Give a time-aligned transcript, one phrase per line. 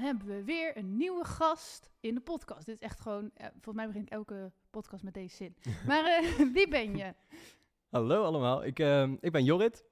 [0.00, 2.66] Hebben we weer een nieuwe gast in de podcast.
[2.66, 5.56] Dit is echt gewoon, eh, volgens mij begint elke podcast met deze zin.
[5.86, 7.14] Maar eh, wie ben je?
[7.90, 9.84] Hallo allemaal, ik, ehm, ik ben Jorrit.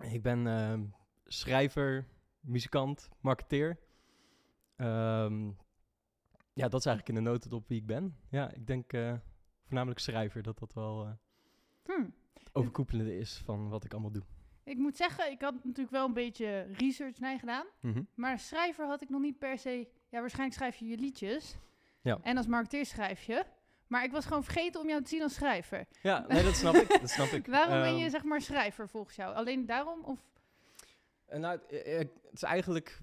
[0.00, 0.84] Ik ben ehm,
[1.24, 2.06] schrijver,
[2.40, 3.78] muzikant, marketeer.
[4.76, 5.46] Ehm,
[6.52, 8.16] ja, dat is eigenlijk in de notendop wie ik ben.
[8.28, 9.14] Ja, ik denk eh,
[9.64, 11.12] voornamelijk schrijver, dat dat wel eh
[11.84, 12.08] Hm.
[12.52, 14.22] overkoepelende is van wat ik allemaal doe.
[14.64, 17.66] Ik moet zeggen, ik had natuurlijk wel een beetje research naar gedaan.
[17.80, 18.02] Mhm.
[18.14, 19.88] Maar schrijver had ik nog niet per se...
[20.08, 21.56] Ja, waarschijnlijk schrijf je je liedjes.
[22.00, 22.18] Ja.
[22.22, 23.44] En als marketeer schrijf je.
[23.86, 25.86] Maar ik was gewoon vergeten om jou te zien als schrijver.
[26.02, 27.00] Ja, nee, dat snap ik.
[27.00, 27.46] Dat snap ik.
[27.56, 29.34] Waarom ben je Ehm, zeg maar schrijver volgens jou?
[29.34, 30.04] Alleen daarom?
[30.04, 30.18] Of...
[31.26, 33.00] En nou, eh, eh, het is eigenlijk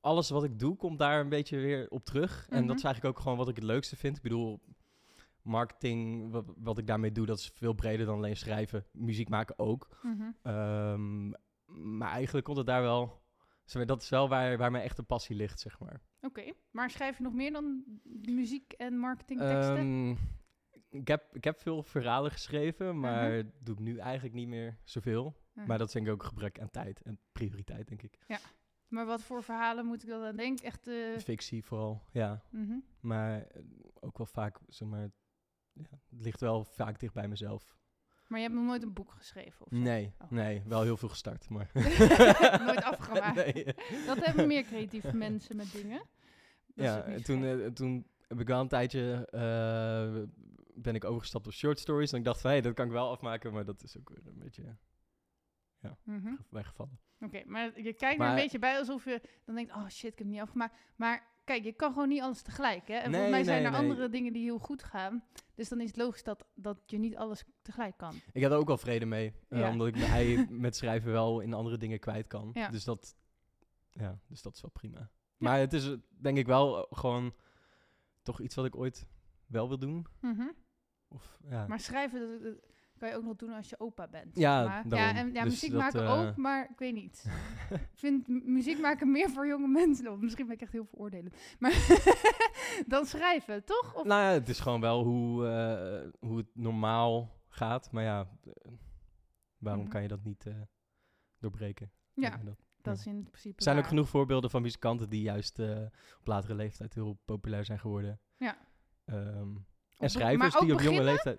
[0.00, 2.46] alles wat ik doe, komt daar een beetje weer op terug.
[2.50, 2.66] En Mhm.
[2.66, 4.16] dat is eigenlijk ook gewoon wat ik het leukste vind.
[4.16, 4.60] Ik bedoel,
[5.42, 8.86] marketing, wat, wat ik daarmee doe, dat is veel breder dan alleen schrijven.
[8.92, 9.88] Muziek maken ook.
[10.02, 10.30] Mhm.
[10.42, 11.28] Ehm,
[11.98, 13.20] maar eigenlijk komt het daar wel...
[13.86, 16.00] Dat is wel waar, waar mijn echte passie ligt, zeg maar.
[16.20, 17.84] Oké, maar schrijf je nog meer dan
[18.26, 19.76] muziek en marketingteksten?
[19.76, 20.10] Ehm,
[21.00, 23.48] ik, heb, ik heb veel verhalen geschreven, maar Mhm.
[23.58, 25.36] doe ik nu eigenlijk niet meer zoveel.
[25.54, 25.66] Mhm.
[25.66, 28.18] Maar dat is denk ik ook gebrek aan tijd en prioriteit, denk ik.
[28.88, 30.64] Maar wat voor verhalen moet ik dan aan denken?
[30.64, 32.42] Echt, eh, Fictie vooral, ja.
[33.00, 33.46] Maar
[34.00, 35.10] ook wel vaak, zeg maar,
[35.72, 37.76] ja, het ligt wel vaak dicht bij mezelf.
[38.28, 39.66] Maar je hebt nog nooit een boek geschreven?
[39.66, 39.78] Of zo?
[39.78, 40.30] Nee, Oh.
[40.30, 41.70] nee, wel heel veel gestart, maar...
[42.66, 43.34] Nooit afgemaakt.
[43.34, 43.64] Nee.
[44.06, 46.02] Dat hebben meer creatieve mensen met dingen.
[46.66, 50.22] Dat Ja, en toen, eh, toen heb ik wel een tijdje, eh,
[50.74, 52.12] ben ik overgestapt op short stories.
[52.12, 54.26] En ik dacht van, hé, dat kan ik wel afmaken, maar dat is ook weer
[54.26, 54.76] een beetje
[56.04, 56.34] Mhm.
[56.50, 56.98] weggevallen.
[57.20, 60.18] Oké, maar je kijkt er een beetje bij alsof je dan denkt, oh shit, ik
[60.18, 60.74] heb het niet afgemaakt.
[60.96, 62.94] Maar kijk, je kan gewoon niet alles tegelijk, hè?
[62.94, 63.90] En Nee, volgens mij zijn nee, er nee.
[63.90, 65.24] andere dingen die heel goed gaan.
[65.54, 68.14] Dus dan is het logisch dat, dat je niet alles tegelijk kan.
[68.32, 71.40] Ik had er ook wel vrede mee, eh, omdat ik mijn ei met schrijven wel
[71.40, 72.50] in andere dingen kwijt kan.
[72.52, 72.68] Ja.
[72.68, 73.16] Dus, dat,
[73.90, 75.10] ja, dus dat is wel prima.
[75.36, 77.34] Maar het is denk ik wel eh, gewoon
[78.22, 79.06] toch iets wat ik ooit
[79.46, 80.06] wel wil doen.
[80.20, 80.48] Mhm.
[81.08, 81.66] Of, ja.
[81.66, 82.60] Maar schrijven,
[83.02, 84.36] kan je ook nog doen als je opa bent.
[84.36, 84.98] Ja, zeg maar.
[84.98, 87.24] ja, en ja, Dus muziek maken eh, ook, maar ik weet niet.
[87.70, 90.12] Ik vind mu- muziek maken meer voor jonge mensen.
[90.12, 91.36] Of misschien ben ik echt heel veroordelend.
[91.58, 91.72] Maar
[92.86, 93.94] dan schrijven, toch?
[93.94, 97.92] Of, Nou ja, het is gewoon wel hoe, eh, hoe het normaal gaat.
[97.92, 98.72] Maar ja, eh,
[99.58, 100.46] waarom kan je dat niet
[101.38, 101.92] doorbreken?
[102.14, 102.40] ja,
[102.82, 102.96] dat?
[102.96, 105.58] is in principe Er zijn ook genoeg voorbeelden van muzikanten die juist
[106.18, 108.20] op latere leeftijd heel populair zijn geworden.
[108.36, 108.56] Ja.
[109.04, 109.56] Ehm,
[109.98, 111.38] en schrijvers maar die op jonge leeftijd...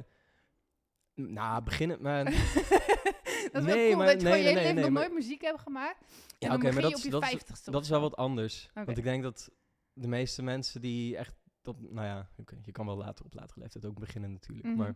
[1.15, 2.23] Nou, beginnen, maar...
[2.25, 5.13] dat is Nee, cool maar- dat je gewoon nee, je nee, nee, nog maar- nooit
[5.13, 6.05] muziek hebt gemaakt.
[6.39, 8.69] Ja, oké, maar dat, is- je dat, is, vijftigste dat of is wel wat anders.
[8.73, 9.51] Want ik denk dat
[9.93, 11.35] de meeste mensen die echt...
[11.61, 12.29] Dat, nou ja,
[12.63, 14.67] je kan wel later op latere leeftijd ook beginnen natuurlijk.
[14.67, 14.77] Mhm.
[14.77, 14.95] Maar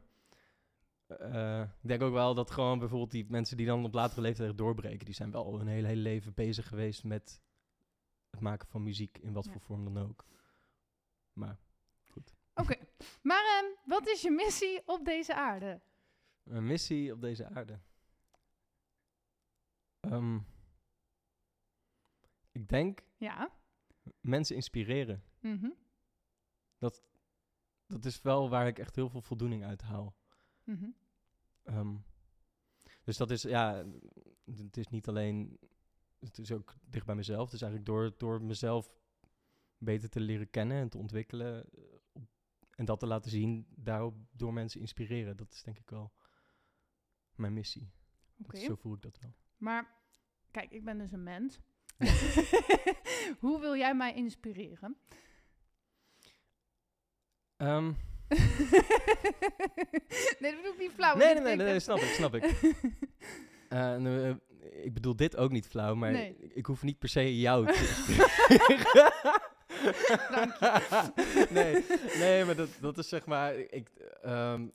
[1.07, 4.57] eh, ik denk ook wel dat gewoon bijvoorbeeld die mensen die dan op latere leeftijd
[4.57, 5.05] doorbreken...
[5.05, 7.41] die zijn wel hun hele, hele leven bezig geweest met
[8.29, 9.51] het maken van muziek in wat Ja.
[9.51, 10.25] voor vorm dan ook.
[11.33, 11.57] Maar
[12.55, 12.75] Oké,
[13.21, 15.81] maar ehm, wat is je missie op deze aarde?
[16.49, 17.79] Een missie op deze aarde.
[19.99, 20.39] Ehm,
[22.51, 23.51] ik denk Ja.
[24.21, 25.23] mensen inspireren.
[25.39, 25.69] Mhm.
[27.89, 30.15] Dat is wel waar ik echt heel veel voldoening uit haal.
[30.63, 30.89] Mhm.
[31.63, 31.95] Ehm,
[33.03, 33.85] dus dat is, ja,
[34.45, 35.59] het is niet alleen,
[36.19, 37.53] het is ook dicht bij mezelf.
[37.53, 38.95] Is eigenlijk door, door mezelf
[39.77, 42.21] beter te leren kennen en te ontwikkelen eh,
[42.75, 45.37] en dat te laten zien, daarop door mensen inspireren.
[45.37, 46.13] Dat is denk ik wel
[47.37, 47.89] mijn missie.
[48.37, 49.33] Dat- Oké, Zo voel ik dat wel.
[49.57, 49.95] maar
[50.51, 51.59] kijk, ik ben dus een mens.
[53.39, 54.97] Hoe wil jij mij inspireren?
[57.57, 57.85] Ehm,
[60.39, 61.15] nee, dat bedoel ik niet flauw.
[61.17, 62.43] nee, nee, nee, nee, echt- snap ik, snap ik.
[63.69, 66.35] Eh, nou, eh, ik bedoel dit ook niet flauw, maar Nee.
[66.39, 69.11] ik, ik hoef niet per se jou te inspireren.
[71.49, 71.85] nee,
[72.17, 73.55] nee, maar dat, dat is zeg maar...
[73.55, 73.89] Ik,
[74.21, 74.67] ehm,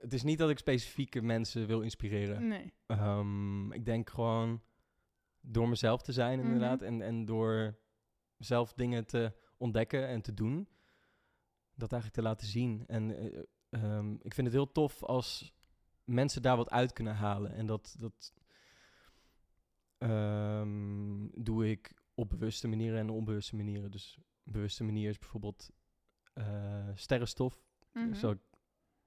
[0.00, 2.48] het is niet dat ik specifieke mensen wil inspireren.
[2.48, 2.72] Nee.
[2.86, 4.62] Ehm, ik denk gewoon
[5.40, 6.46] door mezelf te zijn Mhm.
[6.46, 6.82] inderdaad.
[6.82, 7.78] En, en door
[8.38, 10.68] zelf dingen te ontdekken en te doen.
[11.74, 12.84] Dat eigenlijk te laten zien.
[12.86, 15.54] En eh, ehm, ik vind het heel tof als
[16.04, 17.52] mensen daar wat uit kunnen halen.
[17.54, 18.32] En dat, dat
[19.98, 23.90] ehm, doe ik op bewuste manieren en onbewuste manieren.
[23.90, 25.70] Dus bewuste manier is bijvoorbeeld
[26.32, 27.64] eh, sterrenstof.
[27.92, 28.14] Mhm.
[28.14, 28.34] Zo,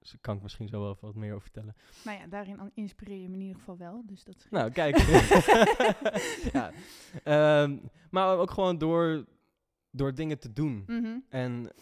[0.00, 1.76] zo kan ik misschien zo wel wat meer over vertellen.
[2.04, 4.02] Nou ja, daarin inspireer je me in ieder geval wel.
[4.06, 4.96] Dus dat Nou, kijk.
[6.52, 6.72] ja.
[7.24, 7.78] Ehm,
[8.10, 9.26] maar ook gewoon door,
[9.90, 10.84] door dingen te doen.
[10.86, 11.18] Mhm.
[11.28, 11.72] En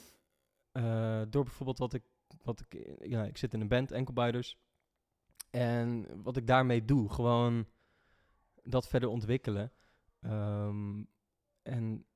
[0.72, 2.02] eh, door bijvoorbeeld wat ik,
[2.42, 4.58] wat ik, ja, ik zit in een band, Enkelbiders.
[5.50, 7.66] En wat ik daarmee doe, gewoon
[8.62, 9.72] dat verder ontwikkelen.
[10.20, 11.04] Ehm,
[11.62, 12.06] en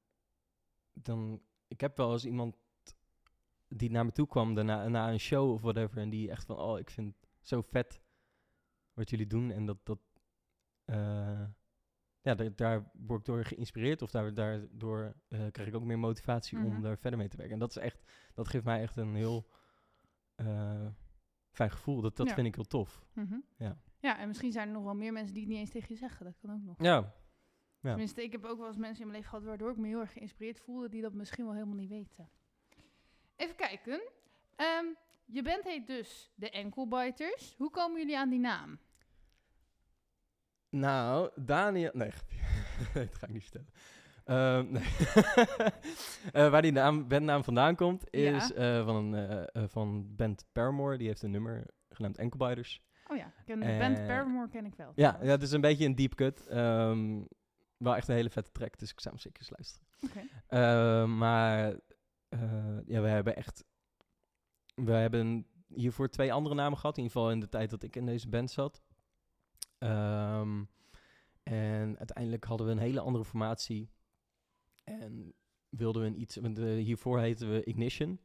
[0.93, 2.57] dan, ik heb wel eens iemand
[3.77, 5.99] die naar me toe kwam daarna, na een show of whatever.
[5.99, 8.01] En die echt van, oh, ik vind het zo vet
[8.93, 9.51] wat jullie doen.
[9.51, 9.99] En dat, dat
[10.85, 11.45] eh,
[12.21, 14.03] ja, daar, word ik door geïnspireerd.
[14.03, 16.67] Of daar, daardoor eh, krijg ik ook meer motivatie Mhm.
[16.67, 17.55] om daar verder mee te werken.
[17.55, 18.03] En dat is echt,
[18.35, 19.47] dat geeft mij echt een heel
[20.35, 20.87] eh,
[21.51, 22.01] fijn gevoel.
[22.01, 22.35] Dat, dat Ja.
[22.35, 23.05] vind ik heel tof.
[23.15, 23.39] Mhm.
[23.57, 23.77] Ja.
[23.99, 25.99] ja, en misschien zijn er nog wel meer mensen die het niet eens tegen je
[25.99, 26.25] zeggen.
[26.25, 26.77] Dat kan ook nog.
[26.83, 27.15] Ja,
[27.81, 27.89] Ja.
[27.89, 30.01] Tenminste, ik heb ook wel eens mensen in mijn leven gehad waardoor ik me heel
[30.01, 32.29] erg geïnspireerd voelde, die dat misschien wel helemaal niet weten.
[33.43, 34.03] Even kijken.
[34.57, 34.85] Ehm,
[35.25, 37.55] je band heet dus de Enkelbiters.
[37.57, 38.79] Hoe komen jullie aan die naam?
[40.71, 41.91] Nou, Daniel...
[41.93, 42.11] Nee,
[42.95, 43.69] dat ga ik niet vertellen.
[44.25, 44.83] Ehm, nee.
[46.33, 48.37] Eh, waar die naam, bandnaam vandaan komt, Ja.
[48.37, 50.99] is eh, van, een, eh, van band Paramore.
[50.99, 52.83] Die heeft een nummer genaamd Enkelbiters.
[53.07, 54.93] Oh ja, ken de band Paramore ken ik wel.
[54.95, 56.47] Ja, ja, het is een beetje een deep cut.
[56.47, 57.23] Ehm,
[57.77, 61.17] wel echt een hele vette track, dus ik zou hem zeker eens luisteren.
[61.17, 61.75] Maar
[62.33, 63.65] eh, ja, we hebben echt...
[64.75, 66.97] We hebben hiervoor twee andere namen gehad.
[66.97, 68.83] In ieder geval in de tijd dat ik in deze band zat.
[69.79, 70.65] Ehm,
[71.43, 73.91] en uiteindelijk hadden we een hele andere formatie.
[74.85, 75.35] En
[75.69, 76.37] wilden we een iets...
[76.37, 78.21] Want, eh, hiervoor heten we Ignition.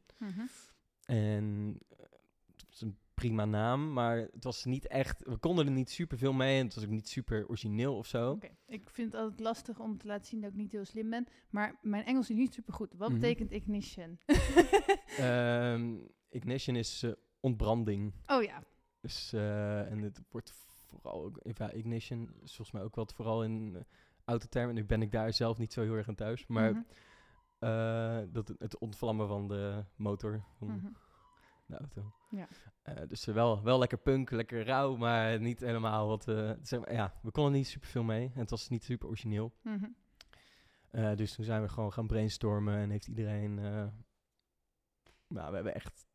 [1.04, 1.98] En eh,
[2.46, 5.22] het was een prima naam, maar het was niet echt...
[5.24, 8.06] We konden er niet super veel mee en het was ook niet super origineel of
[8.06, 8.30] zo.
[8.30, 11.10] Oké, ik vind het altijd lastig om te laten zien dat ik niet heel slim
[11.10, 11.26] ben.
[11.50, 12.94] Maar mijn Engels is niet super goed.
[12.96, 13.20] Wat Mhm.
[13.20, 14.18] betekent ignition?
[15.18, 15.96] Ehm,
[16.28, 18.12] ignition is eh, ontbranding.
[18.26, 18.62] oh ja.
[19.00, 20.52] Dus, eh, en het wordt
[20.88, 21.40] vooral ook...
[21.42, 23.80] Ja, ignition is volgens mij ook wat vooral in uh,
[24.24, 24.74] autotermen.
[24.74, 26.46] Nu ben ik daar zelf niet zo heel erg aan thuis.
[26.46, 28.26] Maar Mhm.
[28.32, 30.86] dat, het ontvlammen van de motor van Mhm.
[31.68, 32.12] De auto.
[32.30, 32.48] Ja.
[32.82, 36.22] Eh, dus eh, wel, wel lekker punk, lekker rauw, maar niet helemaal wat...
[36.62, 38.30] zeg maar, ja, we konden niet super veel mee.
[38.34, 39.52] En het was niet super origineel.
[39.62, 39.88] Mhm.
[40.90, 43.54] Eh, dus toen zijn we gewoon gaan brainstormen en heeft iedereen...
[45.28, 46.06] nou, we hebben echt...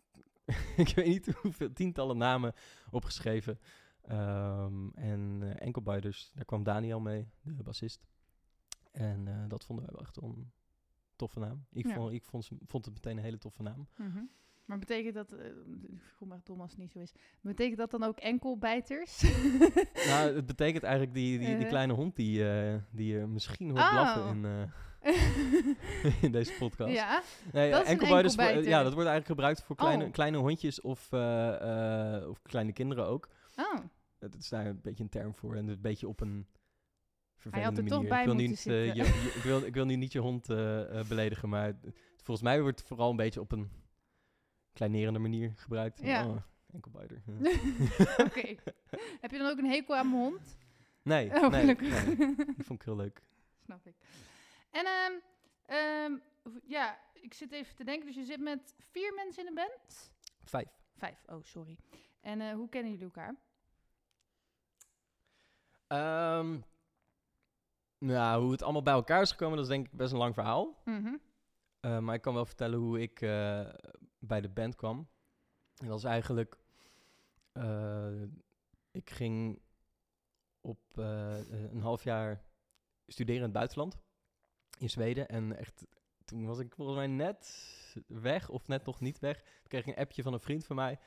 [0.77, 2.53] ik weet niet hoeveel tientallen namen
[2.91, 3.59] opgeschreven.
[4.01, 8.05] Ehm, en eh enkelbiters, daar kwam Daniel mee, de bassist.
[8.91, 10.51] En dat vonden wij wel echt een
[11.15, 11.65] toffe naam.
[11.71, 11.93] Ik, Ja.
[11.93, 13.87] vond, ik vond, vond het meteen een hele toffe naam.
[13.97, 14.23] Mhm.
[14.65, 18.17] Maar betekent dat, ik voel me als het niet zo is, betekent dat dan ook
[18.19, 19.21] enkelbijters?
[20.09, 21.69] nou, het betekent eigenlijk die, die, die Eh.
[21.69, 23.91] kleine hond die, eh, die je misschien hoort Oh.
[23.91, 24.71] blaffen in,
[26.21, 26.93] in deze podcast.
[26.93, 27.21] ja,
[27.51, 28.71] Nee, Dat is een enkelbiters wo- enkelbijter.
[28.77, 30.11] ja, dat wordt eigenlijk gebruikt voor kleine, Oh.
[30.11, 30.99] kleine hondjes of,
[32.29, 33.29] of kleine kinderen ook.
[33.55, 33.79] oh,
[34.19, 35.55] Dat is daar een beetje een term voor.
[35.55, 36.47] En een beetje op een
[37.35, 37.99] vervelende had er manier.
[37.99, 40.47] toch bij ik, wil niet, je, je- ik, wil, ik wil nu niet je hond
[41.07, 41.73] beledigen, maar
[42.15, 43.69] volgens mij wordt het vooral een beetje op een
[44.73, 46.01] kleinerende manier gebruikt.
[46.01, 46.27] Ja.
[46.27, 46.37] Oh,
[46.73, 47.21] enkelbiter.
[47.25, 47.33] ja.
[48.25, 48.55] oké.
[49.21, 50.57] Heb je dan ook een hekel aan mijn hond?
[51.01, 51.75] Nee, Oh, nee, nee,
[52.55, 53.21] die vond ik heel leuk.
[53.63, 53.95] Snap ik.
[54.71, 54.85] En
[56.43, 58.05] v- ja, ik zit even te denken.
[58.05, 60.11] Dus je zit met vier mensen in een band?
[60.43, 60.67] Vijf.
[60.95, 61.77] Vijf, oh sorry.
[62.21, 63.35] En eh, hoe kennen jullie elkaar?
[65.87, 66.57] Ehm,
[67.97, 70.33] nou, hoe het allemaal bij elkaar is gekomen, dat is denk ik best een lang
[70.33, 70.81] verhaal.
[70.85, 73.69] Uh, maar ik kan wel vertellen hoe ik uh,
[74.27, 75.09] bij de band kwam.
[75.77, 76.57] En dat is eigenlijk...
[77.53, 78.23] Uh,
[78.91, 79.61] ik ging
[80.61, 82.43] op uh, een half jaar
[83.07, 83.97] studeren in het buitenland.
[84.77, 85.27] In Zweden.
[85.27, 85.85] En echt,
[86.25, 87.47] toen was ik volgens mij net
[88.07, 89.41] weg of net nog niet weg.
[89.41, 90.99] Toen kreeg ik een appje van een vriend van mij.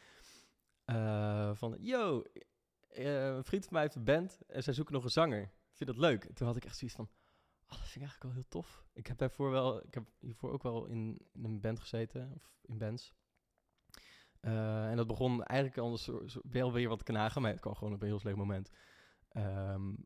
[0.87, 2.23] Uh, van, yo,
[2.89, 5.51] een vriend van mij heeft een band en zij zoeken nog een zanger.
[5.73, 6.25] Vind je dat leuk?
[6.25, 7.09] En toen had ik echt zoiets van...
[7.69, 8.87] Oh, dat vind ik eigenlijk wel heel tof.
[8.93, 12.57] Ik heb daarvoor wel, ik heb hiervoor ook wel in, in een band gezeten, of
[12.63, 13.15] in bands.
[14.41, 18.01] Uh, en dat begon eigenlijk zo, wel weer wat knagen, maar het kwam gewoon op
[18.01, 18.71] een heel slecht moment.
[19.33, 20.05] Um,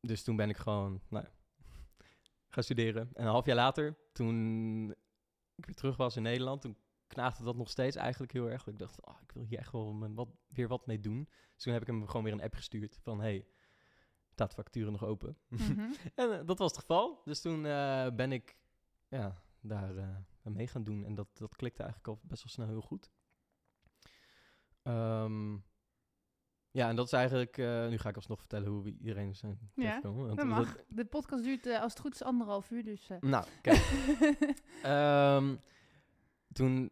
[0.00, 1.26] dus toen ben ik gewoon, nou,
[2.52, 3.10] gaan studeren.
[3.12, 4.90] En een half jaar later, toen
[5.54, 8.66] ik weer terug was in Nederland, toen knaagde dat nog steeds eigenlijk heel erg.
[8.66, 11.28] Ik dacht, oh, ik wil hier echt wel wat, weer wat mee doen.
[11.54, 13.46] Dus toen heb ik hem gewoon weer een app gestuurd van, hey,
[14.36, 15.36] staat de nog open.
[15.48, 15.80] Mhm.
[16.14, 17.22] en uh, dat was het geval.
[17.24, 18.56] Dus toen uh, ben ik
[19.08, 21.04] ja, daar uh, mee gaan doen.
[21.04, 23.10] En dat, dat klikte eigenlijk al best wel snel heel goed.
[24.82, 25.64] Um,
[26.70, 27.56] ja, en dat is eigenlijk...
[27.90, 30.76] Nu ga ik alsnog vertellen hoe we iedereen zijn ja, Want dat mag.
[30.88, 33.10] De podcast duurt als het goed is anderhalf uur, dus...
[33.20, 33.82] Nou, kijk.
[34.84, 35.60] um,
[36.52, 36.90] toen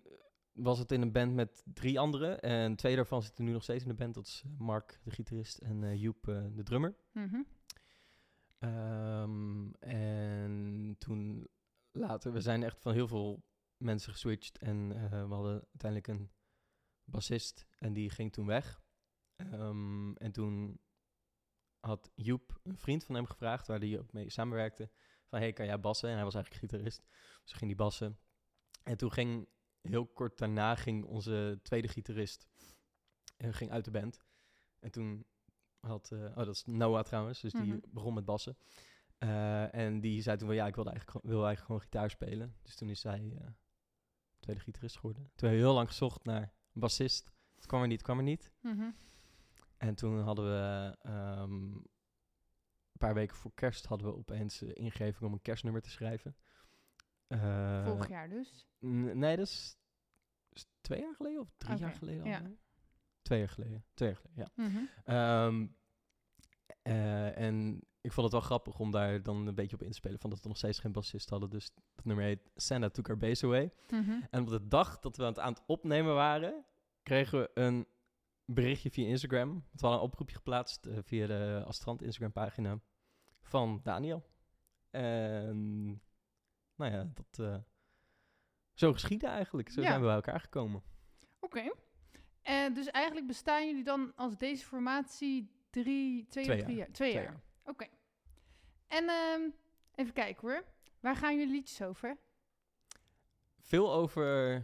[0.54, 2.40] was het in een band met drie anderen.
[2.40, 4.14] En twee daarvan zitten nu nog steeds in de band.
[4.14, 6.96] Dat is eh, Mark, de gitarist, en eh, Joep, eh, de drummer.
[7.12, 7.42] Mhm.
[8.58, 11.48] Ehm, en toen
[11.90, 13.44] later, we zijn echt van heel veel
[13.76, 14.58] mensen geswitcht.
[14.58, 14.88] En
[15.28, 16.30] we hadden uiteindelijk een
[17.04, 18.82] bassist en die ging toen weg.
[19.36, 20.80] Ehm, en toen
[21.80, 24.90] had Joep een vriend van hem gevraagd, waar hij ook mee samenwerkte.
[25.26, 26.08] Van, hey, kan jij bassen?
[26.08, 27.06] En hij was eigenlijk gitarist.
[27.42, 28.18] Dus ging die bassen.
[28.82, 29.48] En toen ging,
[29.90, 32.46] heel kort daarna, ging onze tweede gitarist
[33.36, 34.22] eh, ging uit de band.
[34.80, 35.26] En toen
[35.80, 37.78] had, eh, oh dat is Noah trouwens, dus die Mhm.
[37.88, 38.56] begon met bassen.
[39.18, 42.56] Eh, en die zei toen van, ja, ik wilde eigenlijk, wil eigenlijk gewoon gitaar spelen.
[42.62, 43.36] Dus toen is zij
[44.38, 45.22] tweede gitarist geworden.
[45.22, 47.32] Toen hebben we heel lang gezocht naar een bassist.
[47.54, 48.52] Het kwam er niet, het kwam er niet.
[48.60, 48.90] Mhm.
[49.76, 51.72] En toen hadden we ehm,
[52.92, 56.36] een paar weken voor kerst hadden we opeens ingeving om een kerstnummer te schrijven.
[57.26, 58.68] Eh, Vorig jaar dus.
[58.78, 59.76] Nee, dat is,
[60.52, 62.38] is twee jaar geleden of drie jaar geleden ja.
[62.38, 62.56] al?
[63.22, 63.84] Twee jaar geleden.
[63.94, 64.64] Twee jaar geleden, ja.
[64.64, 64.84] Mhm.
[65.04, 65.66] Ehm,
[66.82, 69.96] eh, en ik vond het wel grappig om daar dan een beetje op in te
[69.96, 70.18] spelen.
[70.18, 71.50] Van dat we nog steeds geen bassist hadden.
[71.50, 73.72] Dus dat nummer heet Santa Took Our Bass Away.
[73.90, 74.20] Mhm.
[74.30, 76.64] En op de dag dat we aan het, aan het opnemen waren,
[77.02, 77.86] kregen we een
[78.44, 79.54] berichtje via Instagram.
[79.54, 82.80] We hadden een oproepje geplaatst eh, via de Astrand Instagram pagina
[83.40, 84.26] van Daniel.
[84.90, 86.02] En
[86.76, 87.58] nou ja, dat eh,
[88.72, 89.68] zo geschiedde eigenlijk.
[89.68, 89.86] Zo Ja.
[89.86, 90.82] zijn we bij elkaar gekomen.
[91.40, 91.72] Oké.
[92.42, 96.90] En dus eigenlijk bestaan jullie dan als deze formatie drie, twee, Twee of drie jaar.
[96.90, 97.32] Twee, Twee jaar.
[97.32, 97.42] jaar.
[97.64, 97.86] Oké.
[98.86, 99.40] En ehm,
[99.94, 100.64] even kijken hoor.
[101.00, 102.16] Waar gaan jullie liedjes over?
[103.60, 104.62] Veel over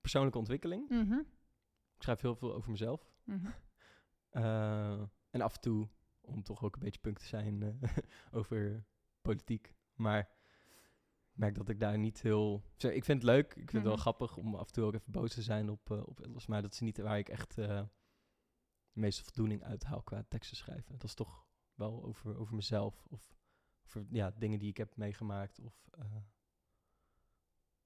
[0.00, 0.88] persoonlijke ontwikkeling.
[0.88, 1.18] Mhm.
[1.94, 3.10] Ik schrijf heel veel over mezelf.
[3.24, 3.50] Mhm.
[4.28, 5.88] Eh, en af en toe,
[6.20, 7.96] om toch ook een beetje punk te zijn, eh,
[8.38, 8.84] over
[9.22, 9.74] politiek.
[9.94, 10.28] Maar
[11.38, 12.62] merk dat ik daar niet heel...
[12.76, 14.00] Ik vind het leuk, ik vind het wel Mhm.
[14.00, 16.46] grappig om af en toe ook even boos te zijn op, eh op.
[16.46, 17.66] Maar dat is niet waar ik echt eh,
[18.92, 20.92] de meeste voldoening uit haal qua teksten schrijven.
[20.92, 23.36] Dat is toch wel over, over mezelf of
[23.84, 26.04] over ja, dingen die ik heb meegemaakt of eh,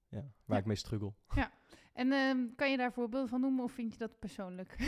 [0.07, 0.57] ja, waar Ja.
[0.57, 1.13] ik mee struggle.
[1.93, 4.75] En ehm, kan je daar voorbeelden van noemen of vind je dat persoonlijk?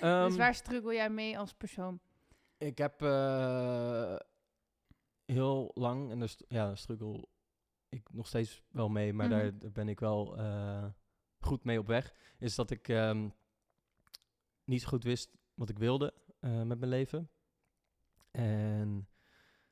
[0.00, 2.00] Ehm, dus waar struggle jij mee als persoon?
[2.58, 3.00] Ik heb
[5.24, 7.26] heel lang, en st- ja, struggle
[7.96, 9.38] ik nog steeds wel mee, maar Mhm.
[9.38, 10.86] daar, daar ben ik wel eh,
[11.38, 12.14] goed mee op weg.
[12.38, 13.28] Is dat ik ehm,
[14.64, 17.30] niet zo goed wist wat ik wilde eh, met mijn leven.
[18.30, 19.08] En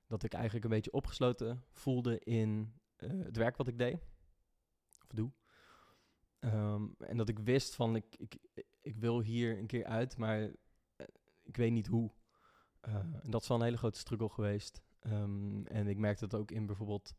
[0.07, 3.95] dat ik eigenlijk een beetje opgesloten voelde in eh, het werk wat ik deed.
[5.03, 5.33] Of doe.
[6.39, 8.37] Ehm, en dat ik wist van, ik, ik,
[8.81, 10.51] ik wil hier een keer uit, maar
[11.43, 12.13] ik weet niet hoe.
[12.81, 14.83] En dat is wel een hele grote struggle geweest.
[15.01, 17.15] Ehm, en ik merkte het ook in bijvoorbeeld...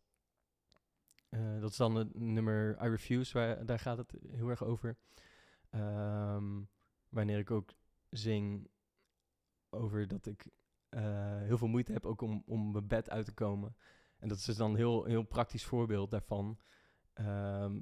[1.35, 4.97] eh, dat is dan het nummer I Refuse, waar, daar gaat het heel erg over.
[5.69, 6.61] Ehm,
[7.09, 7.73] wanneer ik ook
[8.09, 8.69] zing
[9.69, 10.47] over dat ik
[10.89, 13.75] eh, heel veel moeite heb ook om, om mijn bed uit te komen.
[14.17, 16.59] En dat is dus dan een heel, heel praktisch voorbeeld daarvan.
[17.13, 17.75] Ehm,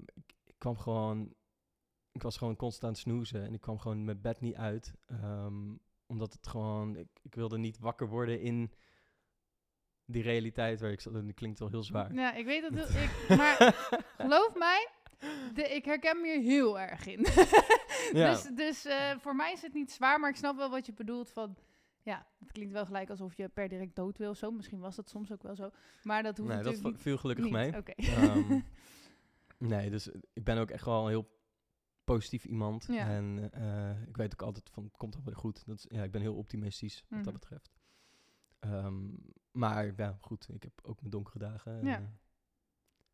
[0.43, 1.33] ik, kwam gewoon...
[2.11, 4.93] Ik was gewoon constant snoezen en ik kwam gewoon mijn bed niet uit.
[5.05, 6.95] Ehm, omdat het gewoon...
[6.95, 8.71] Ik, ik wilde niet wakker worden in
[10.13, 11.13] die realiteit waar ik zat.
[11.15, 12.13] En dat klinkt wel heel zwaar.
[12.13, 13.73] Ja, ik weet dat heel, ik, maar
[14.17, 14.87] geloof mij,
[15.53, 17.25] de, ik herken me hier heel erg in.
[18.13, 18.31] Ja.
[18.31, 20.93] Dus, dus eh, voor mij is het niet zwaar, maar ik snap wel wat je
[20.93, 21.57] bedoelt van...
[22.01, 24.51] Ja, het klinkt wel gelijk alsof je per direct dood wil zo.
[24.51, 25.69] Misschien was dat soms ook wel zo.
[26.03, 27.53] Maar dat hoeft nee, dat natuurlijk viel gelukkig niet.
[27.53, 27.77] mee.
[27.77, 27.91] Oké.
[27.91, 28.59] Ehm,
[29.73, 31.29] nee, dus eh, ik ben ook echt wel een heel
[32.03, 32.85] positief iemand.
[32.87, 33.07] Ja.
[33.07, 35.65] En eh, ik weet ook altijd van, het komt weer goed.
[35.65, 37.41] Dat is, ja, ik ben heel optimistisch wat dat Mhm.
[37.41, 37.71] betreft.
[38.63, 39.07] Ehm,
[39.51, 41.79] maar ja, goed, ik heb ook mijn donkere dagen.
[41.79, 41.97] en, Ja.
[41.97, 42.03] eh,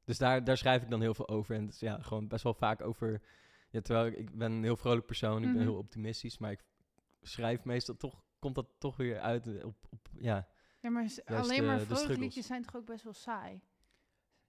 [0.03, 1.55] dus daar, daar schrijf ik dan heel veel over.
[1.55, 3.21] En is ja, gewoon best wel vaak over...
[3.69, 5.53] Ja, terwijl ik, ik ben een heel vrolijk persoon, ik Mhm.
[5.53, 6.37] ben heel optimistisch.
[6.37, 6.63] Maar ik
[7.21, 8.23] schrijf meestal toch...
[8.39, 9.75] Komt dat toch weer uit eh, op...
[9.89, 10.47] op ja,
[10.81, 12.17] Ja, maar alleen maar eh, vrolijke struggles.
[12.17, 13.61] liedjes zijn toch ook best wel saai?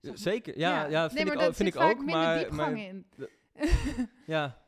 [0.01, 0.19] Zeg maar.
[0.21, 0.59] zeker.
[0.59, 1.03] Ja, ja.
[1.11, 2.05] vind nee, maar ik, dat vind ik vaak ook.
[2.05, 3.07] Maar, diepgang maar in.
[4.27, 4.65] Ja,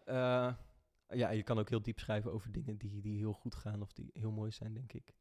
[1.09, 3.93] ja, je kan ook heel diep schrijven over dingen die, die heel goed gaan of
[3.93, 5.15] die heel mooi zijn, denk ik.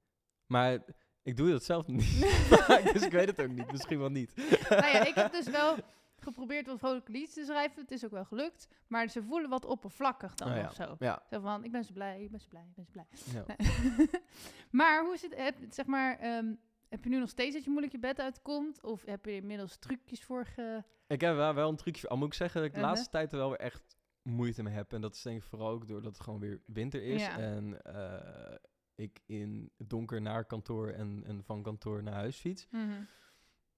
[0.51, 0.79] Maar
[1.23, 2.21] ik doe dat zelf niet.
[2.93, 3.71] dus ik weet het ook niet.
[3.71, 4.35] Misschien wel niet.
[4.69, 5.75] nou ja, ik heb dus wel
[6.15, 7.81] geprobeerd wat vrolijke liedjes te schrijven.
[7.81, 8.67] Het is ook wel gelukt.
[8.87, 10.65] Maar ze voelen wat oppervlakkig dan Oh ja.
[10.65, 10.95] of zo.
[10.99, 11.23] Ja.
[11.29, 13.05] Zo van, ik ben zo blij, ik ben zo blij, ik ben zo blij.
[13.33, 13.55] ja.
[13.57, 14.09] Nee.
[14.81, 16.53] maar hoe zit het, zeg maar, ehm,
[16.89, 18.83] heb je nu nog steeds dat je moeilijk je bed uitkomt?
[18.83, 20.83] Of heb je inmiddels trucjes voor ge...
[21.07, 22.07] Ik heb wel, wel een trucje.
[22.07, 22.95] Al moet ik zeggen dat ik de Uh-huh.
[22.95, 24.93] laatste tijd er wel weer echt moeite mee heb.
[24.93, 27.27] En dat is denk ik vooral ook doordat het gewoon weer winter is.
[27.27, 28.55] En eh,
[29.01, 32.67] ik in het donker naar kantoor en, en van kantoor naar huis fiets.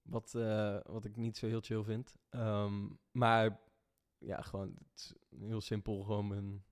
[0.02, 2.16] Wat, eh, wat ik niet zo heel chill vind.
[2.30, 3.60] Ehm, maar
[4.18, 6.02] ja, gewoon het is heel simpel.
[6.02, 6.64] Gewoon mijn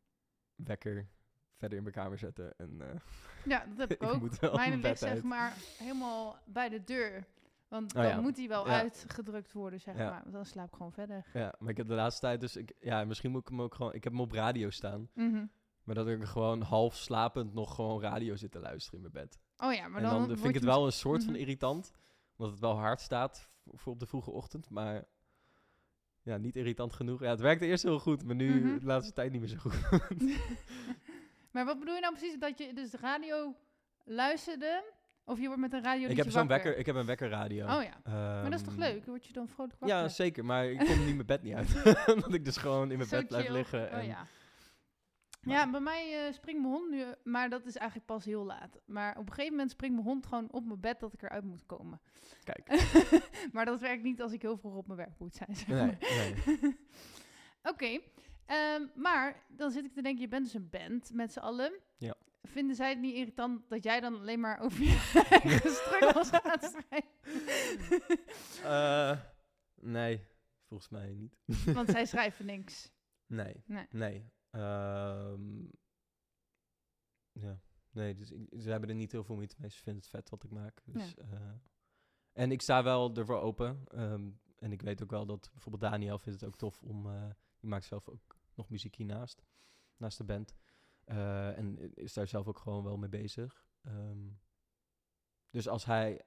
[0.55, 1.09] wekker
[1.57, 2.57] verder in mijn kamer zetten.
[2.59, 3.01] En eh,
[3.53, 4.55] Ja, dat heb ik Ik ook.
[4.55, 7.27] Mijn ligt zeg maar helemaal bij de deur.
[7.69, 8.21] Want Oh dan ja.
[8.21, 8.81] moet die wel Ja.
[8.81, 10.11] uitgedrukt worden, zeg Ja.
[10.11, 10.21] maar.
[10.23, 11.25] Want dan slaap ik gewoon verder.
[11.33, 12.57] ja, maar ik heb de laatste tijd dus...
[12.57, 13.93] Ik, ja, misschien moet ik hem ook gewoon...
[13.93, 15.09] Ik heb hem op radio staan.
[15.15, 15.45] Mhm.
[15.85, 19.39] Maar dat ik gewoon half slapend nog gewoon radio zit te luisteren in mijn bed.
[19.57, 21.41] Oh ja, maar en dan, dan, vind ik het wel een soort van Mhm.
[21.43, 21.91] irritant.
[22.37, 24.71] Omdat het wel hard staat voor, op de vroege ochtend.
[24.71, 25.05] Maar
[26.23, 27.21] ja, niet irritant genoeg.
[27.21, 28.79] Ja, het werkte eerst heel goed, maar nu Mhm.
[28.79, 29.81] de laatste tijd niet meer zo goed.
[31.53, 32.39] maar wat bedoel je nou precies?
[32.39, 33.55] Dat je dus de radio
[34.05, 34.85] luisterde?
[35.25, 37.65] Of je wordt met een radio ik heb zo'n wekker, ik heb een wekkerradio.
[37.67, 38.01] Oh ja.
[38.05, 39.07] Maar dat is toch Ehm, leuk?
[39.07, 39.99] Word je dan vrolijk wakker?
[39.99, 40.45] Ja, zeker.
[40.45, 41.69] Maar ik kom niet mijn bed niet uit.
[42.15, 43.55] Omdat ik dus gewoon in mijn Zo bed blijf chill.
[43.55, 43.87] liggen.
[43.87, 44.17] Oh En,
[45.43, 45.53] ja.
[45.53, 48.81] Ja, bij mij eh, springt mijn hond nu, maar dat is eigenlijk pas heel laat.
[48.87, 51.45] Maar op een gegeven moment springt mijn hond gewoon op mijn bed dat ik eruit
[51.45, 52.01] moet komen.
[52.45, 52.69] Kijk.
[53.53, 55.57] maar dat werkt niet als ik heel vroeg op mijn werk moet zijn.
[55.57, 55.97] Zeg Nee, maar.
[56.01, 56.77] nee.
[57.73, 58.01] Oké,
[58.47, 61.73] ehm, maar dan zit ik te denken, je bent dus een band met z'n allen.
[61.97, 62.15] Ja.
[62.43, 65.11] Vinden zij het niet irritant dat jij dan alleen maar over je
[65.43, 67.11] eigen struggles schrijven?
[68.63, 69.19] Eh,
[69.81, 70.27] nee,
[70.69, 71.37] volgens mij niet.
[71.65, 72.93] Want zij schrijven niks.
[73.27, 73.87] Nee, Nee.
[73.91, 74.31] nee.
[74.53, 75.65] Ehm,
[77.33, 79.71] ja, nee, dus ik- ze hebben er niet heel veel moeite mee.
[79.71, 80.83] Ze vinden het vet wat ik maak.
[80.85, 81.51] Dus, eh,
[82.33, 83.85] en ik sta wel ervoor open.
[83.89, 87.07] ehm, en ik weet ook wel dat bijvoorbeeld Daniel vindt het ook tof om...
[87.07, 89.43] eh die maakt zelf ook nog muziek hiernaast,
[89.97, 90.55] naast de band.
[91.05, 93.67] Eh, en is daar zelf ook gewoon wel mee bezig.
[93.83, 94.29] Ehm,
[95.51, 96.25] dus als hij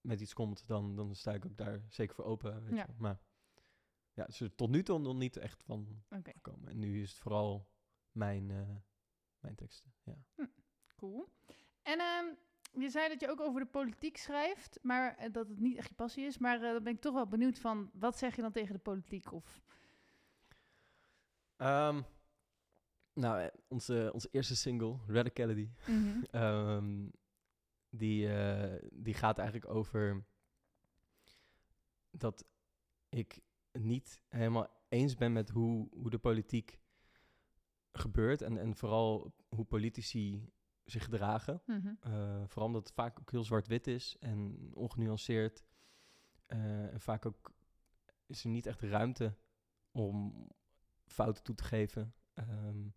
[0.00, 2.64] met iets komt, dan, dan sta ik ook daar zeker voor open.
[2.64, 2.84] Weet Ja.
[2.88, 2.92] je.
[2.96, 3.20] Maar
[4.20, 6.68] ja, ze er tot nu toe nog niet echt van Oké, gekomen.
[6.68, 7.68] En nu is het vooral
[8.12, 8.76] mijn, eh,
[9.38, 9.92] mijn teksten.
[10.02, 10.16] Ja.
[10.96, 11.28] cool.
[11.82, 12.24] En ehm,
[12.82, 15.88] je zei dat je ook over de politiek schrijft, maar eh, dat het niet echt
[15.88, 16.38] je passie is.
[16.38, 18.80] Maar eh, dan ben ik toch wel benieuwd van, wat zeg je dan tegen de
[18.80, 19.32] politiek?
[19.32, 19.62] Of,
[21.56, 22.02] Ehm,
[23.12, 26.22] nou, onze, onze eerste single, Radicality, Mhm.
[26.30, 27.08] ehm,
[27.88, 28.28] die,
[28.92, 30.24] die gaat eigenlijk over
[32.10, 32.44] dat
[33.08, 33.40] ik
[33.72, 36.80] niet helemaal eens ben met hoe, hoe de politiek
[37.92, 38.42] gebeurt.
[38.42, 40.52] En, en vooral hoe politici
[40.84, 41.62] zich gedragen.
[41.66, 41.94] Mhm.
[42.00, 45.64] Eh, vooral omdat het vaak ook heel zwart-wit is en ongenuanceerd.
[46.46, 47.52] Eh, en vaak ook
[48.26, 49.36] is er niet echt ruimte
[49.92, 50.48] om
[51.04, 52.14] fouten toe te geven.
[52.34, 52.88] Ehm,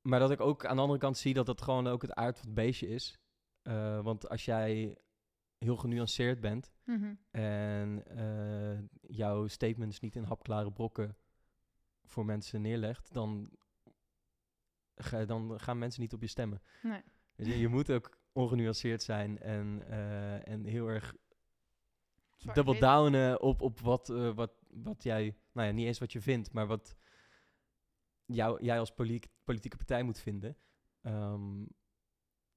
[0.00, 2.38] maar dat ik ook aan de andere kant zie dat dat gewoon ook het aard
[2.38, 3.20] van het beestje is.
[3.62, 4.98] Eh, want als jij
[5.64, 7.14] heel genuanceerd bent Mhm.
[7.30, 8.78] en eh,
[9.16, 11.16] jouw statements niet in hapklare brokken
[12.04, 13.50] voor mensen neerlegt, dan,
[14.94, 16.62] ga, dan gaan mensen niet op je stemmen.
[16.82, 17.02] Nee.
[17.36, 21.14] Je, je moet ook ongenuanceerd zijn en, eh, en heel erg
[22.54, 26.20] double downen op, op wat, eh, wat, wat jij, nou ja, niet eens wat je
[26.20, 26.96] vindt, maar wat
[28.24, 30.56] jou, jij als poli- politieke partij moet vinden.
[31.00, 31.64] Ehm,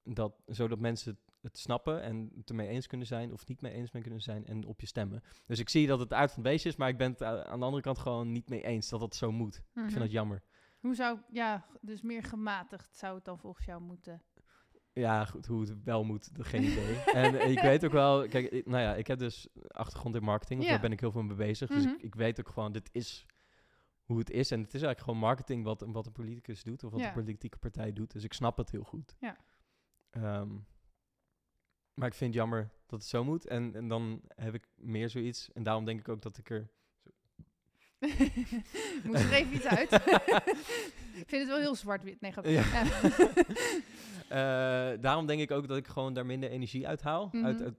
[0.04, 3.91] dat, zodat mensen het, snappen en het ermee eens kunnen zijn of niet mee eens
[3.91, 5.23] mee kunnen zijn en op je stemmen.
[5.45, 7.60] Dus ik zie dat het aard van het beestje is, maar ik ben het aan
[7.60, 9.56] de andere kant gewoon niet mee eens dat dat zo moet.
[9.56, 9.88] Ik Mhm.
[9.88, 10.43] vind dat jammer.
[10.79, 14.21] Hoe zou, ja, dus meer gematigd zou het dan volgens jou moeten?
[14.93, 16.95] Ja, goed, hoe het wel moet, geen idee.
[17.23, 20.63] en ik weet ook wel, kijk, ik- nou ja, ik heb dus achtergrond in marketing,
[20.63, 20.69] Ja.
[20.69, 21.69] daar ben ik heel veel mee bezig.
[21.69, 21.93] Dus Mhm.
[21.93, 23.25] ik, ik weet ook gewoon, dit is
[24.03, 24.51] hoe het is.
[24.51, 27.08] En het is eigenlijk gewoon marketing wat, wat een politicus doet, of wat Ja.
[27.08, 28.12] een politieke partij doet.
[28.12, 29.15] Dus ik snap het heel goed.
[29.19, 29.38] Ja.
[30.10, 30.49] Ehm,
[31.93, 33.47] maar ik vind het jammer dat het zo moet.
[33.47, 35.51] En, en dan heb ik meer zoiets.
[35.53, 36.69] En daarom denk ik ook dat ik er...
[39.03, 39.91] Moest er even iets uit.
[41.23, 42.21] ik vind het wel heel zwart-wit.
[42.21, 42.51] Nee, grapje.
[42.51, 42.63] Ja.
[42.63, 42.86] Ja.
[44.29, 47.29] Eh, daarom denk ik ook dat ik gewoon daar minder energie uit haal.
[47.34, 47.63] uit, Mhm.
[47.63, 47.75] uit-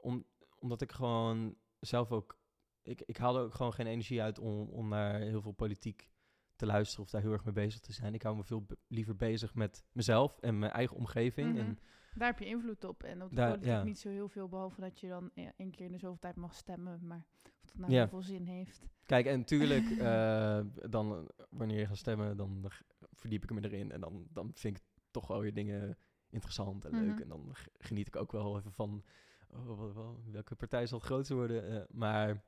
[0.00, 0.24] om,
[0.58, 2.38] omdat ik gewoon zelf ook...
[2.82, 6.10] Ik, ik haal er ook gewoon geen energie uit om, om naar heel veel politiek
[6.56, 8.14] te luisteren of daar heel erg mee bezig te zijn.
[8.14, 11.48] Ik hou me veel liever bezig met mezelf en mijn eigen omgeving.
[11.50, 11.58] Mhm.
[11.58, 11.78] En
[12.16, 13.02] Daar heb je invloed op.
[13.02, 13.82] En op de Daar- politiek ja.
[13.82, 16.36] niet zo heel veel, behalve dat je dan ja, één keer in de zoveel tijd
[16.36, 17.06] mag stemmen.
[17.06, 17.24] Maar
[17.62, 17.98] of dat nou Ja.
[17.98, 18.86] heel veel zin heeft.
[19.06, 22.70] kijk, en natuurlijk, eh, dan, wanneer je gaat stemmen, dan
[23.12, 23.92] verdiep ik me erin.
[23.92, 25.98] En dan, dan vind ik toch wel weer dingen
[26.30, 27.12] interessant en leuk.
[27.12, 27.22] Mhm.
[27.22, 29.04] En dan geniet ik ook wel even van
[29.50, 31.68] oh, wat- wat- welke partij zal het grootste worden.
[31.70, 32.44] Eh, maar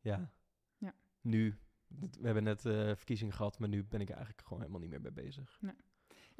[0.00, 0.32] ja,
[0.78, 0.94] Ja.
[1.20, 4.90] nu, we hebben net eh, verkiezingen gehad, maar nu ben ik eigenlijk gewoon helemaal niet
[4.90, 5.60] meer mee bezig.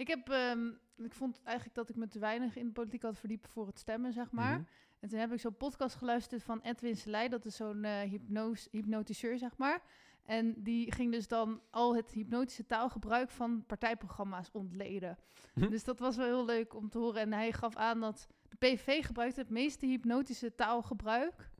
[0.00, 3.18] Ik, heb, ehm, ik vond eigenlijk dat ik me te weinig in de politiek had
[3.18, 4.54] verdiept voor het stemmen, zeg maar.
[4.58, 4.64] Mhm.
[5.00, 7.28] En toen heb ik zo'n podcast geluisterd van Edwin Selei.
[7.28, 9.82] Dat is zo'n eh hypnose, hypnotiseur, zeg maar.
[10.24, 15.18] En die ging dus dan al het hypnotische taalgebruik van partijprogramma's ontleden.
[15.54, 15.68] Hm.
[15.70, 17.20] Dus dat was wel heel leuk om te horen.
[17.20, 21.50] En hij gaf aan dat de PVV gebruikt het meeste hypnotische taalgebruik.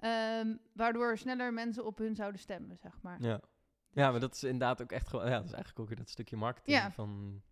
[0.00, 3.22] ehm, waardoor sneller mensen op hun zouden stemmen, zeg maar.
[3.22, 3.40] Ja.
[3.90, 5.24] Ja, maar dat is inderdaad ook echt gewoon...
[5.26, 6.90] Ja, dat is eigenlijk ook weer dat stukje marketing Ja.
[6.90, 7.42] van...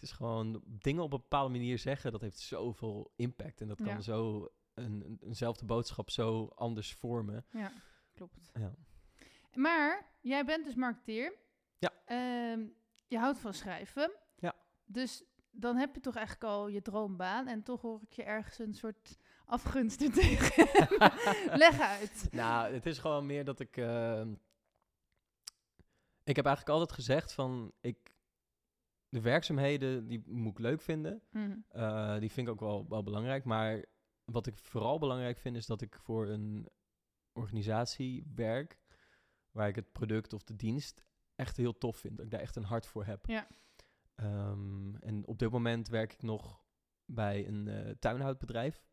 [0.00, 3.60] Het is gewoon dingen op een bepaalde manier zeggen, dat heeft zoveel impact.
[3.60, 4.00] En dat kan Ja.
[4.00, 7.46] zo een, een- eenzelfde boodschap zo anders vormen.
[7.50, 7.72] Ja,
[8.14, 8.50] klopt.
[8.54, 8.74] Ja.
[9.54, 11.34] Maar jij bent dus marketeer.
[11.78, 11.90] Ja.
[12.04, 12.66] Ehm,
[13.06, 14.12] je houdt van schrijven.
[14.36, 14.54] Ja.
[14.84, 17.46] Dus dan heb je toch eigenlijk al je droombaan.
[17.48, 20.68] En toch hoor ik je ergens een soort afgunst er tegen.
[21.58, 22.28] Leg uit.
[22.30, 23.76] Nou, het is gewoon meer dat ik...
[23.76, 24.22] eh,
[26.24, 27.72] ik heb eigenlijk altijd gezegd van...
[27.80, 28.16] Ik,
[29.08, 31.22] de werkzaamheden, die moet ik leuk vinden.
[31.30, 31.56] Mhm.
[31.68, 33.44] Eh, die vind ik ook wel, wel belangrijk.
[33.44, 33.84] Maar
[34.24, 36.68] wat ik vooral belangrijk vind, is dat ik voor een
[37.32, 38.80] organisatie werk
[39.50, 42.16] waar ik het product of de dienst echt heel tof vind.
[42.16, 43.26] Dat ik daar echt een hart voor heb.
[43.26, 43.48] Ja.
[44.14, 46.64] Ehm, en op dit moment werk ik nog
[47.04, 48.84] bij een eh, tuinhoudbedrijf.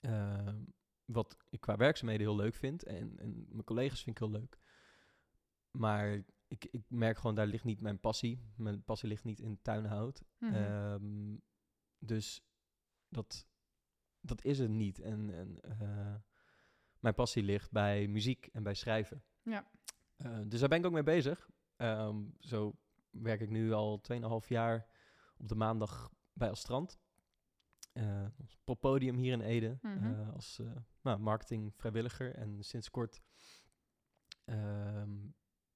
[0.00, 0.64] Ehm,
[1.04, 2.84] wat ik qua werkzaamheden heel leuk vind.
[2.84, 4.58] En, en mijn collega's vind ik heel leuk.
[5.70, 8.40] Maar ik, ik merk gewoon, daar ligt niet mijn passie.
[8.56, 10.22] Mijn passie ligt niet in tuinhout.
[10.38, 10.54] Mhm.
[10.54, 11.36] Ehm,
[11.98, 12.44] dus
[13.08, 13.46] dat,
[14.20, 15.00] dat is het niet.
[15.00, 16.14] En, en eh,
[16.98, 19.22] mijn passie ligt bij muziek en bij schrijven.
[19.42, 19.70] Ja.
[20.16, 21.50] Eh, dus daar ben ik ook mee bezig.
[21.76, 22.76] Ehm, zo
[23.10, 24.86] werk ik nu al 2,5 jaar
[25.36, 26.98] op de maandag bij Alstrand.
[27.92, 28.26] Eh
[28.64, 29.78] op podium hier in Ede.
[29.82, 30.30] Mhm.
[30.30, 32.34] als eh, nou, marketing vrijwilliger.
[32.34, 33.22] En sinds kort,
[34.44, 35.10] ehm,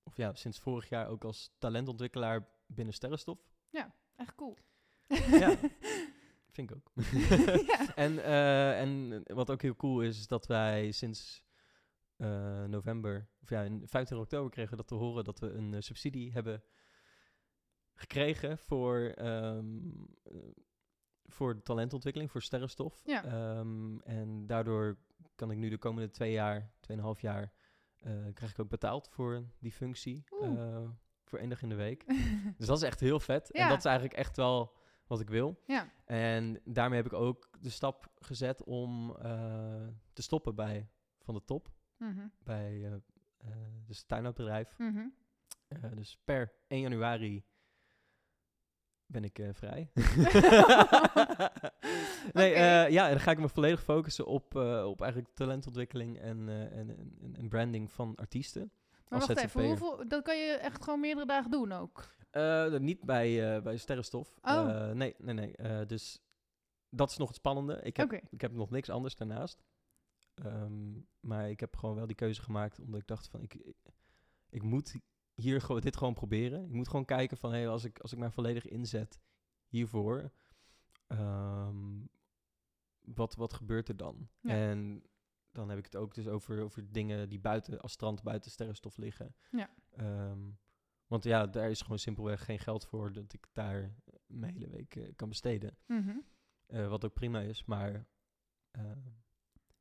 [0.03, 3.39] of ja, sinds vorig jaar ook als talentontwikkelaar binnen Sterrenstof.
[4.21, 4.57] Echt cool.
[5.07, 5.57] Ja.
[6.55, 6.91] Vind ik ook.
[7.67, 7.95] Ja.
[8.05, 11.45] en, eh, en wat ook heel cool is, is dat wij sinds
[12.17, 15.75] eh, november, of ja, in 25 oktober kregen we dat te horen dat we een
[15.75, 16.63] eh, subsidie hebben
[17.95, 19.59] gekregen voor, eh,
[21.25, 23.01] voor talentontwikkeling, voor sterrenstof.
[23.05, 23.25] Ja.
[23.25, 24.99] Ehm, en daardoor
[25.35, 27.53] kan ik nu de komende twee jaar, tweeënhalf jaar,
[28.35, 30.25] krijg ik ook betaald voor die functie.
[30.41, 30.89] Eh,
[31.25, 32.05] voor één dag in de week.
[32.59, 33.49] Dus dat is echt heel vet.
[33.53, 33.63] Ja.
[33.63, 35.61] En dat is eigenlijk echt wel wat ik wil.
[35.67, 35.89] ja.
[36.05, 41.45] En daarmee heb ik ook de stap gezet om eh, te stoppen bij Van de
[41.45, 41.71] Top.
[41.97, 42.27] Mhm.
[42.39, 42.93] Bij eh
[43.37, 43.49] eh
[43.87, 44.79] dus het tuinhoudbedrijf.
[44.79, 45.07] Mhm.
[45.69, 47.45] Eh, dus per 1 januari
[49.11, 49.91] ben ik eh, vrij.
[52.33, 56.19] nee, eh, ja, en dan ga ik me volledig focussen op, eh, op eigenlijk talentontwikkeling
[56.19, 58.73] en, en, en, branding van artiesten.
[59.09, 62.19] Maar wacht even, hoeveel, dat kan je echt gewoon meerdere dagen doen ook?
[62.79, 64.39] Niet bij, bij Sterrenstof.
[64.43, 64.91] Oh.
[64.91, 65.87] Nee, nee, nee.
[65.87, 66.23] Dus
[66.89, 67.81] dat is nog het spannende.
[67.83, 69.63] Ik heb, ik heb nog niks anders daarnaast.
[70.35, 73.77] Ehm, maar ik heb gewoon wel die keuze gemaakt omdat ik dacht van ik, ik,
[74.51, 74.95] ik moet
[75.41, 76.65] hier gewoon dit gewoon proberen.
[76.65, 79.21] Ik moet gewoon kijken van hey, als ik als ik mij volledig inzet
[79.67, 80.33] hiervoor,
[81.07, 82.05] ehm,
[83.01, 84.29] wat, wat gebeurt er dan?
[84.41, 84.51] Ja.
[84.55, 85.03] En
[85.53, 88.97] dan heb ik het ook dus over, over dingen die buiten als strand buiten sterrenstof
[88.97, 89.35] liggen.
[89.51, 89.71] Ja.
[89.91, 90.51] Ehm,
[91.07, 93.95] want ja, daar is gewoon simpelweg geen geld voor dat ik daar
[94.27, 95.77] mijn hele week eh, kan besteden.
[95.87, 96.17] Mhm.
[96.67, 98.07] Eh, wat ook prima is, maar
[98.71, 98.97] eh,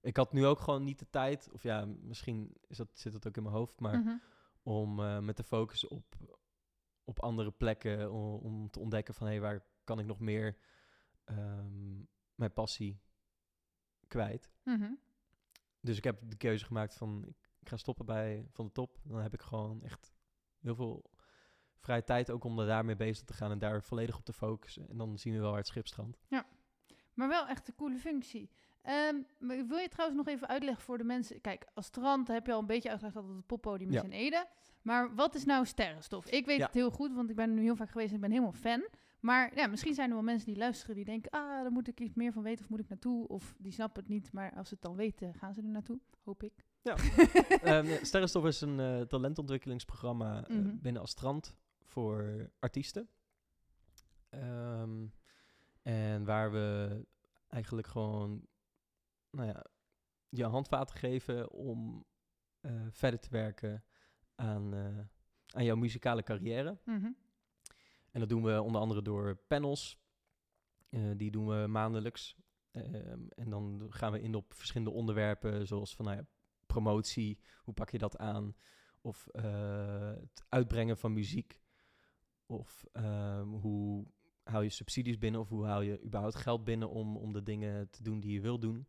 [0.01, 3.27] ik had nu ook gewoon niet de tijd, of ja, misschien is dat, zit dat
[3.27, 4.15] ook in mijn hoofd, maar Mhm.
[4.69, 6.15] Om eh, me te focussen op,
[7.03, 10.57] op andere plekken, om, om te ontdekken van hé, hey, waar kan ik nog meer
[11.23, 11.95] ehm,
[12.35, 13.01] mijn passie
[14.07, 14.51] kwijt.
[14.63, 14.91] Mhm.
[15.81, 17.25] Dus ik heb de keuze gemaakt van
[17.59, 18.99] ik, ga stoppen bij Van de Top.
[19.03, 20.13] Dan heb ik gewoon echt
[20.59, 21.11] heel veel
[21.77, 24.89] vrije tijd ook om er daarmee bezig te gaan en daar volledig op te focussen.
[24.89, 26.19] En dan zien we wel waar het schip strandt.
[27.13, 28.49] Maar wel echt een coole functie.
[28.89, 31.41] Ehm, maar wil je trouwens nog even uitleggen voor de mensen?
[31.41, 34.03] Kijk, als strand heb je al een beetje uitgelegd dat het het poppodium is Ja.
[34.03, 34.45] in Ede.
[34.81, 36.25] Maar wat is nou sterrenstof?
[36.29, 36.65] Ik weet Ja.
[36.65, 38.51] het heel goed, want ik ben er nu heel vaak geweest en ik ben helemaal
[38.51, 38.87] fan.
[39.19, 41.31] Maar ja, misschien zijn er wel mensen die luisteren die denken...
[41.31, 43.27] ah, daar moet ik iets meer van weten of moet ik naartoe?
[43.27, 45.99] Of die snappen het niet, maar als ze het dan weten, gaan ze er naartoe.
[46.23, 46.53] Hoop ik.
[46.81, 46.95] Ja.
[47.63, 50.75] Ehm, Sterrenstof is een eh, talentontwikkelingsprogramma eh, Mhm.
[50.81, 53.09] binnen Astrand voor artiesten.
[54.29, 55.05] Ehm,
[55.81, 57.05] en waar we
[57.49, 58.47] eigenlijk gewoon,
[59.31, 59.65] nou ja,
[60.29, 62.05] je handvaten geven om
[62.59, 63.83] eh, verder te werken
[64.35, 64.99] aan, eh,
[65.47, 66.77] aan jouw muzikale carrière.
[66.85, 67.11] Mhm.
[68.11, 69.99] En dat doen we onder andere door panels.
[70.89, 72.37] Eh, die doen we maandelijks.
[72.71, 76.25] Ehm, en dan gaan we in op verschillende onderwerpen, zoals van nou ja,
[76.65, 78.55] promotie, hoe pak je dat aan?
[79.01, 81.61] Of het uitbrengen van muziek.
[82.45, 84.07] Of ehm, hoe
[84.43, 85.41] hou je subsidies binnen?
[85.41, 88.41] Of hoe hou je überhaupt geld binnen om, om de dingen te doen die je
[88.41, 88.87] wil doen?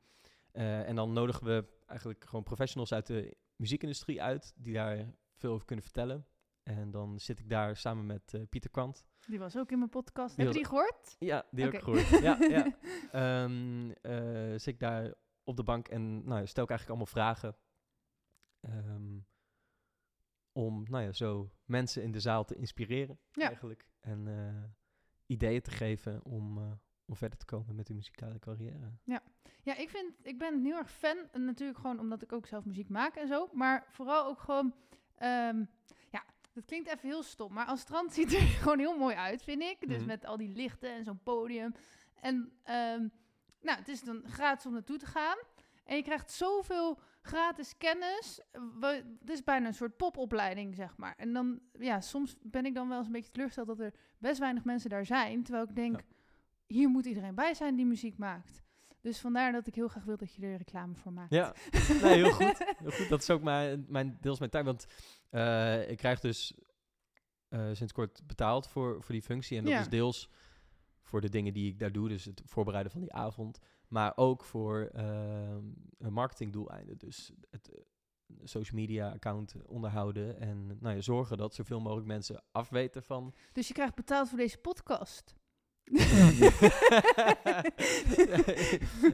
[0.53, 5.53] Eh, en dan nodigen we eigenlijk gewoon professionals uit de muziekindustrie uit, die daar veel
[5.53, 6.27] over kunnen vertellen.
[6.63, 9.05] En dan zit ik daar samen met eh, Pieter Kwant.
[9.27, 10.37] Die was ook in mijn podcast.
[10.37, 11.17] Die Heb je die gehoord?
[11.19, 12.09] Ja, die heb ik gehoord.
[12.09, 12.67] ja, ja.
[13.13, 17.57] Ehm, eh, zit ik daar op de bank en nou, stel ik eigenlijk allemaal vragen.
[18.61, 19.19] Ehm,
[20.53, 23.47] om, nou ja, zo mensen in de zaal te inspireren Ja.
[23.47, 23.89] eigenlijk.
[24.01, 24.75] En
[25.27, 28.91] ideeën te geven om, om verder te komen met die muzikale carrière.
[29.63, 31.17] Ja, ik, vind, ik ben heel erg fan.
[31.33, 33.49] En natuurlijk gewoon omdat ik ook zelf muziek maak en zo.
[33.53, 34.75] Maar vooral ook gewoon...
[35.17, 35.65] ehm,
[36.11, 37.53] ja, dat klinkt even heel stom.
[37.53, 39.89] Maar als strand ziet er gewoon heel mooi uit, vind ik.
[39.89, 40.07] Dus Mhm.
[40.07, 41.73] met al die lichten en zo'n podium.
[42.21, 43.09] En ehm,
[43.61, 45.37] nou, het is dan gratis om naartoe te gaan.
[45.85, 48.41] En je krijgt zoveel gratis kennis.
[48.81, 51.15] We- Het is bijna een soort popopleiding, zeg maar.
[51.17, 54.39] En dan, ja, soms ben ik dan wel eens een beetje teleurgesteld dat er best
[54.39, 55.43] weinig mensen daar zijn.
[55.43, 56.05] Terwijl ik denk, Ja.
[56.71, 58.63] Hier moet iedereen bij zijn die muziek maakt.
[59.01, 61.33] Dus vandaar dat ik heel graag wil dat je er reclame voor maakt.
[61.35, 61.55] Ja,
[62.03, 62.59] nee, heel goed.
[62.79, 63.09] Heel goed.
[63.09, 64.65] Dat is ook mijn, mijn, deels mijn taak.
[64.65, 64.87] Want
[65.31, 66.55] eh, ik krijg dus
[67.49, 69.59] eh, sinds kort betaald voor, voor die functie.
[69.59, 69.81] En dat Ja.
[69.81, 70.31] is deels
[71.03, 72.09] voor de dingen die ik daar doe.
[72.09, 73.59] Dus het voorbereiden van die avond.
[73.89, 76.99] Maar ook voor een marketingdoeleinden.
[76.99, 77.81] Dus het eh,
[78.45, 80.41] social media account onderhouden.
[80.41, 83.35] En nou ja, zorgen dat zoveel mogelijk mensen afweten van...
[83.53, 85.35] Dus je krijgt betaald voor deze podcast.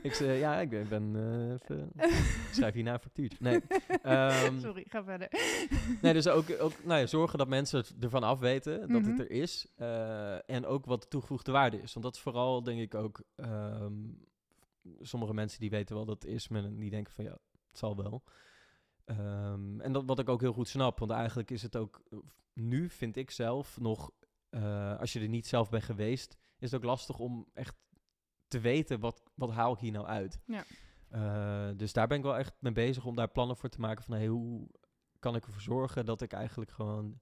[0.02, 0.88] Ik zei, ja, ik ben...
[0.88, 1.90] ben eh, even,
[2.48, 3.38] ik schrijf hierna een factuurtje.
[3.40, 3.60] Nee.
[4.02, 5.28] ehm, Sorry, ga verder.
[6.02, 9.10] Nee, dus ook, ook nou ja, zorgen dat mensen ervan afweten dat Mhm.
[9.10, 9.66] het er is.
[9.76, 11.92] eh, en ook wat de toegevoegde waarde is.
[11.92, 13.92] Want dat is vooral, denk ik ook, ehm,
[15.00, 17.30] sommige mensen die weten wel dat het is, maar die denken van ja,
[17.70, 18.22] het zal wel.
[19.04, 22.18] Ehm, en dat wat ik ook heel goed snap, want eigenlijk is het ook eh,
[22.52, 24.10] nu, vind ik zelf, nog,
[24.98, 27.76] als je er niet zelf bent geweest, is het ook lastig om echt
[28.48, 30.40] te weten wat, wat haal ik hier nou uit.
[30.46, 30.64] Ja.
[31.08, 34.04] Eh, dus daar ben ik wel echt mee bezig om daar plannen voor te maken
[34.04, 34.68] van hey, hoe
[35.18, 37.20] kan ik ervoor zorgen dat ik eigenlijk gewoon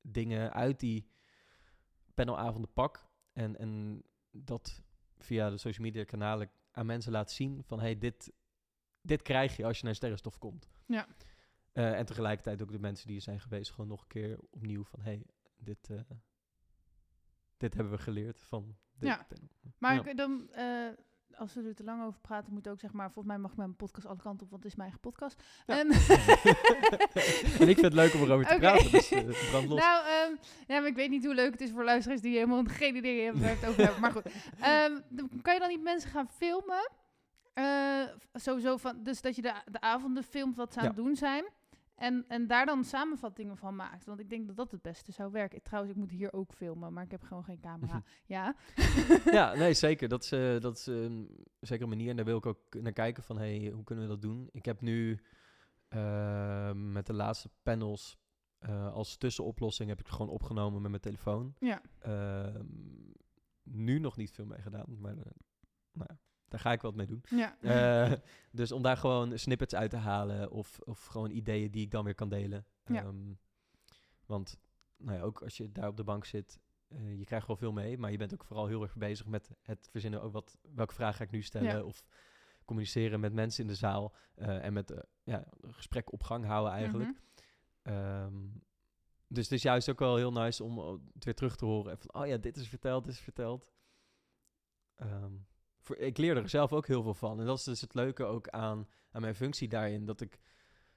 [0.00, 1.10] dingen uit die
[2.14, 4.82] panelavonden pak en, en dat
[5.18, 8.32] via de social media kanalen aan mensen laat zien van hey, dit,
[9.00, 10.68] dit krijg je als je naar Sterrenstof komt.
[10.86, 11.06] Ja.
[11.72, 14.84] Eh, en tegelijkertijd ook de mensen die er zijn geweest gewoon nog een keer opnieuw
[14.84, 16.00] van hey, dit, eh,
[17.56, 19.26] dit hebben we geleerd van dit Ja.
[19.28, 19.48] panel.
[19.78, 20.04] Maar Ja.
[20.04, 20.88] ik, dan, eh,
[21.36, 23.56] als we er te lang over praten, moet ook zeg maar, volgens mij mag ik
[23.56, 25.42] mijn podcast alle kanten op, want het is mijn eigen podcast.
[25.66, 25.78] Ja.
[25.78, 25.90] Ehm,
[27.60, 29.80] en ik vind het leuk om erover te praten, dus eh, brand los.
[29.80, 30.32] Nou, ehm,
[30.66, 33.22] ja, maar ik weet niet hoe leuk het is voor luisteraars die helemaal geen idee
[33.24, 34.00] hebben waar we het over hebben.
[34.00, 34.26] Maar goed,
[34.60, 36.90] Ehm, dan kan je dan niet mensen gaan filmen?
[37.54, 41.16] Eh, sowieso van, dus dat je de, de avonden filmt wat ze aan het doen
[41.16, 41.44] zijn.
[41.96, 44.04] En, en daar dan samenvattingen van maakt.
[44.04, 45.62] Want ik denk dat dat het beste zou werken.
[45.62, 48.02] Trouwens, ik moet hier ook filmen, maar ik heb gewoon geen camera.
[48.26, 48.54] Ja.
[49.38, 50.08] ja, nee, zeker.
[50.08, 52.10] Dat is, eh, dat is een zekere manier.
[52.10, 54.48] En daar wil ik ook naar kijken van, hey, hoe kunnen we dat doen?
[54.52, 55.20] Ik heb nu
[55.88, 58.18] eh, met de laatste panels
[58.58, 61.54] eh, als tussenoplossing heb ik het gewoon opgenomen met mijn telefoon.
[61.58, 61.82] Ja.
[61.98, 62.74] Ehm,
[63.62, 65.32] nu nog niet veel mee gedaan, maar eh,
[65.92, 67.24] nou ja, daar ga ik wat mee doen.
[67.30, 67.56] Ja.
[67.60, 68.12] Eh,
[68.50, 72.04] dus om daar gewoon snippets uit te halen of, of gewoon ideeën die ik dan
[72.04, 72.66] weer kan delen.
[72.84, 73.02] Ja.
[73.02, 73.32] Ehm,
[74.26, 74.58] want
[74.96, 77.72] nou ja, ook als je daar op de bank zit, eh, je krijgt wel veel
[77.72, 80.22] mee, maar je bent ook vooral heel erg bezig met het verzinnen.
[80.22, 81.76] Ook wat, welke vraag ga ik nu stellen?
[81.76, 81.82] Ja.
[81.82, 82.04] Of
[82.64, 86.72] communiceren met mensen in de zaal eh, en met ja, een gesprek op gang houden
[86.72, 87.10] eigenlijk.
[87.10, 87.94] Mhm.
[87.94, 88.34] Ehm,
[89.28, 90.78] dus het is juist ook wel heel nice om
[91.14, 91.90] het weer terug te horen.
[91.92, 93.66] En van, oh ja, dit is verteld, dit is verteld.
[94.96, 95.32] Ehm,
[95.86, 97.40] voor, ik leer er zelf ook heel veel van.
[97.40, 100.04] En dat is dus het leuke ook aan, aan mijn functie daarin.
[100.04, 100.40] Dat ik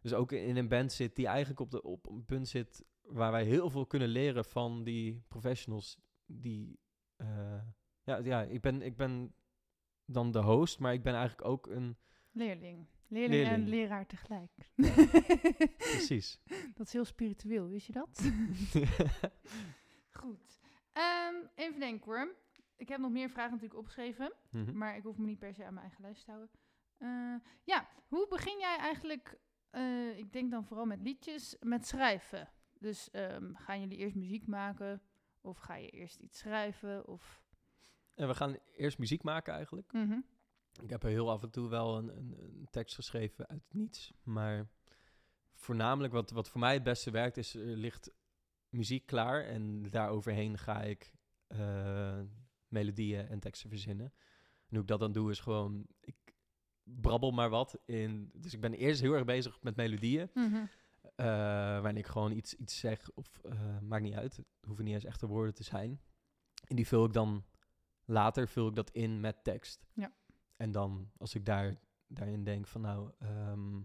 [0.02, 2.86] dus ook in een band zit die eigenlijk op, de, op een punt zit...
[3.02, 5.98] waar wij heel veel kunnen leren van die professionals.
[6.26, 6.80] Die,
[7.16, 7.62] eh,
[8.04, 9.34] ja, ja ik, ben, ik ben
[10.06, 11.98] dan de host, maar ik ben eigenlijk ook een...
[12.32, 12.88] Leerling.
[13.08, 14.52] Leerling, en leraar tegelijk.
[15.78, 16.40] Precies.
[16.74, 18.32] dat is heel spiritueel, wist je dat?
[20.22, 20.60] Goed.
[20.94, 22.36] Ehm, even denken hoor.
[22.80, 24.34] Ik heb nog meer vragen natuurlijk opgeschreven.
[24.50, 24.78] Mhm.
[24.78, 26.50] Maar ik hoef me niet per se aan mijn eigen lijst te houden.
[26.98, 29.40] Eh, ja, hoe begin jij eigenlijk,
[29.70, 32.50] eh, ik denk dan vooral met liedjes, met schrijven?
[32.80, 35.02] Dus ehm, gaan jullie eerst muziek maken?
[35.42, 37.08] Of ga je eerst iets schrijven?
[37.08, 37.42] Of...
[38.14, 39.92] En we gaan eerst muziek maken eigenlijk.
[39.94, 40.20] Mhm.
[40.82, 44.14] Ik heb er heel af en toe wel een, een, een tekst geschreven uit niets.
[44.24, 44.68] Maar
[45.54, 48.12] voornamelijk wat, wat voor mij het beste werkt, is er ligt
[48.70, 49.44] muziek klaar.
[49.44, 51.14] En daaroverheen ga ik
[51.48, 52.20] eh,
[52.70, 54.06] melodieën en teksten verzinnen.
[54.06, 55.86] En hoe ik dat dan doe, is gewoon...
[56.00, 56.16] Ik
[56.84, 58.32] brabbel maar wat in...
[58.34, 60.30] Dus ik ben eerst heel erg bezig met melodieën.
[60.34, 60.56] Mhm.
[60.56, 63.40] eh, waarin ik gewoon iets, iets zeg of...
[63.44, 64.36] eh, maakt niet uit.
[64.36, 66.02] Het hoeven niet eens echte woorden te zijn.
[66.68, 67.44] En die vul ik dan...
[68.06, 69.88] Later vul ik dat in met tekst.
[69.94, 70.14] Ja.
[70.56, 73.82] En dan, als ik daar, daarin denk van nou, ehm,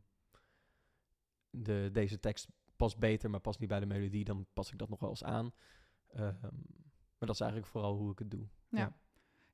[1.50, 4.88] de, deze tekst past beter, maar past niet bij de melodie, dan pas ik dat
[4.88, 5.52] nog wel eens aan.
[6.08, 6.50] Ehm,
[7.26, 8.46] maar dat is eigenlijk vooral hoe ik het doe.
[8.68, 8.78] Ja.
[8.78, 8.96] Ja.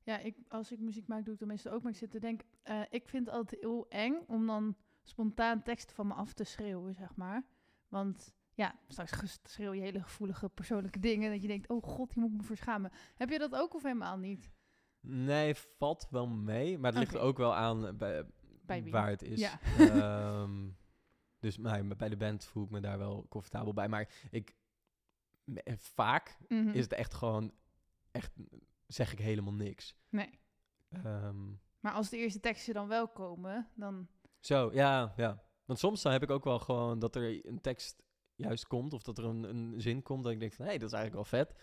[0.03, 1.81] Ja, ik, als ik muziek maak, doe ik dat meestal ook.
[1.83, 5.63] Maar ik zit te denken, eh, ik vind het altijd heel eng om dan spontaan
[5.63, 7.45] tekst van me af te schreeuwen, zeg maar.
[7.87, 11.31] Want ja, straks schreeuw je hele gevoelige persoonlijke dingen.
[11.31, 12.91] Dat je denkt, oh god, hier moet ik me voor schamen.
[13.15, 14.51] Heb je dat ook of helemaal niet?
[14.99, 16.77] Nee, valt wel mee.
[16.77, 17.23] Maar het ligt Oké.
[17.23, 18.25] ook wel aan eh, bij,
[18.65, 18.91] Bij wie?
[18.91, 19.39] waar het is.
[19.39, 19.59] Ja.
[19.77, 20.69] Ehm,
[21.39, 23.87] dus maar bij de band voel ik me daar wel comfortabel bij.
[23.87, 24.55] Maar ik,
[25.53, 26.69] eh, vaak Mhm.
[26.69, 27.51] is het echt gewoon,
[28.11, 28.31] echt,
[28.87, 29.95] zeg ik helemaal niks.
[30.09, 30.39] Nee.
[30.89, 34.07] Ehm, Maar als de eerste teksten dan wel komen, dan...
[34.39, 35.43] zo, ja, ja.
[35.65, 38.01] Want soms dan heb ik ook wel gewoon dat er een tekst
[38.35, 38.93] juist komt.
[38.93, 40.95] Of dat er een, een zin komt dat ik denk van, hé, hey, dat is
[40.95, 41.55] eigenlijk wel vet.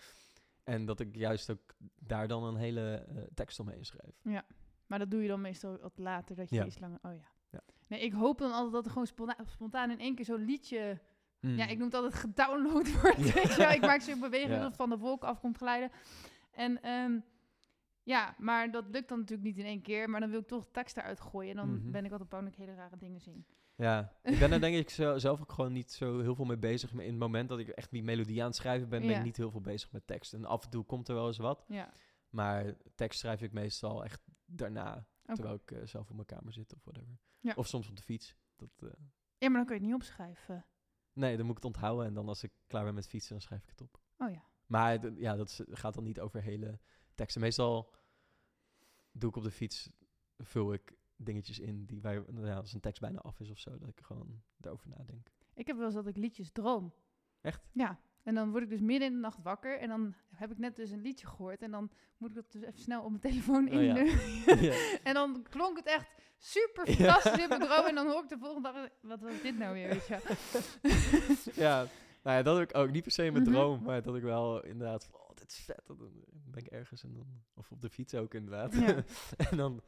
[0.63, 4.43] En dat ik juist ook daar dan een hele eh, tekst omheen schrijf.
[4.85, 6.65] Maar dat doe je dan meestal wat later, dat je Ja.
[6.65, 6.99] iets langer...
[7.01, 7.27] Oh ja.
[7.49, 7.61] Ja.
[7.87, 10.99] Nee, ik hoop dan altijd dat er gewoon spontaan, spontaan in één keer zo'n liedje...
[11.39, 11.57] Hmm.
[11.57, 13.33] Ja, ik noem het altijd gedownload wordt.
[13.57, 13.71] Ja.
[13.71, 14.55] Ik maak zo'n beweging Ja.
[14.57, 15.91] dat het van de wolk af komt glijden.
[16.59, 17.19] En ehm,
[18.03, 20.09] ja, maar dat lukt dan natuurlijk niet in één keer.
[20.09, 21.49] Maar dan wil ik toch tekst eruit gooien.
[21.51, 21.91] En dan Mhm.
[21.91, 23.45] ben ik altijd bang dat ik hele rare dingen zing.
[23.75, 26.93] Ja, ik ben er denk ik zelf ook gewoon niet zo heel veel mee bezig.
[26.93, 29.17] Maar in het moment dat ik echt die melodie aan het schrijven ben, ben Ja.
[29.17, 30.33] ik niet heel veel bezig met tekst.
[30.33, 31.65] En af en toe komt er wel eens wat.
[31.67, 31.91] Ja.
[32.29, 36.73] Maar tekst schrijf ik meestal echt daarna, terwijl ik eh, zelf op mijn kamer zit
[36.73, 37.17] of whatever.
[37.39, 37.53] Ja.
[37.55, 38.35] Of soms op de fiets.
[38.55, 38.89] Dat, eh,
[39.37, 40.65] ja, maar dan kun je het niet opschrijven.
[41.13, 43.41] nee, dan moet ik het onthouden en dan als ik klaar ben met fietsen, dan
[43.41, 44.01] schrijf ik het op.
[44.17, 44.43] Oh ja.
[44.69, 46.79] Maar ja, dat gaat dan niet over hele
[47.15, 47.41] teksten.
[47.41, 47.93] Meestal
[49.11, 49.89] doe ik op de fiets,
[50.37, 53.77] vul ik dingetjes in die wij, nou als een tekst bijna af is of zo,
[53.77, 55.31] dat ik gewoon daarover nadenk.
[55.53, 56.93] Ik heb wel eens dat ik liedjes droom.
[57.41, 57.69] Echt?
[57.73, 57.99] Ja.
[58.23, 59.79] En dan word ik dus midden in de nacht wakker.
[59.79, 61.61] En dan heb ik net dus een liedje gehoord.
[61.61, 63.83] En dan moet ik dat dus even snel op mijn telefoon Oh in.
[63.83, 63.95] Ja.
[65.09, 66.95] En dan klonk het echt super Ja.
[66.95, 67.85] fantastisch in mijn droom.
[67.85, 71.87] En dan hoor ik de volgende dag, wat was dit nou weer, weet je ja,
[72.21, 73.53] nou ja, dat heb ik ook niet per se in mijn Mhm.
[73.53, 75.81] droom, maar dat ik wel inderdaad van, oh, dit is vet.
[75.85, 75.97] Dan
[76.31, 78.73] ben ik ergens en dan, of op de fiets ook inderdaad.
[78.73, 79.03] Ja.
[79.51, 79.81] en dan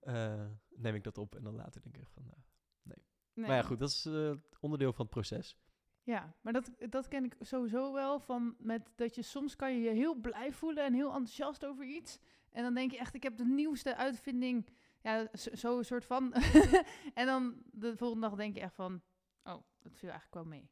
[0.00, 2.36] eh, neem ik dat op en dan later denk ik van, nou.
[2.82, 3.46] Nee.
[3.46, 5.58] Maar ja, goed, dat is eh, onderdeel van het proces.
[6.02, 9.80] Ja, maar dat, dat ken ik sowieso wel van met dat je soms kan je
[9.80, 12.18] je heel blij voelen en heel enthousiast over iets.
[12.50, 14.68] En dan denk je echt, ik heb de nieuwste uitvinding.
[15.02, 16.32] Ja, zo een soort van.
[17.14, 19.02] en dan de volgende dag denk je echt van,
[19.44, 20.70] oh, dat viel eigenlijk wel mee.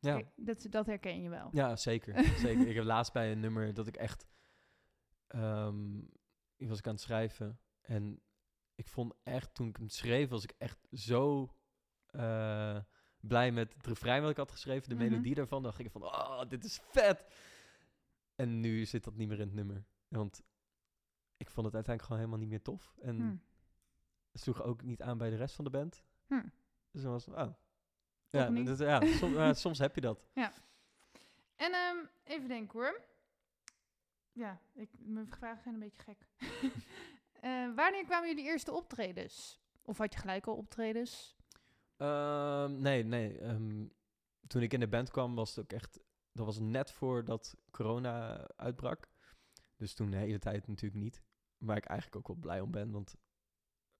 [0.00, 0.14] Ja.
[0.14, 1.48] Kijk, dat, dat herken je wel.
[1.52, 2.24] Ja, zeker.
[2.46, 2.66] zeker.
[2.68, 4.26] Ik heb laatst bij een nummer dat ik echt...
[5.26, 5.98] ehm
[6.56, 8.20] ik was ik aan het schrijven en
[8.74, 11.54] ik vond echt, toen ik hem schreef, was ik echt zo
[12.06, 12.78] eh,
[13.20, 15.04] blij met het refrein wat ik had geschreven, de Mhm.
[15.10, 15.62] melodie daarvan.
[15.62, 17.26] Dan ging ik van, oh, dit is vet.
[18.34, 19.84] En nu zit dat niet meer in het nummer.
[20.08, 20.42] Want
[21.36, 22.96] ik vond het uiteindelijk gewoon helemaal niet meer tof.
[23.00, 23.36] En Hm.
[24.32, 26.04] het sloeg ook niet aan bij de rest van de band.
[26.26, 26.48] Hm.
[26.90, 27.54] Dus dan was het, oh.
[28.30, 30.24] Ja, dat, ja soms, ja, soms heb je dat.
[31.56, 33.00] En ehm, even denken hoor.
[34.32, 36.26] Ja, ik, mijn vragen zijn een beetje gek.
[37.40, 39.60] Eh, wanneer kwamen jullie eerste optredens?
[39.82, 41.36] Of had je gelijk al optredens?
[41.96, 43.38] Ehm, nee, nee.
[43.38, 43.86] ehm,
[44.46, 46.00] toen ik in de band kwam, was het ook echt...
[46.32, 49.08] Dat was net voordat corona uitbrak.
[49.76, 51.22] Dus toen de hele tijd natuurlijk niet.
[51.58, 53.16] Waar ik eigenlijk ook wel blij om ben, want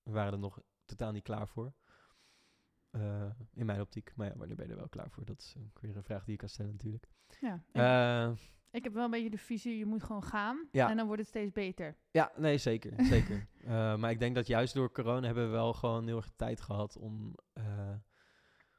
[0.02, 1.72] we waren er nog totaal niet klaar voor.
[2.90, 4.12] Eh, in mijn optiek.
[4.16, 5.24] Maar ja, wanneer ben je er wel klaar voor?
[5.24, 7.08] Dat is ook weer een vraag die je kan stellen natuurlijk.
[7.40, 7.54] Ja.
[7.72, 8.30] Ik, Eh,
[8.70, 10.68] ik heb wel een beetje de visie, je moet gewoon gaan.
[10.70, 10.90] Ja.
[10.90, 11.96] En dan wordt het steeds beter.
[12.10, 13.04] ja, nee, zeker.
[13.14, 13.46] zeker.
[13.60, 16.60] Eh, maar ik denk dat juist door corona hebben we wel gewoon heel erg tijd
[16.60, 17.34] gehad om,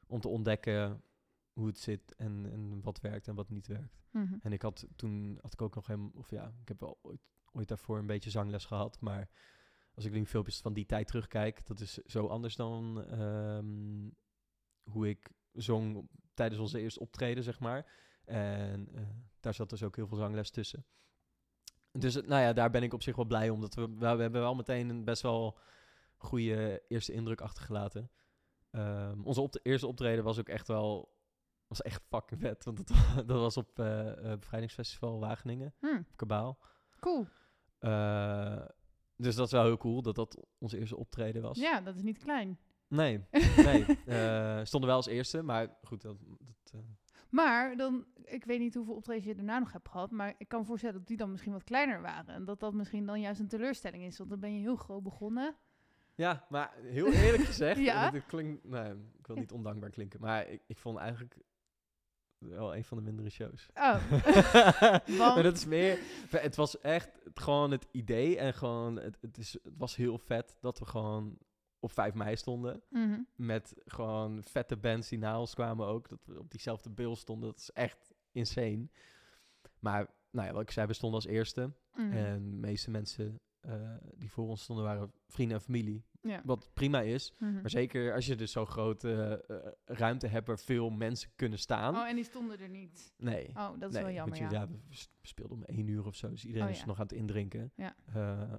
[0.06, 1.02] om te ontdekken
[1.52, 4.00] hoe het zit en, en wat werkt en wat niet werkt.
[4.10, 4.34] Mhm.
[4.40, 7.20] En ik had toen had ik ook nog helemaal, of ja, ik heb wel ooit,
[7.52, 9.28] ooit daarvoor een beetje zangles gehad, maar
[10.00, 14.08] als ik nu filmpjes van die tijd terugkijk, dat is zo anders dan ehm,
[14.82, 17.92] hoe ik zong tijdens onze eerste optreden, zeg maar.
[18.24, 19.02] En eh,
[19.40, 20.86] daar zat dus ook heel veel zangles tussen.
[21.92, 23.54] Dus eh, nou ja, daar ben ik op zich wel blij om.
[23.54, 25.58] omdat we, we hebben wel meteen een best wel
[26.16, 28.10] goede eerste indruk achtergelaten.
[28.70, 31.18] Ehm, onze op eerste optreden was ook echt wel
[31.66, 32.64] was echt fucking vet.
[32.64, 32.96] Want dat,
[33.28, 36.58] dat was op eh, Bevrijdingsfestival Wageningen, Hm, op Kabaal.
[37.00, 37.26] cool.
[37.78, 38.64] Eh,
[39.20, 41.58] dus dat is wel heel cool dat dat onze eerste optreden was.
[41.58, 42.58] Ja, dat is niet klein.
[42.88, 43.20] Nee,
[43.56, 43.84] nee.
[44.06, 46.02] eh, stonden wel als eerste, maar goed.
[46.02, 46.80] Dat, dat, eh,
[47.28, 50.64] Maar dan, ik weet niet hoeveel optredens je daarna nog hebt gehad, maar ik kan
[50.64, 52.34] voorstellen dat die dan misschien wat kleiner waren.
[52.34, 55.02] En dat dat misschien dan juist een teleurstelling is, want dan ben je heel groot
[55.02, 55.54] begonnen.
[56.14, 58.10] ja, maar heel eerlijk gezegd, Ja?
[58.10, 61.36] dit klinkt, nee, ik wil niet ondankbaar klinken, maar ik, ik vond eigenlijk
[62.48, 63.68] wel een van de mindere shows.
[63.74, 64.10] Oh.
[65.18, 65.98] Maar dat is meer,
[66.30, 70.56] het was echt gewoon het idee en gewoon, het, het, is, het was heel vet
[70.60, 71.38] dat we gewoon
[71.78, 72.82] op 5 mei stonden.
[72.88, 73.20] Mhm.
[73.34, 76.08] Met gewoon vette bands die na ons kwamen ook.
[76.08, 77.48] Dat we op diezelfde bil stonden.
[77.48, 78.88] Dat is echt insane.
[79.78, 81.72] Maar nou ja, wat ik zei, we stonden als eerste.
[81.94, 82.12] Mhm.
[82.12, 86.04] En de meeste mensen eh, die voor ons stonden waren vrienden en familie.
[86.22, 86.40] Ja.
[86.44, 87.34] Wat prima is.
[87.38, 87.52] Mhm.
[87.60, 91.94] Maar zeker als je dus zo'n grote eh, ruimte hebt waar veel mensen kunnen staan.
[91.96, 93.12] Oh, en die stonden er niet.
[93.16, 93.48] Nee.
[93.48, 94.68] Oh, dat is nee, wel jammer, je- ja.
[94.68, 96.28] we s- speelden om één uur of zo.
[96.30, 96.86] Dus iedereen Oh, is ja.
[96.86, 97.72] nog aan het indrinken.
[97.76, 97.96] Ja.
[98.14, 98.54] Eh,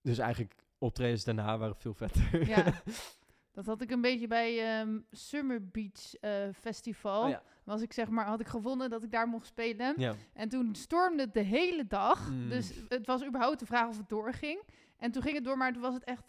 [0.00, 2.46] dus eigenlijk optredens daarna waren veel vetter.
[2.48, 2.64] Ja.
[3.52, 7.22] Dat had ik een beetje bij ehm, Summer Beach eh, Festival.
[7.22, 7.42] Oh ja.
[7.64, 9.94] Was ik zeg maar, had ik gevonden dat ik daar mocht spelen.
[9.96, 10.14] ja.
[10.32, 12.30] En toen stormde het de hele dag.
[12.30, 12.48] Mm.
[12.48, 14.62] Dus het was überhaupt de vraag of het doorging.
[14.96, 16.22] En toen ging het door, maar toen was het echt...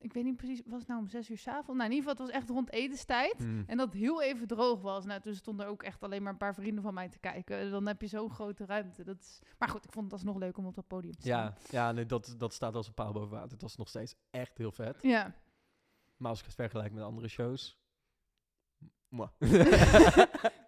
[0.00, 1.78] Ik weet niet precies, was het nou om zes uur s'avonds?
[1.78, 3.38] Nou, in ieder geval, het was echt rond etenstijd.
[3.38, 3.64] Mm.
[3.66, 5.04] En dat heel even droog was.
[5.04, 7.70] Nou, toen stonden er ook echt alleen maar een paar vrienden van mij te kijken.
[7.70, 9.04] Dan heb je zo'n grote ruimte.
[9.04, 9.40] Dat is...
[9.58, 11.44] Maar goed, ik vond het alsnog leuk om op dat podium te staan.
[11.44, 13.50] Ja, ja nee, dat, dat staat als een paal boven water.
[13.50, 14.98] Het was nog steeds echt heel vet.
[15.02, 15.34] Ja.
[16.18, 17.78] Maar als ik het vergelijk met andere shows...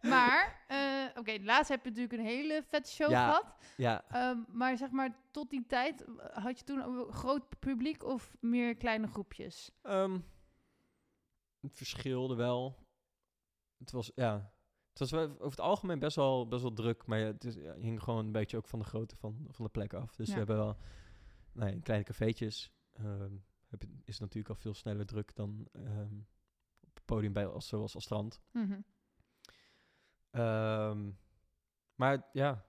[0.03, 3.27] Maar, eh, oké, laatst heb je natuurlijk een hele vette show Ja.
[3.27, 3.55] gehad.
[3.77, 8.05] ja, Ehm, maar zeg maar, tot die tijd, eh, had je toen een groot publiek
[8.05, 9.71] of meer kleine groepjes?
[9.83, 10.19] Ehm,
[11.61, 12.77] het verschilde wel.
[13.79, 14.53] Het was, ja...
[14.91, 18.03] Het was over het algemeen best wel, best wel druk, maar het is, ja, hing
[18.03, 20.17] gewoon een beetje ook van de grootte van, van de plek af.
[20.17, 20.33] Dus Ja.
[20.33, 20.77] we hebben wel
[21.53, 22.73] nee, in kleine cafeetjes.
[22.93, 23.35] ehm,
[23.71, 26.15] heb je, is het natuurlijk al veel sneller druk dan ehm,
[26.81, 28.41] op het podium bij, als, zoals als strand.
[28.53, 28.81] Mhm.
[30.31, 31.11] Ehm,
[31.95, 32.65] maar ja,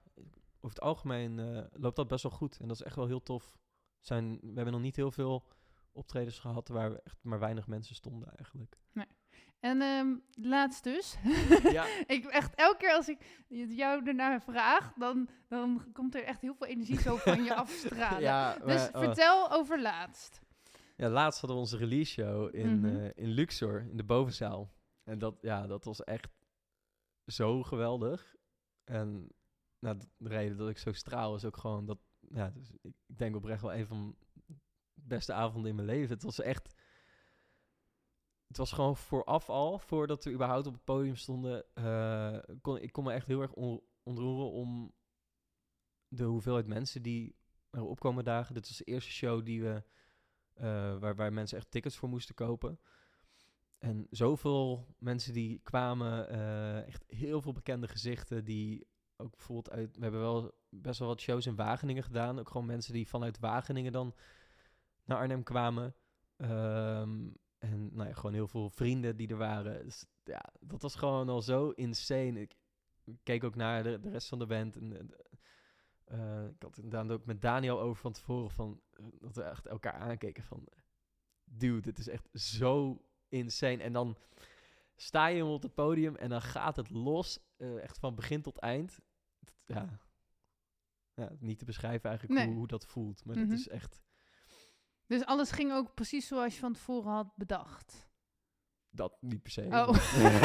[0.60, 2.58] over het algemeen eh, loopt dat best wel goed.
[2.60, 3.58] En dat is echt wel heel tof.
[4.00, 5.46] Zijn, we hebben nog niet heel veel
[5.92, 8.80] optredens gehad waar we echt maar weinig mensen stonden eigenlijk.
[9.62, 10.14] En ehm,
[10.48, 11.16] laatst dus.
[11.72, 11.86] Ja.
[12.06, 13.18] ik echt elke keer als ik
[13.68, 18.20] jou ernaar vraag, dan, dan komt er echt heel veel energie zo van je afstralen.
[18.20, 18.98] Ja, dus oh.
[19.00, 20.41] vertel over laatst.
[20.96, 22.96] Ja, laatst hadden we onze release show in, Mhm.
[22.96, 24.72] eh, in Luxor, in de bovenzaal.
[25.04, 26.30] En dat, ja, dat was echt
[27.26, 28.36] zo geweldig.
[28.84, 29.28] En
[29.78, 31.98] nou, de reden dat ik zo straal is ook gewoon dat...
[32.28, 34.16] Ja, dus ik, ik denk oprecht wel een van
[34.94, 36.14] de beste avonden in mijn leven.
[36.14, 36.74] Het was echt...
[38.46, 41.64] Het was gewoon vooraf al, voordat we überhaupt op het podium stonden...
[41.74, 44.94] eh, kon, ik kon me echt heel erg on- ontroeren om
[46.08, 47.36] de hoeveelheid mensen die
[47.70, 48.54] er opkomen dagen.
[48.54, 49.82] Dit was de eerste show die we,
[50.98, 52.78] waar, waar mensen echt tickets voor moesten kopen.
[53.78, 58.86] En zoveel mensen die kwamen, eh, echt heel veel bekende gezichten die
[59.16, 59.96] ook bijvoorbeeld uit...
[59.96, 62.38] We hebben wel best wel wat shows in Wageningen gedaan.
[62.38, 64.14] Ook gewoon mensen die vanuit Wageningen dan
[65.04, 65.94] naar Arnhem kwamen.
[66.36, 67.28] Ehm,
[67.58, 69.84] en nou ja, gewoon heel veel vrienden die er waren.
[69.84, 72.40] Dus ja, dat was gewoon al zo insane.
[72.40, 72.54] Ik
[73.22, 74.76] keek ook naar de, de rest van de band.
[74.76, 75.24] En, eh, de-
[76.12, 78.50] eh, ik had het inderdaad ook met Daniel over van tevoren.
[78.50, 80.68] Van, eh, dat we echt elkaar aankeken van...
[81.44, 83.82] Dude, dit is echt zo insane.
[83.82, 84.16] En dan
[84.96, 87.38] sta je op het podium en dan gaat het los.
[87.56, 88.98] eh, echt van begin tot eind.
[89.38, 89.98] Het- ja,
[91.14, 92.48] ja, niet te beschrijven eigenlijk Nee.
[92.48, 93.24] hoe, hoe dat voelt.
[93.24, 93.48] Maar Mhm.
[93.48, 94.00] dat is echt...
[95.06, 98.10] Dus alles ging ook precies zoals je van tevoren had bedacht.
[98.94, 99.62] Dat niet per se.
[99.70, 99.94] Oh.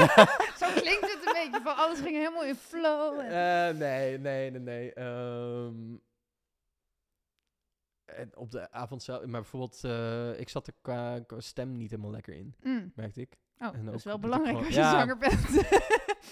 [0.62, 3.20] Zo klinkt het een beetje, van alles ging helemaal in flow.
[3.20, 3.26] en-
[3.72, 4.94] Eh, nee, nee, nee, nee.
[4.94, 5.96] Ehm,
[8.06, 11.90] en op de avond zelf, maar bijvoorbeeld, eh, ik zat er qua, qua stem niet
[11.90, 12.92] helemaal lekker in, Mm.
[12.96, 13.38] merkte ik.
[13.60, 14.92] Oh, En dat is wel belangrijk gewoon- als je ja.
[15.00, 15.50] zanger bent.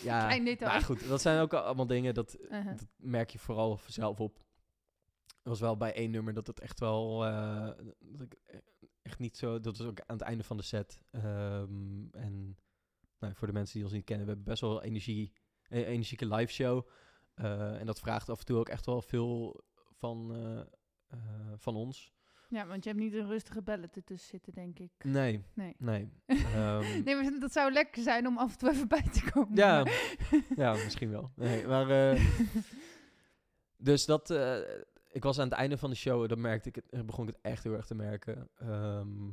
[0.03, 0.71] Ja, Klein detail.
[0.71, 2.65] maar goed, dat zijn ook allemaal dingen, dat, Uh-huh.
[2.65, 4.37] dat merk je vooral zelf op.
[5.43, 8.37] Er was wel bij één nummer dat het echt wel, eh, dat ik
[9.05, 11.01] echt niet zo, dat was ook aan het einde van de set.
[11.11, 12.57] Ehm, en
[13.19, 15.33] nou, voor de mensen die ons niet kennen, we hebben best wel energie,
[15.67, 16.87] een energieke live show.
[17.33, 19.63] Eh, en dat vraagt af en toe ook echt wel veel
[19.97, 20.59] van, eh,
[21.07, 22.13] eh, van ons.
[22.49, 24.91] Ja, want je hebt niet een rustige bellen ertussen zitten, denk ik.
[25.03, 25.75] Nee, Nee.
[25.77, 26.09] nee.
[26.55, 29.55] Ehm, Nee, maar dat zou lekker zijn om af en toe even bij te komen.
[29.55, 29.85] Ja,
[30.55, 31.31] ja, misschien wel.
[31.35, 32.17] Nee, maar,
[33.77, 34.29] dus dat,
[35.15, 37.33] ik was aan het einde van de show, dan merkte ik het, eh, begon ik
[37.35, 38.49] het echt heel erg te merken.
[38.55, 39.29] Ehm,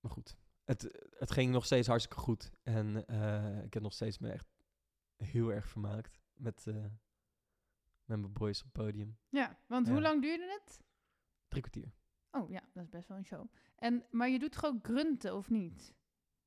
[0.00, 2.50] maar goed, het, het ging nog steeds hartstikke goed.
[2.62, 4.48] En eh, ik heb nog steeds me echt
[5.16, 6.74] heel erg vermaakt met, eh,
[8.04, 9.16] met mijn boys op het podium.
[9.28, 10.82] ja, want hoe lang duurde het?
[11.48, 11.92] Drie kwartier.
[12.30, 13.50] Oh ja, dat is best wel een show.
[13.76, 15.94] En, maar je doet gewoon grunten, of niet?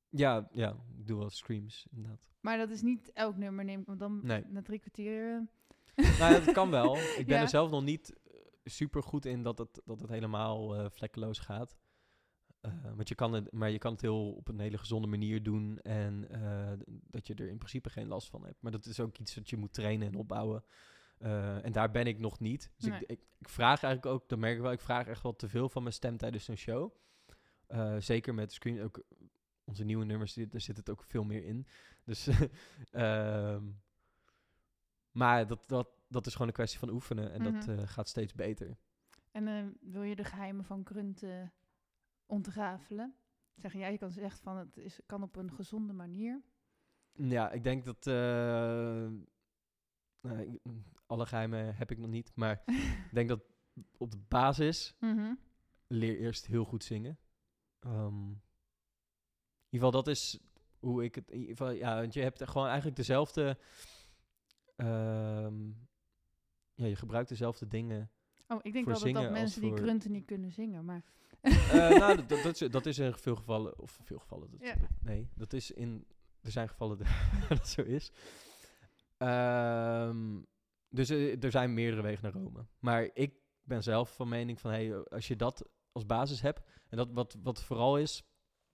[0.08, 2.30] Ja, ja, ik doe wel screams, inderdaad.
[2.40, 3.86] Maar dat is niet elk nummer, neem ik.
[3.86, 4.44] Want dan Nee.
[4.46, 5.48] na drie kwartier...
[5.96, 6.96] nou, ja, dat kan wel.
[6.96, 7.42] Ik ben Ja.
[7.42, 8.12] er zelf nog niet
[8.70, 11.76] super goed in dat het, dat het helemaal eh, vlekkeloos gaat.
[12.60, 15.42] Eh, want je kan het, maar je kan het heel op een hele gezonde manier
[15.42, 18.62] doen en eh, dat je er in principe geen last van hebt.
[18.62, 20.64] Maar dat is ook iets dat je moet trainen en opbouwen.
[21.62, 22.72] En daar ben ik nog niet.
[22.76, 23.00] Dus Nee.
[23.00, 25.48] ik, ik, ik vraag eigenlijk ook, dat merk ik wel, ik vraag echt wel te
[25.48, 26.92] veel van mijn stem tijdens zo'n show.
[27.98, 29.02] Zeker met screen, ook
[29.64, 31.66] onze nieuwe nummers, daar zit het ook veel meer in.
[32.04, 32.28] Dus,
[32.90, 33.64] ehm,
[35.10, 37.70] maar dat, dat, dat is gewoon een kwestie van oefenen en dat Mhm.
[37.70, 38.76] eh, gaat steeds beter.
[39.30, 41.22] En eh, wil je de geheimen van Grunt
[42.26, 43.14] ontrafelen?
[43.56, 46.42] Zeg jij, je kan zeggen van het is, kan op een gezonde manier.
[47.12, 48.06] Ja, ik denk dat...
[48.06, 49.08] eh,
[50.20, 50.60] nou, ik-
[51.06, 52.62] alle geheimen heb ik nog niet, maar
[53.08, 53.42] ik denk dat
[53.96, 55.34] op de basis Mhm.
[55.86, 57.18] leer eerst heel goed zingen.
[57.78, 58.40] Ehm, in
[59.76, 60.40] ieder geval, dat is
[60.78, 61.30] hoe ik het...
[61.30, 63.58] In ieder geval, ja, want je hebt gewoon eigenlijk dezelfde...
[64.76, 65.70] ehm,
[66.80, 68.10] ja, je gebruikt dezelfde dingen.
[68.48, 71.04] Oh, ik denk Voor altijd dat als mensen die grunten niet kunnen zingen, maar...
[71.40, 73.78] Eh, nou, dat, dat, is, dat is in veel gevallen...
[73.78, 74.50] Of veel gevallen...
[74.50, 74.74] Dat, Ja.
[75.00, 76.06] Nee, dat is in...
[76.42, 77.08] Er zijn gevallen dat
[77.48, 78.12] dat zo is.
[79.16, 80.40] Ehm,
[80.88, 82.66] dus eh, er zijn meerdere wegen naar Rome.
[82.78, 84.70] Maar ik ben zelf van mening van...
[84.70, 86.60] Hey, als je dat als basis hebt...
[86.88, 88.24] En dat wat, wat vooral is...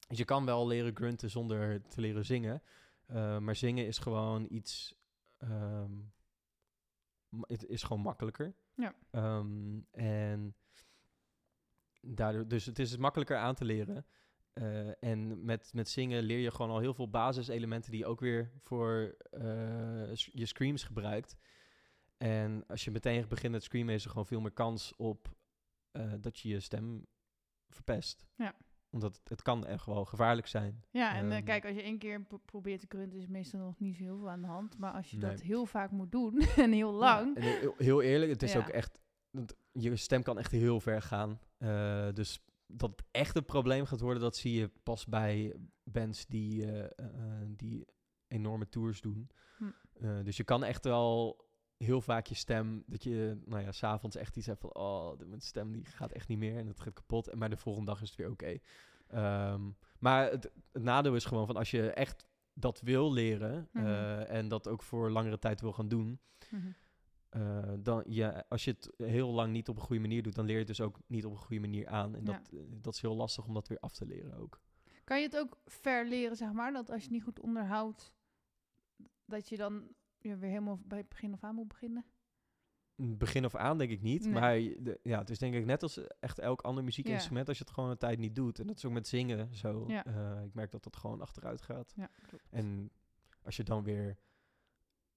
[0.09, 2.63] is je kan wel leren grunten zonder te leren zingen.
[3.07, 4.95] eh, maar zingen is gewoon iets...
[5.39, 5.93] ehm,
[7.41, 8.55] het is gewoon makkelijker.
[8.75, 8.95] Ja.
[9.11, 10.57] Ehm, en
[12.01, 14.07] daardoor, dus het is makkelijker aan te leren.
[14.53, 18.21] Eh, en met, met zingen leer je gewoon al heel veel basiselementen die je ook
[18.21, 21.37] weer voor eh, je screams gebruikt.
[22.17, 25.37] En als je meteen begint met screamen, is er gewoon veel meer kans op
[25.91, 27.07] eh, dat je je stem
[27.69, 28.27] verpest.
[28.35, 28.55] Ja.
[28.97, 30.85] Omdat het, het kan echt wel gevaarlijk zijn.
[30.91, 31.45] Ja, en eh, Ehm.
[31.45, 34.19] kijk, als je één keer pro- probeert te grunten, is meestal nog niet zo heel
[34.19, 34.79] veel aan de hand.
[34.79, 35.31] Maar als je Nee.
[35.31, 37.35] dat heel vaak moet doen en heel lang...
[37.39, 38.59] Ja, en heel, heel eerlijk, het is Ja.
[38.59, 38.99] ook echt...
[39.73, 41.41] Je stem kan echt heel ver gaan.
[41.59, 46.27] Eh, dus dat het echt een probleem gaat worden, dat zie je pas bij bands
[46.27, 47.07] die, eh,
[47.49, 47.87] die
[48.29, 49.31] enorme tours doen.
[49.59, 50.23] Hm.
[50.23, 51.46] Dus je kan echt wel
[51.77, 55.41] heel vaak je stem, dat je, nou ja, s'avonds echt iets hebt van, oh, mijn
[55.41, 57.29] stem die gaat echt niet meer en het gaat kapot.
[57.29, 58.59] En maar de volgende dag is het weer oké.
[59.07, 59.63] Ehm,
[59.99, 63.85] maar het, het nadeel is gewoon van als je echt dat wil leren Mhm.
[63.87, 66.21] eh, en dat ook voor langere tijd wil gaan doen,
[66.51, 66.67] Mhm.
[67.29, 70.45] eh, dan, ja, als je het heel lang niet op een goede manier doet, dan
[70.45, 72.15] leer je het dus ook niet op een goede manier aan.
[72.15, 74.61] En dat, eh, dat is heel lastig om dat weer af te leren ook.
[75.05, 76.73] Kan je het ook verleren, zeg maar?
[76.73, 78.13] Dat als je het niet goed onderhoudt,
[79.25, 79.89] dat je dan
[80.19, 82.05] ja, weer helemaal bij het begin af aan moet beginnen?
[82.95, 84.33] Mm, Begin of aan denk ik niet, Nee.
[84.33, 87.59] maar je- de, ja, het is denk ik net als echt elk ander muziekinstrument, als
[87.59, 88.59] je het gewoon een tijd niet doet.
[88.59, 89.85] En dat is ook met zingen zo.
[89.89, 90.05] Ja.
[90.05, 91.93] Eh, ik merk dat dat gewoon achteruit gaat.
[91.97, 92.11] Ja.
[92.51, 92.91] En
[93.43, 94.17] als je dan weer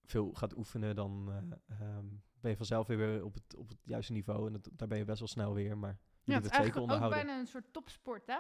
[0.04, 2.06] veel gaat oefenen, dan eh, ehm,
[2.40, 4.48] ben je vanzelf weer op het, op het juiste niveau.
[4.48, 6.52] En dat, daar ben je best wel snel weer, maar je Ja, moet het zeker
[6.60, 7.26] eigenlijk ook onderhouden.
[7.26, 8.38] bijna een soort topsport, hè?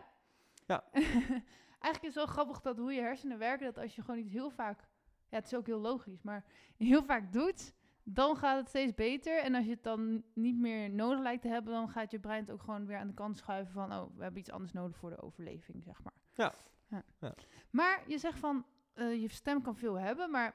[0.66, 0.84] Ja.
[0.91, 4.32] eigenlijk is het wel grappig dat hoe je hersenen werken, dat als je gewoon iets
[4.32, 4.88] heel vaak,
[5.30, 6.45] ja, het is ook heel logisch, maar
[6.77, 7.73] heel vaak doet,
[8.03, 9.43] dan gaat het steeds beter.
[9.43, 12.41] En als je het dan niet meer nodig lijkt te hebben, dan gaat je brein
[12.41, 14.97] het ook gewoon weer aan de kant schuiven van, oh, we hebben iets anders nodig
[14.97, 16.13] voor de overleving, zeg maar.
[16.34, 16.53] Ja.
[16.88, 17.03] ja.
[17.19, 17.34] Ja.
[17.69, 20.53] Maar je zegt van, eh, je stem kan veel hebben, maar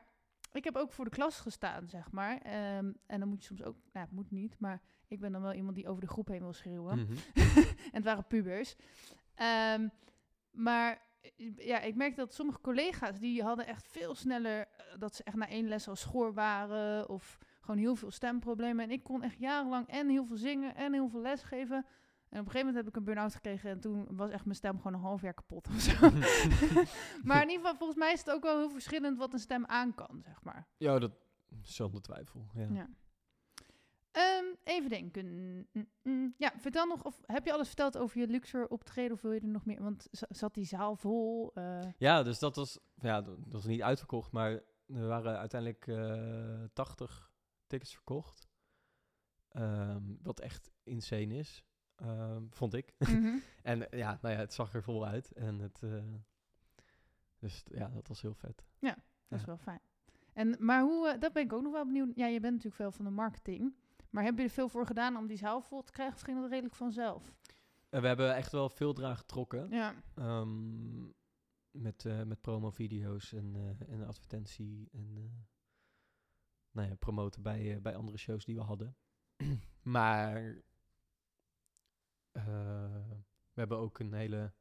[0.52, 2.38] ik heb ook voor de klas gestaan, zeg maar.
[2.38, 5.42] Ehm, en dan moet je soms ook, nou, het moet niet, maar ik ben dan
[5.42, 6.98] wel iemand die over de groep heen wil schreeuwen.
[6.98, 7.12] Mhm.
[7.92, 8.76] en het waren pubers.
[9.34, 9.88] Ehm,
[10.50, 11.02] maar
[11.56, 15.36] ja, ik merkte dat sommige collega's die hadden echt veel sneller eh, dat ze echt
[15.36, 18.84] na één les al schoor waren of gewoon heel veel stemproblemen.
[18.84, 21.86] En ik kon echt jarenlang en heel veel zingen en heel veel lesgeven.
[22.28, 24.56] En op een gegeven moment heb ik een burn-out gekregen en toen was echt mijn
[24.56, 26.00] stem gewoon een half jaar kapot of zo.
[27.28, 29.64] maar in ieder geval, volgens mij is het ook wel heel verschillend wat een stem
[29.66, 30.68] aan kan, zeg maar.
[30.76, 31.12] Ja, dat
[31.62, 32.46] zonder twijfel.
[32.54, 32.66] Ja.
[32.70, 32.88] Ja.
[34.14, 35.26] Ehm, even denken.
[35.72, 36.34] Mm, mm.
[36.38, 39.40] Ja, vertel nog, of heb je alles verteld over je Luxor optreden of wil je
[39.40, 39.82] er nog meer?
[39.82, 41.50] Want za- zat die zaal vol?
[41.54, 44.50] eh, Ja, dus dat was, ja, dat was niet uitverkocht, maar
[44.86, 47.32] er waren uiteindelijk eh 80
[47.66, 48.48] tickets verkocht.
[49.48, 51.64] Ehm, wat echt insane is,
[51.96, 52.94] ehm, vond ik.
[52.98, 53.36] mhm.
[53.62, 55.32] en eh, ja, nou ja, het zag er vol uit.
[55.32, 55.80] En het,
[57.38, 58.64] dus ja, dat was heel vet.
[58.80, 58.96] Dat
[59.28, 59.46] is Ja.
[59.46, 59.80] wel fijn.
[60.32, 62.16] En, maar hoe, dat ben ik ook nog wel benieuwd.
[62.16, 63.74] Ja, je bent natuurlijk veel van de marketing.
[64.14, 66.40] Maar heb je er veel voor gedaan om die zaal vol te krijgen of ging
[66.40, 67.34] dat redelijk vanzelf?
[67.88, 69.70] En we hebben echt wel veel eraan getrokken.
[69.70, 69.94] Ja.
[70.14, 71.06] Ehm,
[71.70, 75.22] met, eh met promo-video's en, eh, en advertentie en eh,
[76.70, 78.96] nou ja, promoten bij, eh, bij andere shows die we hadden.
[79.82, 80.62] maar
[82.32, 83.08] eh,
[83.52, 84.52] we hebben ook een hele,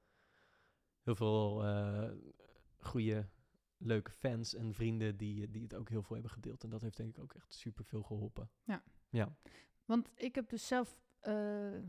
[1.02, 2.12] heel veel eh
[2.78, 3.30] goede,
[3.78, 6.64] leuke fans en vrienden die, die het ook heel veel hebben gedeeld.
[6.64, 8.52] En dat heeft denk ik ook echt super veel geholpen.
[8.64, 8.84] Ja.
[9.14, 9.36] Ja.
[9.86, 11.34] Want ik heb dus zelf, eh,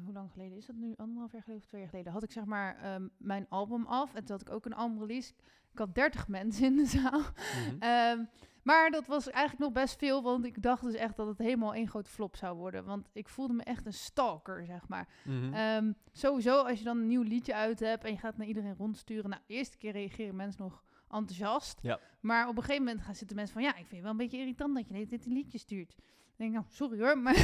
[0.04, 0.92] hoe lang geleden is dat nu?
[0.96, 2.12] Anderhalf jaar geleden of twee jaar geleden?
[2.12, 4.14] Had ik zeg maar ehm, mijn album af.
[4.14, 5.32] En toen had ik ook een album release.
[5.72, 7.20] Ik had 30 mensen in de zaal.
[7.20, 7.76] Mhm.
[7.78, 8.24] Ehm,
[8.62, 11.74] maar dat was eigenlijk nog best veel, want ik dacht dus echt dat het helemaal
[11.74, 12.84] één grote flop zou worden.
[12.84, 15.08] Want ik voelde me echt een stalker, zeg maar.
[15.24, 15.54] Mhm.
[15.54, 18.74] Ehm, sowieso, als je dan een nieuw liedje uit hebt en je gaat naar iedereen
[18.74, 19.30] rondsturen.
[19.30, 21.78] Nou, de eerste keer reageren mensen nog enthousiast.
[21.82, 22.00] Ja.
[22.20, 23.64] Maar op een gegeven moment gaan zitten mensen van...
[23.64, 25.94] ja, ik vind je wel een beetje irritant dat je tijd een liedje stuurt.
[26.36, 27.36] Denk ik, nou, sorry hoor, maar...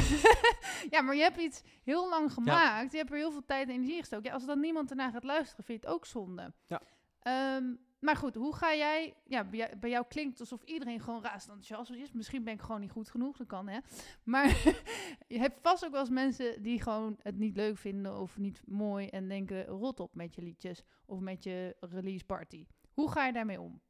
[0.93, 2.91] ja, maar je hebt iets heel lang gemaakt.
[2.91, 4.25] Je hebt er heel veel tijd en energie gestoken.
[4.25, 6.53] Ja, als dan niemand ernaar gaat luisteren, vind je het ook zonde.
[6.67, 6.81] Ja.
[7.19, 9.15] Ehm, maar goed, hoe ga jij...
[9.25, 9.43] Ja,
[9.79, 12.11] bij jou, klinkt het alsof iedereen gewoon razend enthousiast is.
[12.11, 13.79] Misschien ben ik gewoon niet goed genoeg, dat kan hè.
[14.23, 14.47] Maar
[15.27, 18.61] je hebt vast ook wel eens mensen die gewoon het niet leuk vinden of niet
[18.65, 22.65] mooi en denken rot op met je liedjes of met je release party.
[22.93, 23.81] Hoe ga je daarmee om?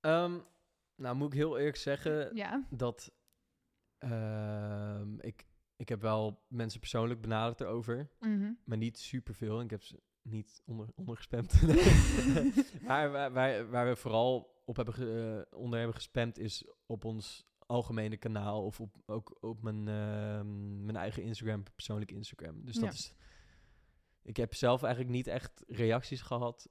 [0.00, 0.38] Ehm,
[1.02, 2.66] nou, moet ik heel eerlijk zeggen Ja.
[2.70, 3.12] dat
[3.98, 5.46] ehm, ik,
[5.76, 8.52] ik heb wel mensen persoonlijk benaderd erover, Mhm.
[8.64, 9.60] maar niet superveel.
[9.60, 11.62] Ik heb ze niet onder, ondergespamd.
[12.88, 17.04] maar waar, waar, waar we vooral op hebben ge- eh, onder hebben gespamd is op
[17.04, 22.64] ons algemene kanaal of op, ook op mijn, ehm, mijn eigen Instagram, persoonlijk Instagram.
[22.64, 22.90] Dus dat Ja.
[22.90, 23.14] is...
[24.22, 26.68] Ik heb zelf eigenlijk niet echt reacties gehad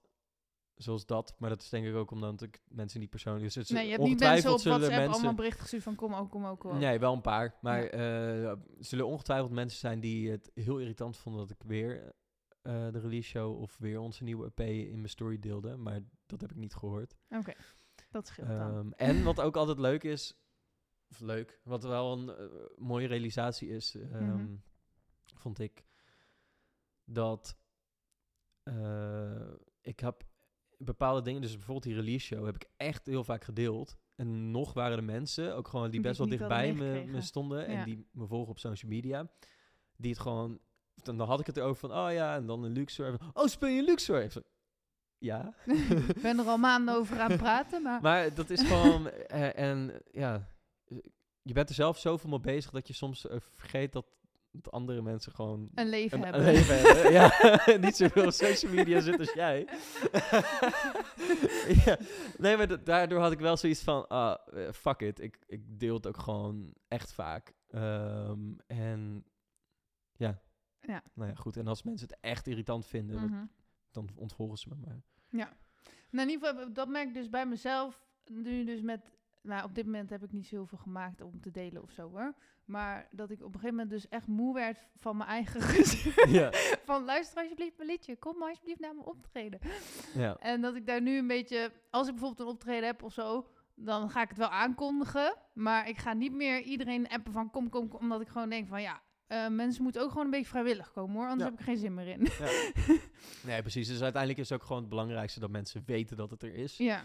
[0.82, 3.46] zoals dat, maar dat is denk ik ook omdat ik mensen niet persoonlijk...
[3.46, 5.84] Dus het Nee, je hebt niet mensen op ongetwijfeld zullen WhatsApp mensen- allemaal berichten gestuurd
[5.84, 6.78] van kom ook, kom ook, kom ook.
[6.80, 7.58] Nee, wel een paar.
[7.62, 12.14] Maar eh, zullen ongetwijfeld mensen zijn die het heel irritant vonden dat ik weer
[12.62, 15.78] eh, de release show of weer onze nieuwe EP in mijn story deelde.
[15.78, 17.16] Maar dat heb ik niet gehoord.
[17.30, 17.54] Oké,
[18.10, 18.60] dat scheelt dan.
[18.78, 20.40] Ehm, en wat ook altijd leuk is,
[21.10, 24.56] of leuk, wat wel een eh, mooie realisatie is, ehm, Mhm.
[25.36, 25.84] vond ik,
[27.06, 27.60] dat
[29.82, 30.24] ik heb
[30.84, 33.98] bepaalde dingen, dus bijvoorbeeld die release show, heb ik echt heel vaak gedeeld.
[34.16, 37.66] En nog waren er mensen, ook gewoon die Die best wel dichtbij me, me stonden
[37.66, 37.84] en Ja.
[37.84, 39.32] die me volgen op social media,
[39.98, 40.60] die het gewoon,
[40.96, 43.18] dan, dan had ik het erover van, oh ja, en dan een Luxor.
[43.34, 44.28] Oh, speel je Luxor?
[45.18, 45.54] Ja.
[46.16, 48.02] Ik ben er al maanden over aan het praten, maar...
[48.02, 50.48] Maar dat is gewoon, eh, en ja,
[51.42, 54.06] je bent er zelf zoveel mee bezig dat je soms eh, vergeet dat,
[54.52, 56.48] dat andere mensen gewoon een leven een, hebben.
[56.48, 57.12] een leven hebben.
[57.20, 57.32] ja,
[57.88, 59.68] niet zoveel op social media zit als jij.
[61.86, 61.98] ja.
[62.38, 65.80] Nee, maar da- daardoor had ik wel zoiets van, ah, eh, fuck it, ik, ik
[65.80, 67.54] deel het ook gewoon echt vaak.
[67.70, 69.26] Ehm, en
[70.16, 70.42] ja.
[70.82, 71.04] Ja.
[71.14, 71.58] Nou ja, goed.
[71.58, 73.46] En als mensen het echt irritant vinden, Mhm.
[73.92, 75.02] dan ontvolgen ze me maar.
[75.30, 75.50] Nou,
[76.28, 78.06] in ieder geval, dat merk ik dus bij mezelf.
[78.26, 79.12] Nu dus met...
[79.42, 82.34] Nou, op dit moment heb ik niet zoveel gemaakt om te delen of zo, hoor.
[82.66, 86.30] Maar dat ik op een gegeven moment dus echt moe werd van mijn eigen gezeur.
[86.30, 86.50] ja.
[86.86, 88.16] Van luister alsjeblieft mijn liedje.
[88.18, 89.60] Kom maar alsjeblieft naar mijn optreden.
[90.14, 90.36] ja.
[90.40, 91.72] En dat ik daar nu een beetje...
[91.90, 93.48] Als ik bijvoorbeeld een optreden heb of zo...
[93.76, 95.36] Dan ga ik het wel aankondigen.
[95.54, 98.00] Maar ik ga niet meer iedereen appen van kom, kom, kom.
[98.00, 99.02] Omdat ik gewoon denk van ja...
[99.28, 101.28] eh, mensen moeten ook gewoon een beetje vrijwillig komen hoor.
[101.28, 101.50] Anders Ja.
[101.50, 102.28] heb ik geen zin meer in.
[103.48, 103.88] Nee, precies.
[103.88, 106.78] Dus uiteindelijk is het ook gewoon het belangrijkste dat mensen weten dat het er is.
[106.78, 107.02] ja.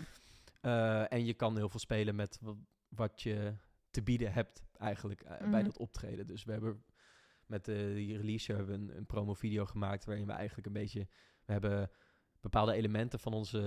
[0.66, 2.56] Eh, en je kan heel veel spelen met wa-
[2.88, 3.54] wat je
[3.90, 5.64] te bieden hebt eigenlijk eh, bij Mhm.
[5.64, 6.26] dat optreden.
[6.26, 6.84] Dus we hebben
[7.46, 10.66] met eh, die release show hebben we een, een promo video gemaakt waarin we eigenlijk
[10.66, 11.08] een beetje...
[11.44, 11.90] We hebben
[12.40, 13.60] bepaalde elementen van onze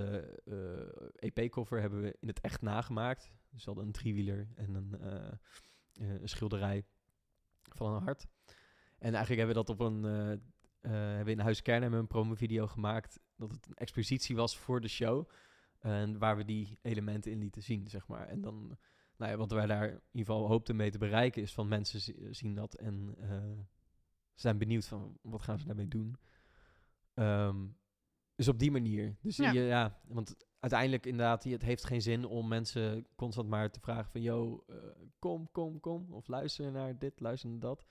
[1.15, 3.31] EP-cover hebben we in het echt nagemaakt.
[3.49, 5.25] Dus we hadden een driewieler en een, eh,
[5.93, 6.85] eh, een schilderij
[7.75, 8.27] van een hart.
[8.97, 10.05] En eigenlijk hebben we dat op een...
[10.05, 10.39] eh, eh,
[10.91, 14.57] hebben we in Huis Kern hebben we een promo-video gemaakt dat het een expositie was
[14.57, 15.29] voor de show.
[15.79, 18.27] En waar we die elementen in lieten zien, zeg maar.
[18.27, 18.77] En dan,
[19.17, 21.99] nou ja, wat wij daar in ieder geval hoopten mee te bereiken, is van mensen
[22.01, 23.59] zi- zien dat en eh,
[24.33, 26.15] zijn benieuwd van wat gaan ze daarmee doen.
[27.13, 27.67] Ehm,
[28.35, 29.17] dus op die manier.
[29.21, 29.51] Dus Ja.
[29.51, 29.61] ja.
[29.61, 34.21] ja, want uiteindelijk inderdaad, het heeft geen zin om mensen constant maar te vragen van,
[34.21, 34.75] yo, eh,
[35.19, 36.13] kom, kom, kom.
[36.13, 37.85] Of luister naar dit, luister naar dat.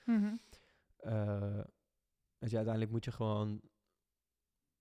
[0.96, 1.60] Eh,
[2.38, 3.60] dus ja, uiteindelijk moet je gewoon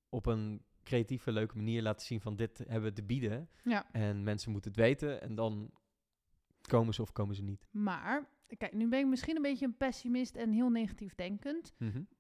[0.10, 3.50] op een creatieve, leuke manier laten zien van dit hebben we te bieden.
[3.64, 3.92] Ja.
[3.92, 5.72] En mensen moeten het weten en dan
[6.62, 7.68] komen ze of komen ze niet.
[7.72, 11.74] Maar, kijk, nu ben ik misschien een beetje een pessimist en heel negatief denkend.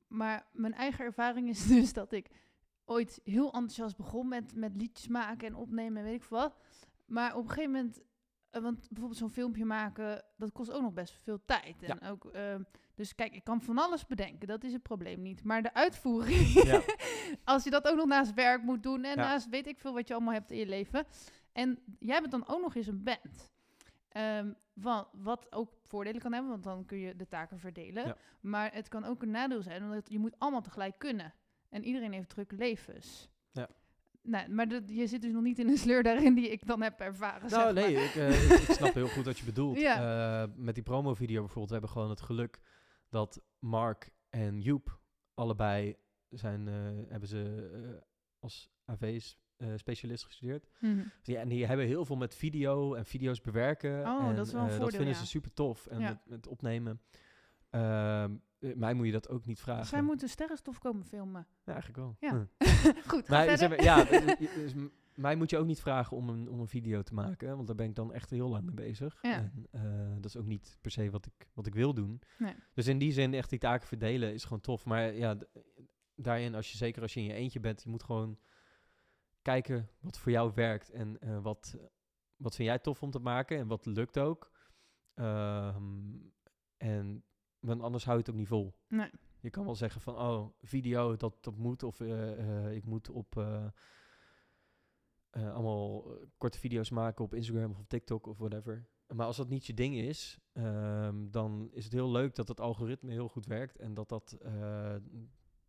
[0.08, 2.30] Maar mijn eigen ervaring is dus dat ik
[2.86, 6.58] ooit heel enthousiast begon met, met liedjes maken en opnemen en weet ik veel wat.
[7.06, 8.02] Maar op een gegeven moment,
[8.50, 11.84] eh, want bijvoorbeeld zo'n filmpje maken, dat kost ook nog best veel tijd.
[11.84, 12.62] En ook, ehm,
[12.98, 15.44] dus kijk, ik kan van alles bedenken, dat is het probleem niet.
[15.44, 16.82] Maar de uitvoering, Ja.
[17.54, 19.16] als je dat ook nog naast werk moet doen en Ja.
[19.16, 21.06] naast weet ik veel wat je allemaal hebt in je leven.
[21.52, 23.52] En jij bent dan ook nog eens een band.
[24.10, 28.06] Ehm, wat, wat ook voordelen kan hebben, want dan kun je de taken verdelen.
[28.06, 28.16] Ja.
[28.40, 31.34] Maar het kan ook een nadeel zijn, omdat je moet allemaal tegelijk kunnen.
[31.70, 33.30] En iedereen heeft drukke levens.
[33.52, 33.70] Ja.
[34.22, 36.82] Nou, maar dat, je zit dus nog niet in een sleur daarin die ik dan
[36.82, 37.50] heb ervaren.
[37.50, 39.80] Nou, nee, ik, eh, ik, ik snap heel goed wat je bedoelt.
[39.88, 40.42] Ja.
[40.44, 42.60] Eh, met die promo-video bijvoorbeeld, we hebben gewoon het geluk
[43.10, 45.00] dat Mark en Joep
[45.34, 45.98] allebei
[46.30, 46.76] zijn, eh,
[47.10, 48.02] hebben ze eh,
[48.40, 50.70] als AV's eh, specialist gestudeerd.
[50.80, 51.02] Mhm.
[51.24, 54.08] Ja, en die hebben heel veel met video en video's bewerken.
[54.08, 55.20] Oh, en, dat is wel een voordeel, Dat vinden ja.
[55.20, 55.88] ze super tof.
[55.88, 56.10] En Ja.
[56.10, 57.02] met, met opnemen.
[57.70, 59.86] Ehm, eh, mij moet je dat ook niet vragen.
[59.86, 61.48] Zij moeten sterrenstof komen filmen.
[61.66, 62.16] Ja, eigenlijk wel.
[62.20, 62.30] Ja.
[62.30, 62.46] Hm.
[63.12, 64.74] Goed, ga Maar, zeg maar, ja, dus- dus
[65.18, 67.76] mij moet je ook niet vragen om een, om een video te maken, want daar
[67.76, 69.18] ben ik dan echt heel lang mee bezig.
[69.22, 69.34] Ja.
[69.34, 72.22] En eh, dat is ook niet per se wat ik, wat ik wil doen.
[72.38, 72.54] Nee.
[72.74, 74.86] Dus in die zin, echt die taken verdelen is gewoon tof.
[74.86, 75.38] Maar ja,
[76.16, 78.40] daarin, als je, zeker als je in je eentje bent, je moet gewoon
[79.42, 81.78] kijken wat voor jou werkt en eh, wat,
[82.36, 84.52] wat vind jij tof om te maken en wat lukt ook.
[85.14, 86.16] Ehm,
[86.78, 87.24] en
[87.60, 88.76] want anders hou je het ook niet vol.
[88.88, 89.10] Nee.
[89.40, 91.84] Je kan wel zeggen van, oh, video, dat, dat moet.
[91.84, 93.36] Of eh, ik moet op
[95.30, 98.88] eh, allemaal eh, korte video's maken op Instagram of op TikTok of whatever.
[99.16, 102.60] Maar als dat niet je ding is, ehm, dan is het heel leuk dat het
[102.60, 103.78] algoritme heel goed werkt.
[103.78, 104.96] En dat, dat, eh,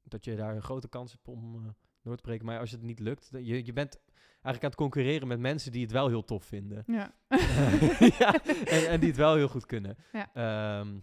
[0.02, 2.46] dat je daar een grote kans hebt om door te breken.
[2.46, 4.00] Maar als het niet lukt, dan- je, je bent
[4.30, 6.82] eigenlijk aan het concurreren met mensen die het wel heel tof vinden.
[6.86, 7.14] Ja.
[8.18, 9.96] ja, en, en die het wel heel goed kunnen.
[10.12, 10.32] Ja.
[10.34, 10.98] Ehm,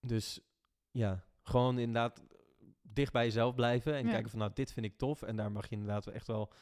[0.00, 0.40] dus
[0.90, 2.22] ja, gewoon inderdaad
[2.82, 4.10] dicht bij jezelf blijven en Ja.
[4.10, 5.22] kijken van nou, dit vind ik tof.
[5.22, 6.52] En daar mag je inderdaad echt wel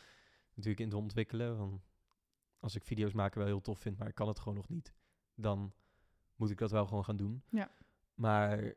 [0.56, 1.56] natuurlijk in te ontwikkelen.
[1.56, 1.82] Van,
[2.58, 4.94] als ik video's maken wel heel tof vind, maar ik kan het gewoon nog niet,
[5.34, 5.72] dan
[6.36, 7.42] moet ik dat wel gewoon gaan doen.
[7.50, 7.70] Ja.
[8.14, 8.74] Maar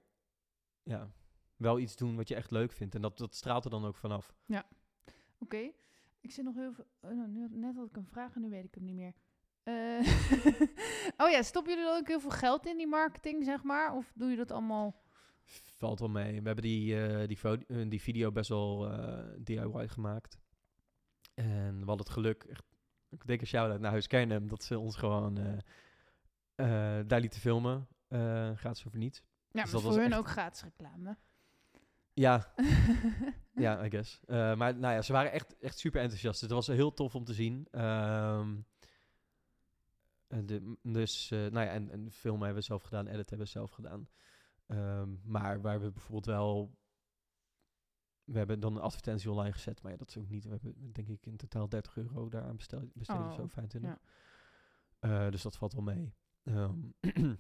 [0.83, 1.11] ja,
[1.55, 2.95] wel iets doen wat je echt leuk vindt.
[2.95, 4.33] En dat, dat straalt er dan ook vanaf.
[5.39, 5.71] Oké.
[6.21, 6.85] Ik zit nog heel veel...
[6.99, 9.13] oh, nou, nu, net had ik een vraag en nu weet ik hem niet meer.
[9.63, 9.99] Eh,
[11.25, 13.95] oh ja, stoppen jullie dan ook heel veel geld in die marketing, zeg maar?
[13.95, 15.01] Of doe je dat allemaal...
[15.75, 16.41] Valt wel mee.
[16.41, 18.91] We hebben die, eh, die, eh, die video best wel
[19.43, 20.37] DIY gemaakt.
[21.43, 22.63] En we hadden het geluk, echt
[23.09, 25.57] een dikke shout-out naar Huis Kernhem, dat ze ons gewoon eh,
[26.99, 27.87] eh, daar lieten filmen.
[28.07, 29.23] eh gratis over niets.
[29.51, 31.17] Ja, Dus dat voor was hun echt- ook gratis reclame.
[32.13, 32.53] Ja,
[33.65, 34.19] ja, I guess.
[34.27, 36.41] Maar nou ja, ze waren echt, echt super enthousiast.
[36.41, 37.67] Het was heel tof om te zien.
[40.27, 43.51] En de, dus, nou ja, en, en filmen hebben we zelf gedaan, edit hebben we
[43.53, 44.07] zelf gedaan.
[44.67, 46.77] Ehm, maar waar we bijvoorbeeld wel...
[48.31, 50.43] We hebben dan een advertentie online gezet, maar ja, dat is ook niet...
[50.43, 53.91] We hebben denk ik in totaal 30 euro daaraan besteld, besteed of zo, Oh, 25.
[53.91, 53.99] ja.
[54.99, 56.13] Eh, dus dat valt wel mee.
[56.43, 56.79] Ehm,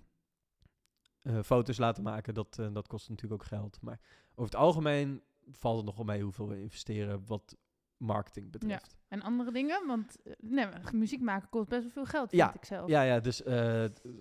[1.21, 3.81] eh, foto's laten maken, dat, eh, dat kost natuurlijk ook geld.
[3.81, 7.57] Maar over het algemeen valt het nog wel mee hoeveel we investeren wat
[7.97, 8.97] marketing betreft.
[9.07, 9.87] En andere dingen?
[9.87, 12.89] Want nee, muziek maken kost best wel veel geld, Ja, vind ik zelf.
[12.89, 13.41] Ja, ja, dus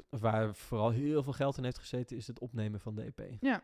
[0.08, 3.36] waar vooral heel veel geld in heeft gezeten, is het opnemen van de EP.
[3.40, 3.62] Ja.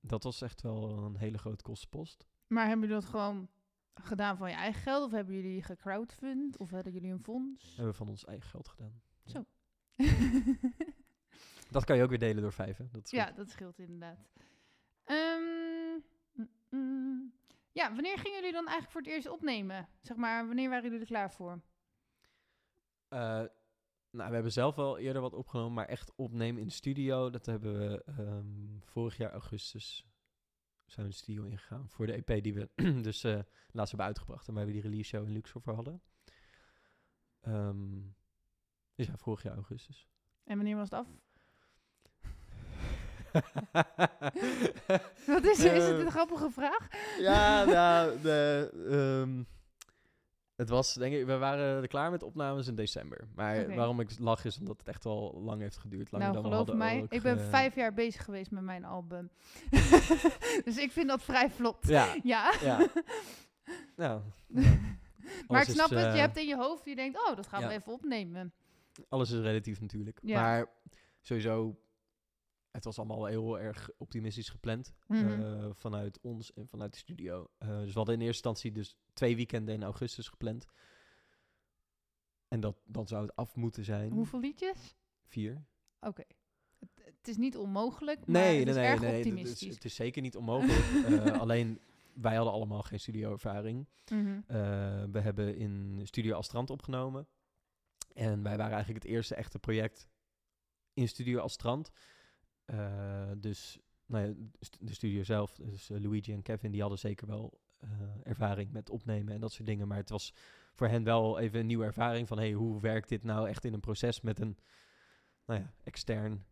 [0.00, 2.26] Dat was echt wel een hele grote kostenpost.
[2.48, 3.48] Maar hebben jullie dat gewoon
[3.94, 5.04] gedaan van je eigen geld?
[5.04, 6.58] Of hebben jullie gecrowdfund?
[6.58, 7.68] Of hadden jullie een fonds?
[7.68, 9.00] Hebben we van ons eigen geld gedaan.
[9.24, 9.44] Zo.
[11.70, 12.88] Dat kan je ook weer delen door vijf, hè?
[12.90, 14.18] Dat ja, dat scheelt inderdaad.
[15.04, 15.42] Ehm,
[16.32, 17.32] mm, mm.
[17.72, 19.88] ja, wanneer gingen jullie dan eigenlijk voor het eerst opnemen?
[20.00, 21.60] Zeg maar, wanneer waren jullie er klaar voor?
[23.08, 23.44] Eh,
[24.10, 27.46] nou, we hebben zelf wel eerder wat opgenomen, maar echt opnemen in de studio, dat
[27.46, 30.06] hebben we ehm, vorig jaar augustus
[30.90, 32.68] zijn we de studio ingegaan voor de EP die we
[33.02, 33.38] dus eh
[33.70, 36.02] laatst hebben uitgebracht en waar we die release show in Luxor voor hadden.
[37.40, 38.00] Ehm,
[38.94, 40.08] dus ja, vorig jaar augustus.
[40.44, 41.06] En wanneer was het af?
[45.26, 46.88] Wat is, is het Eh, een grappige vraag?
[47.18, 49.42] ja, nou, de, ehm,
[50.58, 53.28] het was, denk ik, we waren er klaar met opnames in december.
[53.34, 56.10] Maar waarom ik lach is omdat het echt wel lang heeft geduurd.
[56.12, 58.50] Langer nou, dan we geloof hadden mij, ook ik ben ge- vijf jaar bezig geweest
[58.50, 59.30] met mijn album.
[60.64, 61.76] dus ik vind dat vrij vlot.
[61.80, 62.52] Ja, Ja.
[62.60, 62.78] ja.
[63.96, 64.20] nou,
[64.56, 64.66] maar
[65.46, 67.46] alles ik snap is, het, eh, je hebt in je hoofd, je denkt, oh, dat
[67.46, 68.52] gaan we even opnemen.
[69.08, 70.18] Alles is relatief natuurlijk.
[70.22, 70.40] Ja.
[70.40, 70.66] Maar
[71.20, 71.78] sowieso,
[72.70, 74.94] het was allemaal heel erg optimistisch gepland.
[75.06, 75.42] Mhm.
[75.42, 77.50] eh, vanuit ons en vanuit de studio.
[77.58, 80.66] Eh, dus we hadden in eerste instantie dus twee weekenden in augustus gepland.
[82.48, 84.12] En dat, dan zou het af moeten zijn.
[84.12, 84.96] Hoeveel liedjes?
[85.24, 85.64] Vier.
[86.00, 86.22] Oké.
[86.78, 89.16] Het, het is niet onmogelijk, maar Nee, het nee, is nee, erg nee.
[89.16, 89.74] optimistisch.
[89.74, 90.86] het is zeker niet onmogelijk.
[91.08, 91.80] Eh, alleen,
[92.12, 93.88] wij hadden allemaal geen studioervaring.
[94.04, 94.14] Eh,
[95.10, 97.28] we hebben in Studio Astrand opgenomen.
[98.14, 100.08] En wij waren eigenlijk het eerste echte project
[100.92, 101.90] in Studio Astrand.
[102.68, 104.34] Eh, dus nou ja,
[104.80, 107.90] de studio zelf, dus eh, Luigi en Kevin, die hadden zeker wel eh,
[108.22, 109.88] ervaring met opnemen en dat soort dingen.
[109.88, 110.34] Maar het was
[110.74, 113.72] voor hen wel even een nieuwe ervaring van, hey, hoe werkt dit nou echt in
[113.72, 114.58] een proces met een,
[115.46, 116.44] nou ja, extern,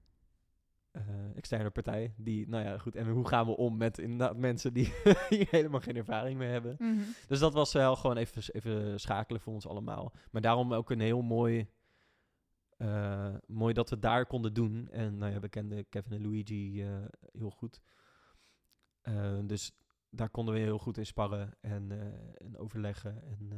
[1.35, 2.15] externe partij.
[2.17, 4.93] Die, nou ja, goed, en hoe gaan we om met inderdaad mensen die
[5.29, 6.77] hier helemaal geen ervaring mee hebben.
[6.79, 7.03] Mhm.
[7.29, 10.13] Dus dat was wel gewoon even, even schakelen voor ons allemaal.
[10.31, 11.69] Maar daarom ook een heel mooi...
[12.77, 14.89] eh, mooi dat we daar konden doen.
[14.91, 17.81] En nou ja, we kenden Kevin en Luigi eh, heel goed.
[19.01, 19.73] Eh, dus
[20.11, 21.91] daar konden we heel goed in sparren en,
[22.39, 23.23] en overleggen.
[23.23, 23.49] En,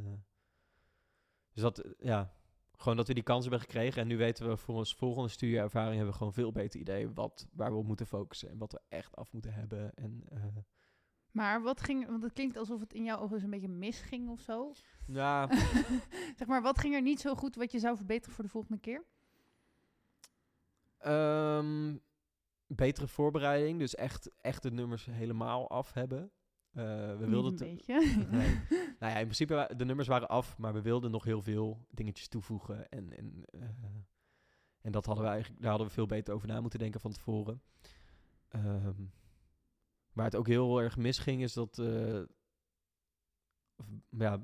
[1.51, 2.33] dus dat, ja,
[2.71, 4.01] gewoon dat we die kans hebben gekregen.
[4.01, 7.47] En nu weten we voor ons volgende studieervaring hebben we gewoon veel beter idee wat,
[7.51, 8.49] waar we op moeten focussen.
[8.49, 9.93] En wat we echt af moeten hebben.
[9.93, 10.23] En
[11.31, 14.29] Maar wat ging, want het klinkt alsof het in jouw ogen dus een beetje misging
[14.29, 14.73] of zo.
[15.05, 15.49] Ja,
[16.37, 18.79] zeg maar, wat ging er niet zo goed wat je zou verbeteren voor de volgende
[18.79, 19.03] keer?
[20.97, 21.97] Ehm,
[22.67, 26.31] betere voorbereiding, dus echt, echt de nummers helemaal af hebben.
[26.71, 26.83] Eh,
[27.17, 28.25] we wilden een beetje.
[28.31, 28.59] Nee.
[28.99, 32.27] nou ja, in principe, de nummers waren af, maar we wilden nog heel veel dingetjes
[32.27, 32.89] toevoegen.
[32.89, 33.61] En, en, eh,
[34.81, 37.11] en dat hadden we eigenlijk, daar hadden we veel beter over na moeten denken van
[37.11, 37.61] tevoren.
[38.47, 39.03] Ehm,
[40.19, 42.21] waar het ook heel erg misging, is dat, eh,
[43.75, 44.43] of, ja,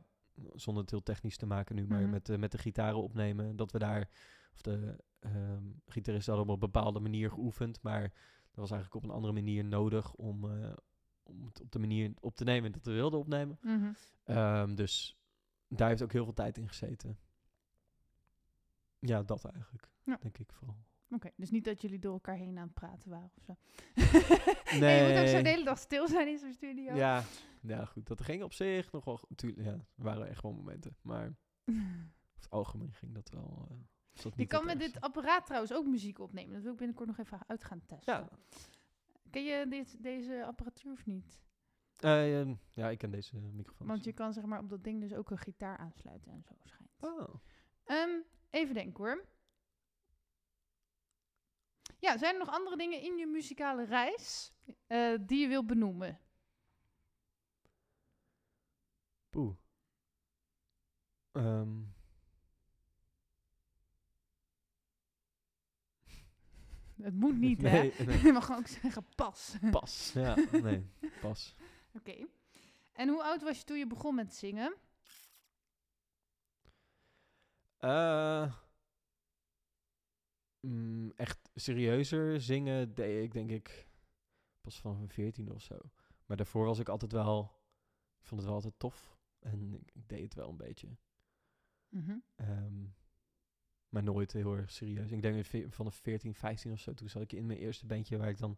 [0.53, 2.09] zonder het heel technisch te maken nu, maar Mhm.
[2.09, 4.09] met, de met de gitaren opnemen, dat we daar,
[4.53, 9.09] of de ehm gitaristen hadden op een bepaalde manier geoefend, maar dat was eigenlijk op
[9.09, 10.73] een andere manier nodig om, eh,
[11.23, 13.57] om het op de manier op te nemen dat we wilden opnemen.
[13.61, 13.91] Mhm.
[14.23, 15.17] Ehm, dus
[15.67, 17.17] daar heeft ook heel veel tijd in gezeten.
[18.99, 20.17] Ja, dat eigenlijk, Ja.
[20.21, 20.77] denk ik vooral.
[21.09, 23.55] Oké, dus niet dat jullie door elkaar heen aan het praten waren of zo.
[24.79, 25.03] nee.
[25.03, 25.51] je moet ook zo de Nee.
[25.53, 26.93] hele dag stil zijn in zo'n studio.
[26.95, 27.23] Ja,
[27.61, 28.07] ja, goed.
[28.07, 29.19] Dat ging op zich nog wel...
[29.29, 30.95] Natuurlijk, ja, er waren echt wel momenten.
[31.01, 31.25] Maar
[31.65, 31.81] over
[32.35, 33.67] het algemeen ging dat wel...
[33.69, 33.77] eh,
[34.13, 36.53] dat Je niet kan met dit apparaat trouwens ook muziek opnemen.
[36.53, 38.13] Dat wil ik binnenkort nog even uit gaan testen.
[38.13, 38.29] Ja,
[39.29, 41.43] Ken je dit, deze apparatuur of niet?
[41.95, 43.87] eh, ja, ik ken deze microfoon.
[43.87, 46.53] Want je kan zeg maar op dat ding dus ook een gitaar aansluiten en zo
[46.63, 46.91] schijnt.
[46.99, 47.35] Oh.
[47.83, 48.09] Ehm,
[48.49, 49.25] even denken hoor.
[52.05, 54.53] Ja, zijn er nog andere dingen in je muzikale reis
[54.87, 56.19] eh, die je wilt benoemen?
[59.29, 59.55] Poeh.
[61.31, 61.81] Ehm,
[67.07, 67.69] Het moet niet, hè?
[67.69, 67.93] nee,
[68.23, 69.55] Je mag ook zeggen pas.
[69.71, 70.11] pas.
[70.15, 70.89] Ja, nee,
[71.21, 71.55] pas.
[71.93, 72.27] Oké.
[72.93, 74.75] En hoe oud was je toen je begon met zingen?
[77.77, 78.53] Eh,
[80.65, 83.87] mm, echt serieuzer zingen deed ik denk ik
[84.61, 85.77] pas vanaf mijn veertiende of zo.
[86.25, 87.59] Maar daarvoor was ik altijd wel,
[88.19, 89.17] ik vond het wel altijd tof.
[89.39, 90.87] En ik, ik deed het wel een beetje.
[91.89, 92.15] Mhm.
[92.35, 92.83] Ehm,
[93.89, 95.11] maar nooit heel erg serieus.
[95.11, 96.93] Ik denk ve- vanaf 14, 15 of zo.
[96.93, 98.57] Toen zat ik in mijn eerste bandje waar ik dan...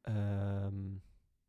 [0.00, 0.96] ehm,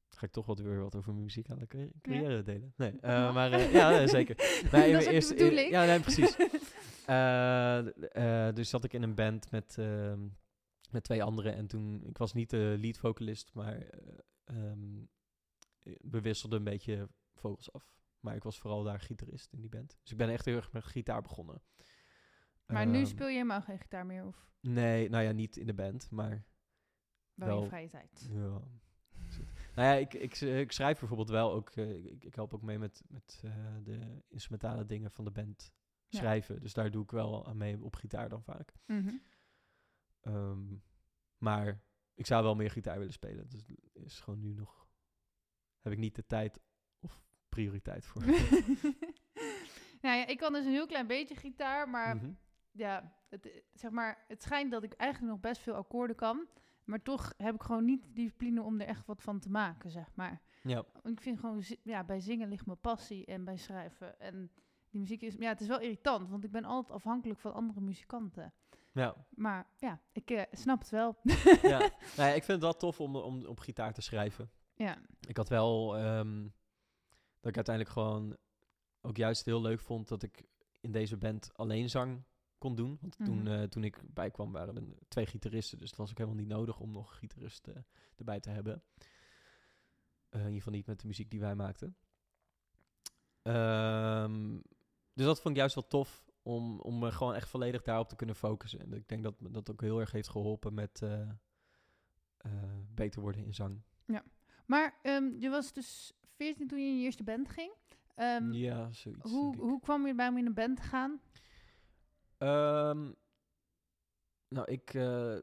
[0.07, 2.73] ga ik toch wat weer wat over mijn muzikale carri- carrière delen?
[2.75, 3.33] Nee, mag.
[3.33, 4.35] maar eh, ja, nee, zeker.
[4.71, 6.35] Nee, in mijn de eerste- in- ja, nee, precies.
[7.05, 10.27] Eh, eh, dus zat ik in een band met, ehm,
[10.91, 11.55] met twee anderen.
[11.55, 13.77] En toen, ik was niet de lead vocalist, maar
[14.43, 14.55] eh,
[15.83, 17.99] we wisselden een beetje vogels af.
[18.19, 19.97] Maar ik was vooral daar gitarist in die band.
[20.01, 21.61] Dus ik ben echt heel erg met gitaar begonnen.
[22.65, 25.65] Maar nu Ehm, speel je helemaal geen gitaar meer of Nee, nou ja, niet in
[25.65, 26.45] de band, maar
[27.33, 28.29] wel in vrije tijd?
[28.31, 28.61] ja.
[29.75, 33.03] Nou ja, ik, ik, ik schrijf bijvoorbeeld wel ook, ik, ik help ook mee met,
[33.07, 33.43] met
[33.83, 35.71] de instrumentale dingen van de band
[36.11, 36.19] Ja.
[36.19, 36.61] schrijven.
[36.61, 38.73] Dus daar doe ik wel aan mee op gitaar dan vaak.
[38.85, 39.13] Mhm.
[40.21, 40.75] Ehm,
[41.37, 41.81] maar
[42.13, 43.49] ik zou wel meer gitaar willen spelen.
[43.49, 44.87] Dus is gewoon nu nog,
[45.81, 46.59] heb ik niet de tijd
[46.99, 48.25] of prioriteit voor.
[50.01, 52.31] nou ja, ik kan dus een heel klein beetje gitaar, maar Mhm.
[52.71, 56.47] ja, het, zeg maar, het schijnt dat ik eigenlijk nog best veel akkoorden kan.
[56.83, 59.91] Maar toch heb ik gewoon niet de discipline om er echt wat van te maken,
[59.91, 60.41] zeg maar.
[60.63, 64.19] Ja, Ik vind gewoon, ja, bij zingen ligt mijn passie en bij schrijven.
[64.19, 64.51] En
[64.91, 67.81] die muziek is, ja, het is wel irritant, want ik ben altijd afhankelijk van andere
[67.81, 68.53] muzikanten.
[68.91, 71.15] ja, Maar ja, ik eh, snap het wel.
[71.61, 71.79] ja.
[72.17, 74.51] Nou ja, ik vind het wel tof om, om op gitaar te schrijven.
[74.75, 74.97] ja.
[75.27, 76.41] Ik had wel ehm,
[77.39, 78.37] dat ik uiteindelijk gewoon
[79.01, 80.43] ook juist heel leuk vond dat ik
[80.81, 82.23] in deze band alleen zang
[82.57, 82.97] kon doen.
[83.01, 83.47] Want toen, Mhm.
[83.47, 85.77] eh, toen ik bijkwam waren er twee gitaristen.
[85.79, 87.67] Dus het was ook helemaal niet nodig om nog een gitarist
[88.15, 88.83] erbij te hebben.
[90.29, 91.95] Eh, in ieder geval niet met de muziek die wij maakten.
[93.41, 94.59] Ehm,
[95.13, 98.15] dus dat vond ik juist wel tof om, om me gewoon echt volledig daarop te
[98.15, 98.79] kunnen focussen.
[98.79, 101.21] En ik denk dat dat ook heel erg heeft geholpen met eh,
[102.37, 102.51] eh,
[102.93, 103.81] beter worden in zang.
[104.65, 107.73] Maar ehm, je was dus 14 toen je in je eerste band ging.
[108.15, 109.31] Ehm, ja, zoiets.
[109.31, 111.21] hoe, hoe kwam je erbij om in een band te gaan?
[112.37, 113.11] Ehm,
[114.47, 115.37] nou, ik, eh,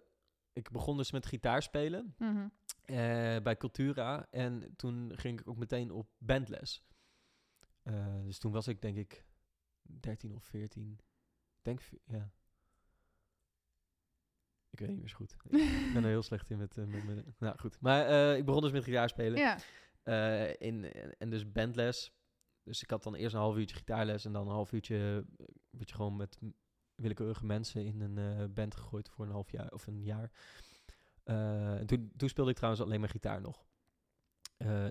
[0.53, 2.49] ik begon dus met gitaar spelen Mhm.
[2.85, 2.97] eh,
[3.43, 4.27] bij Cultura.
[4.31, 6.87] En toen ging ik ook meteen op bandles.
[7.83, 9.25] Eh, dus toen was ik denk ik
[10.01, 10.93] 13 of 14.
[10.93, 12.31] Ik Denk, ja.
[14.71, 15.33] Ik weet niet meer zo goed.
[15.87, 16.79] ik ben er heel slecht in met...
[16.79, 17.81] eh, met, met- nou, goed.
[17.81, 19.39] Maar eh, ik begon dus met gitaar spelen.
[19.39, 19.59] Ja.
[20.03, 20.85] Eh, in,
[21.19, 22.13] en dus bandles.
[22.63, 25.47] Dus ik had dan eerst een half uurtje gitaarles en dan een half uurtje eh,
[25.71, 26.39] werd je gewoon met
[26.95, 30.31] willekeurige mensen in een band gegooid voor een half jaar of een jaar.
[31.25, 33.67] En toen, toen speelde ik trouwens alleen maar gitaar nog.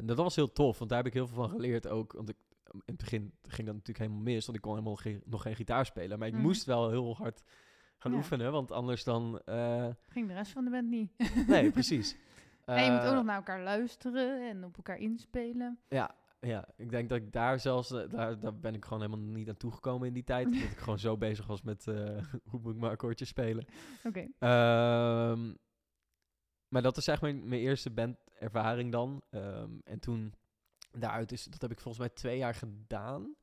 [0.01, 2.11] Dat was heel tof, want daar heb ik heel veel van geleerd ook.
[2.13, 2.37] Want ik,
[2.74, 5.55] in het begin ging dat natuurlijk helemaal mis, want ik kon helemaal geen, nog geen
[5.55, 6.20] gitaar spelen.
[6.20, 6.43] Maar ik Mhm.
[6.43, 7.43] moest wel heel hard
[7.97, 8.18] gaan Ja.
[8.18, 9.39] oefenen, want anders dan...
[9.45, 11.11] eh, Ging de rest van de band niet.
[11.47, 12.15] Nee, precies.
[12.65, 15.80] en je moet ook Eh, nog naar elkaar luisteren en op elkaar inspelen.
[15.88, 19.26] Ja, ja, ik denk dat ik daar zelfs, eh, daar, daar ben ik gewoon helemaal
[19.26, 20.45] niet aan toegekomen in die tijd.
[20.51, 21.86] omdat ik gewoon zo bezig was met
[22.43, 23.65] hoe moet ik mijn akkoordjes spelen.
[24.03, 24.28] Oké.
[24.39, 25.53] Ehm,
[26.68, 29.22] maar dat is echt mijn, mijn eerste bandervaring dan.
[29.30, 30.34] Ehm, en toen
[30.99, 33.35] daaruit is, dat heb ik volgens mij twee jaar gedaan.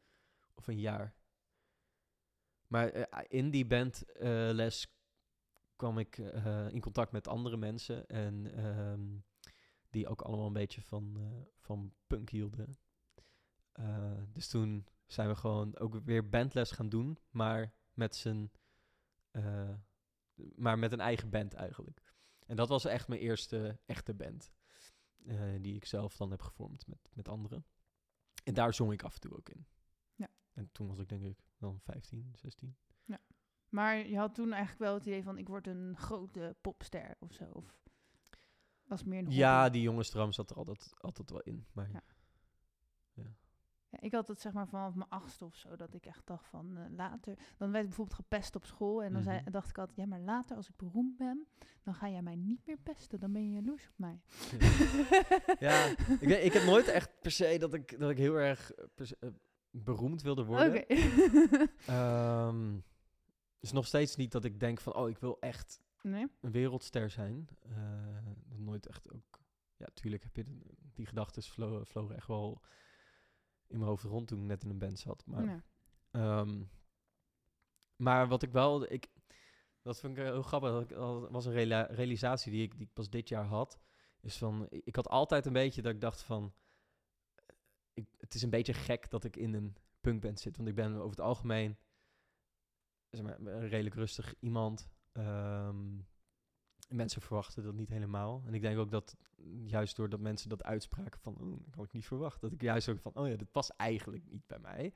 [0.55, 1.15] Of een jaar.
[2.67, 4.95] Maar eh, in die bandles
[5.77, 8.07] kwam ik eh, in contact met andere mensen.
[8.07, 9.19] En ehm,
[9.91, 12.79] die ook allemaal een beetje van, eh, van punk hielden.
[13.73, 17.19] Eh, dus toen zijn we gewoon ook weer bandles gaan doen.
[17.31, 18.51] Maar met z'n...
[19.31, 19.75] eh,
[20.57, 22.15] maar met een eigen band eigenlijk.
[22.47, 24.53] En dat was echt mijn eerste echte band.
[25.25, 27.67] Eh, die ik zelf dan heb gevormd met, met anderen.
[28.45, 29.67] En daar zong ik af en toe ook in.
[30.15, 30.29] Ja.
[30.53, 32.77] En toen was ik denk ik dan 15, 16.
[33.75, 37.33] Maar je had toen eigenlijk wel het idee van ik word een grote popster of
[37.33, 37.45] zo.
[37.45, 37.81] Of
[38.85, 41.67] was meer een Ja, die jongensdroom zat er altijd, altijd wel in.
[41.73, 42.03] Maar Ja.
[43.95, 46.47] Ja, ik had het zeg maar vanaf mijn achtste of zo, dat ik echt dacht
[46.47, 47.35] van eh, later.
[47.57, 49.03] Dan werd ik bijvoorbeeld gepest op school.
[49.03, 49.51] En dan zei, Mhm.
[49.51, 51.47] dacht ik altijd, ja, maar later als ik beroemd ben,
[51.83, 53.21] dan ga jij mij niet meer pesten.
[53.21, 54.21] Dan ben je jaloers op mij.
[55.59, 55.87] ja,
[56.21, 59.17] ik, ik heb nooit echt per se dat ik, dat ik heel erg eh, se,
[59.21, 59.29] eh,
[59.71, 60.83] beroemd wilde worden.
[60.83, 60.95] Oké.
[61.87, 62.79] Ehm,
[63.61, 66.27] is nog steeds niet dat ik denk van, oh, ik wil echt nee?
[66.41, 67.49] een wereldster zijn.
[68.57, 69.43] Nooit echt ook.
[69.77, 72.61] Ja, tuurlijk heb je de- die gedachten vlo vlogen echt wel
[73.67, 75.27] in mijn hoofd rond toen ik net in een band zat.
[75.27, 75.63] Maar, Ja.
[76.11, 76.63] ehm,
[77.97, 79.09] maar wat ik wel, ik,
[79.83, 80.71] dat vind ik heel grappig.
[80.71, 80.97] Dat ik,
[81.31, 83.79] was een rela- realisatie die ik, die ik pas dit jaar had.
[84.21, 86.55] Is van, ik, ik had altijd een beetje dat ik dacht van,
[87.35, 87.55] eh,
[87.95, 90.57] ik, het is een beetje gek dat ik in een punkband zit.
[90.57, 91.77] Want ik ben over het algemeen
[93.11, 94.89] zeg maar, een redelijk rustig iemand.
[95.13, 95.99] Ehm,
[96.89, 98.43] mensen verwachten dat niet helemaal.
[98.47, 99.17] En ik denk ook dat
[99.65, 101.37] juist doordat mensen dat uitspraken van...
[101.41, 102.41] Oh, dat had ik niet verwacht.
[102.41, 103.15] Dat ik juist ook van...
[103.15, 104.93] Oh ja, dit past eigenlijk niet bij mij.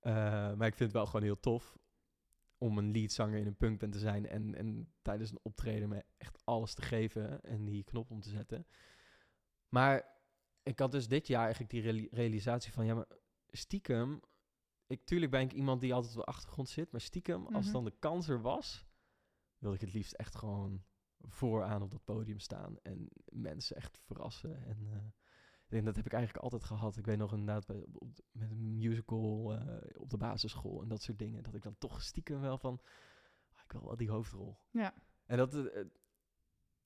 [0.00, 0.12] Eh,
[0.54, 1.78] maar ik vind het wel gewoon heel tof...
[2.58, 4.26] om een leadzanger in een punkband te zijn...
[4.26, 7.42] En, en tijdens een optreden me echt alles te geven...
[7.42, 8.66] en die knop om te zetten.
[9.68, 10.08] Maar
[10.62, 12.84] ik had dus dit jaar eigenlijk die reali- realisatie van...
[12.86, 13.08] Ja, maar
[13.50, 14.20] stiekem...
[14.86, 16.92] Ik, tuurlijk ben ik iemand die altijd op de achtergrond zit...
[16.92, 17.72] maar stiekem, als Mhm.
[17.72, 18.86] dan de kans er was...
[19.58, 20.84] wilde ik het liefst echt gewoon
[21.28, 24.64] vooraan op dat podium staan en mensen echt verrassen.
[24.64, 24.96] En eh,
[25.64, 26.96] ik denk dat heb ik eigenlijk altijd gehad.
[26.96, 31.02] Ik weet nog inderdaad bij, op, met een musical eh, op de basisschool en dat
[31.02, 31.42] soort dingen.
[31.42, 32.80] Dat ik dan toch stiekem wel van,
[33.52, 34.58] ah, ik wil wel die hoofdrol.
[34.70, 34.94] Ja.
[35.26, 35.84] En dat, eh,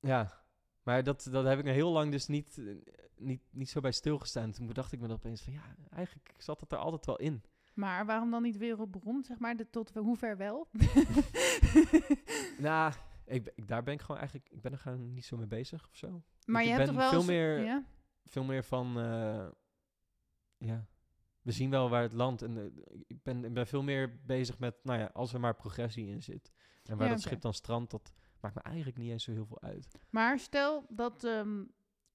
[0.01, 0.43] ja,
[0.83, 2.61] maar dat, dat heb ik nog heel lang dus niet,
[3.17, 4.53] niet, niet zo bij stilgestaan.
[4.53, 7.43] Toen bedacht ik me dat opeens van, ja, eigenlijk zat het er altijd wel in.
[7.75, 9.57] Maar waarom dan niet wereldberoemd, zeg maar?
[9.57, 10.69] De, tot hoe ver wel?
[12.59, 12.93] Nou,
[13.29, 15.97] ik, daar ben ik gewoon eigenlijk, ik ben er gewoon niet zo mee bezig of
[15.97, 16.23] zo.
[16.47, 17.85] maar Ik je hebt toch wel veel meer- Ja?
[18.25, 19.49] veel meer van, eh,
[20.57, 20.87] ja,
[21.43, 22.43] we zien wel waar het landt.
[22.43, 25.55] En eh, ik, ben, ik ben veel meer bezig met, nou ja, als er maar
[25.55, 26.53] progressie in zit.
[26.85, 29.47] En waar Ja, dat schip dan strandt, dat maakt me eigenlijk niet eens zo heel
[29.47, 29.89] veel uit.
[30.11, 31.65] Maar stel dat, ehm,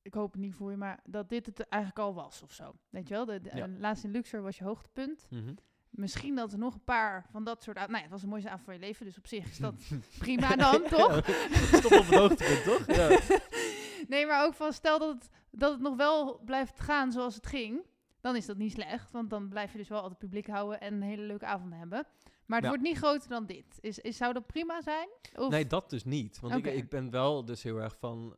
[0.01, 2.75] ik hoop het niet voor je, maar dat dit het eigenlijk al was of zo.
[2.89, 3.67] Weet je wel, de, de- Ja.
[3.67, 5.27] eh, laatst in Luxor was je hoogtepunt.
[5.29, 5.53] Mhm.
[5.95, 7.77] Misschien dat er nog een paar van dat soort...
[7.77, 9.75] Nou ja, het was de mooiste avond van je leven, dus op zich is dat
[10.19, 11.25] prima dan, toch?
[11.73, 12.95] Stop op het hoogtepunt, toch?
[12.95, 13.19] Ja.
[14.13, 17.47] nee, maar ook van stel dat het, dat het nog wel blijft gaan zoals het
[17.47, 17.85] ging.
[18.21, 20.93] Dan is dat niet slecht, want dan blijf je dus wel altijd publiek houden en
[20.93, 22.05] een hele leuke avond hebben.
[22.45, 22.69] Maar het Ja.
[22.69, 23.77] wordt niet groter dan dit.
[23.79, 25.07] Is, is, zou dat prima zijn?
[25.35, 26.39] Of, Nee, dat dus niet.
[26.39, 28.37] Want ik, ik ben wel dus heel erg van,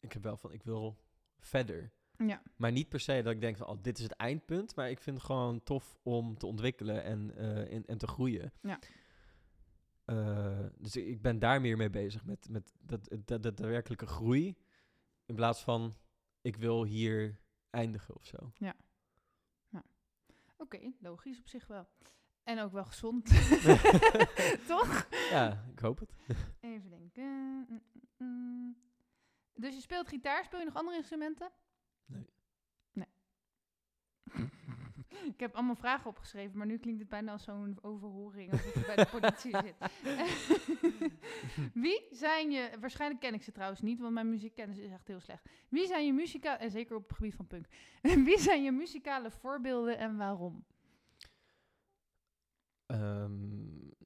[0.00, 0.98] ik heb wel van, ik wil
[1.38, 1.92] verder.
[2.26, 4.76] Ja, Maar niet per se dat ik denk van, oh, dit is het eindpunt.
[4.76, 8.52] Maar ik vind het gewoon tof om te ontwikkelen en, eh, en, en te groeien.
[8.62, 8.78] Ja.
[10.04, 12.24] Eh, dus ik ben daar meer mee bezig.
[12.24, 14.56] Met, met dat, dat, dat daadwerkelijke groei.
[15.26, 15.96] In plaats van,
[16.40, 17.38] ik wil hier
[17.70, 18.52] eindigen of zo.
[20.56, 21.88] oké, logisch op zich wel.
[22.42, 23.26] En ook wel gezond.
[24.68, 25.08] Toch?
[25.30, 26.12] Ja, ik hoop het.
[26.60, 27.24] Even denken.
[27.68, 28.76] Mm, mm, mm.
[29.54, 31.50] Dus je speelt gitaar, speel je nog andere instrumenten?
[35.32, 38.84] Ik heb allemaal vragen opgeschreven, maar nu klinkt het bijna als zo'n overhoring alsof je
[38.86, 39.76] bij de politie zit.
[41.84, 45.20] Wie zijn je, waarschijnlijk ken ik ze trouwens niet, want mijn muziekkennis is echt heel
[45.20, 45.48] slecht.
[45.68, 47.66] Wie zijn je muzikale, en zeker op het gebied van punk,
[48.28, 50.64] wie zijn je muzikale voorbeelden en waarom?
[52.86, 53.32] Ehm,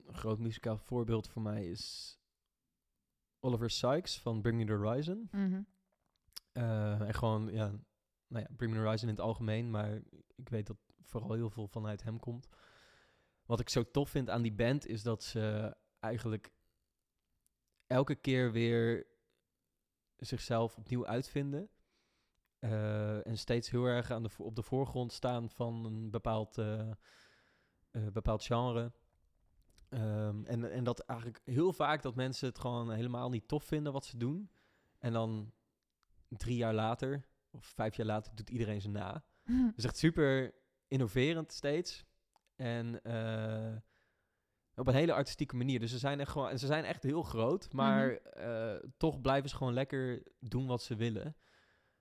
[0.07, 2.17] een groot muzikaal voorbeeld voor mij is
[3.41, 5.29] Oliver Sykes van Bring Me The Horizon.
[6.53, 7.73] Eh, en gewoon, ja,
[8.33, 10.03] nou ja, Bring Horizon in het algemeen, maar
[10.35, 12.49] ik weet dat vooral heel veel vanuit hem komt.
[13.47, 16.53] Wat ik zo tof vind aan die band is dat ze eigenlijk
[17.87, 19.07] elke keer weer
[20.17, 21.71] zichzelf opnieuw uitvinden.
[22.59, 26.91] Eh, en steeds heel erg aan de, op de voorgrond staan van een bepaald, eh,
[27.91, 28.93] eh, bepaald genre.
[29.89, 33.93] Ehm, en, en dat eigenlijk heel vaak dat mensen het gewoon helemaal niet tof vinden
[33.93, 34.51] wat ze doen.
[34.99, 35.53] En dan
[36.29, 39.25] drie jaar later, of vijf jaar later, doet iedereen ze na.
[39.75, 40.55] Dus echt super
[40.89, 42.05] innoverend steeds.
[42.57, 43.77] En eh,
[44.75, 45.81] op een hele artistieke manier.
[45.81, 49.57] Dus ze zijn echt gewoon, ze zijn echt heel groot, maar eh, toch blijven ze
[49.57, 51.25] gewoon lekker doen wat ze willen.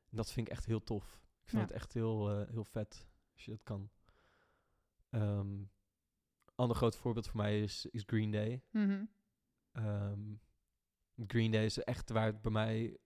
[0.09, 1.19] En dat vind ik echt heel tof.
[1.43, 1.67] Ik vind Ja.
[1.67, 3.89] het echt heel, eh, heel vet als je dat kan.
[5.09, 5.63] Ehm
[6.55, 8.63] ander groot voorbeeld voor mij is, is Green Day.
[8.71, 9.05] Mhm.
[9.71, 10.19] Ehm,
[11.27, 12.97] Green Day is echt waar het bij mij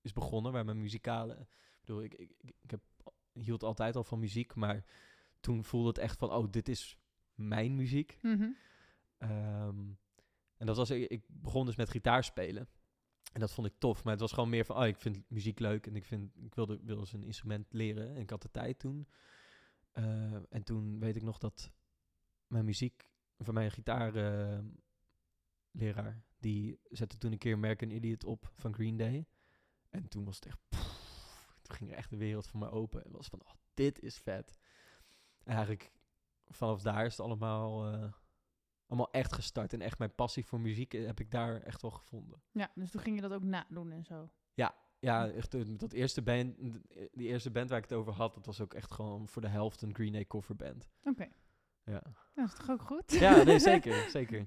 [0.00, 1.46] is begonnen, waar mijn muzikale...
[1.88, 2.80] Ik bedoel, ik, ik, ik heb,
[3.32, 4.84] hield altijd al van muziek, maar
[5.40, 6.98] toen voelde het echt van, oh, dit is
[7.34, 8.18] mijn muziek.
[8.22, 8.48] Mhm.
[9.18, 9.90] Ehm,
[10.56, 12.68] en dat was, ik, ik begon dus met gitaar spelen.
[13.32, 15.58] En dat vond ik tof, maar het was gewoon meer van, oh, ik vind muziek
[15.58, 18.14] leuk en ik, vind, ik wilde, wilde eens een instrument leren.
[18.14, 19.08] En ik had de tijd toen.
[19.92, 21.72] Eh, en toen weet ik nog dat
[22.46, 24.72] mijn muziek, van mijn gitaarleraar,
[26.38, 29.26] die zette toen een keer American Idiot op van Green Day.
[29.90, 30.58] En toen was het echt,
[31.68, 33.04] toen ging er echt de wereld voor mij open.
[33.04, 34.58] En was van, oh, dit is vet.
[35.44, 35.92] En eigenlijk
[36.46, 38.12] vanaf daar is het allemaal, eh,
[38.86, 39.72] allemaal echt gestart.
[39.72, 42.42] En echt mijn passie voor muziek eh, heb ik daar echt wel gevonden.
[42.52, 44.30] Ja, dus toen ging je dat ook nadoen en zo.
[45.00, 46.56] Ja, echt eh, dat eerste band,
[47.12, 49.48] die eerste band waar ik het over had, dat was ook echt gewoon voor de
[49.48, 50.88] helft een Green Day coverband.
[51.02, 51.28] Oké,
[51.84, 52.02] Ja,
[52.34, 53.12] dat is toch ook goed?
[53.12, 54.46] ja nee, zeker, zeker.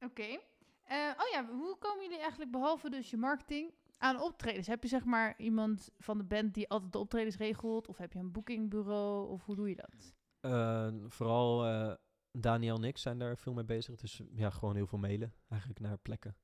[0.00, 0.38] Oké.
[0.84, 4.66] Eh, oh ja, hoe komen jullie eigenlijk, behalve dus je marketing, aan optredens?
[4.66, 7.88] Heb je zeg maar iemand van de band die altijd de optredens regelt?
[7.88, 9.28] Of heb je een boekingbureau?
[9.28, 10.14] Of hoe doe je dat?
[10.40, 11.94] Eh, vooral eh,
[12.30, 13.96] Daniel en ik zijn daar veel mee bezig.
[13.96, 16.36] Dus ja, gewoon heel veel mailen eigenlijk naar plekken.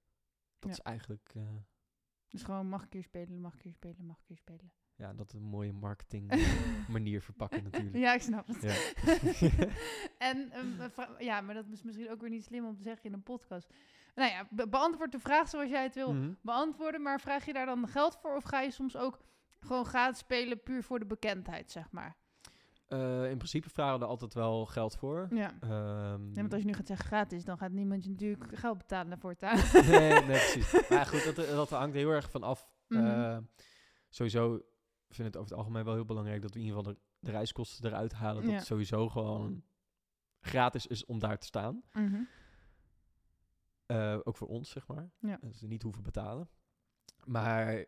[0.59, 0.77] Dat Ja.
[0.77, 1.43] is eigenlijk, eh,
[2.29, 4.73] Dus gewoon mag ik hier spelen, mag ik hier spelen, mag ik hier spelen.
[4.95, 6.39] ja, dat een mooie marketing eh,
[6.89, 7.97] manier verpakken natuurlijk.
[7.97, 8.63] Ja, ik snap het.
[8.63, 8.75] Ja.
[10.31, 13.05] en ehm, vra- ja, maar dat is misschien ook weer niet slim om te zeggen
[13.05, 13.75] in een podcast.
[14.15, 16.33] Nou ja, be- beantwoord de vraag zoals jij het wil Mhm.
[16.43, 19.19] beantwoorden, maar vraag je daar dan geld voor of ga je soms ook
[19.61, 22.17] gewoon gratis spelen puur voor de bekendheid, zeg maar?
[22.89, 25.27] Eh, in principe vragen we er altijd wel geld voor.
[25.31, 25.51] Ja.
[25.61, 28.79] Ehm, Nee, want als je nu gaat zeggen gratis, dan gaat niemand je natuurlijk geld
[28.79, 29.57] betalen voor het aan.
[29.91, 30.89] nee, nee, precies.
[30.89, 32.69] Maar goed, dat, dat hangt heel erg van af.
[32.89, 33.05] Mhm.
[33.07, 33.39] Eh,
[34.09, 34.49] sowieso
[35.09, 37.01] vind ik het over het algemeen wel heel belangrijk dat we in ieder geval de,
[37.19, 38.43] de reiskosten eruit halen.
[38.43, 38.57] Dat Ja.
[38.57, 39.63] het sowieso gewoon
[40.41, 41.83] gratis is om daar te staan.
[41.93, 42.21] Mhm.
[43.91, 45.11] Eh, ook voor ons, zeg maar.
[45.19, 45.39] Ja.
[45.41, 46.49] Dat ze niet hoeven betalen.
[47.25, 47.87] Maar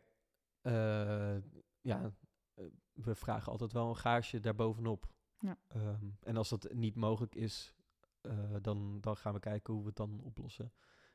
[0.63, 1.37] eh,
[1.81, 2.13] ja,
[2.55, 5.13] eh, we vragen altijd wel een gage daarbovenop.
[5.39, 5.59] Ja.
[5.69, 7.75] Ehm, en als dat niet mogelijk is,
[8.21, 10.73] eh, dan, dan gaan we kijken hoe we het dan oplossen.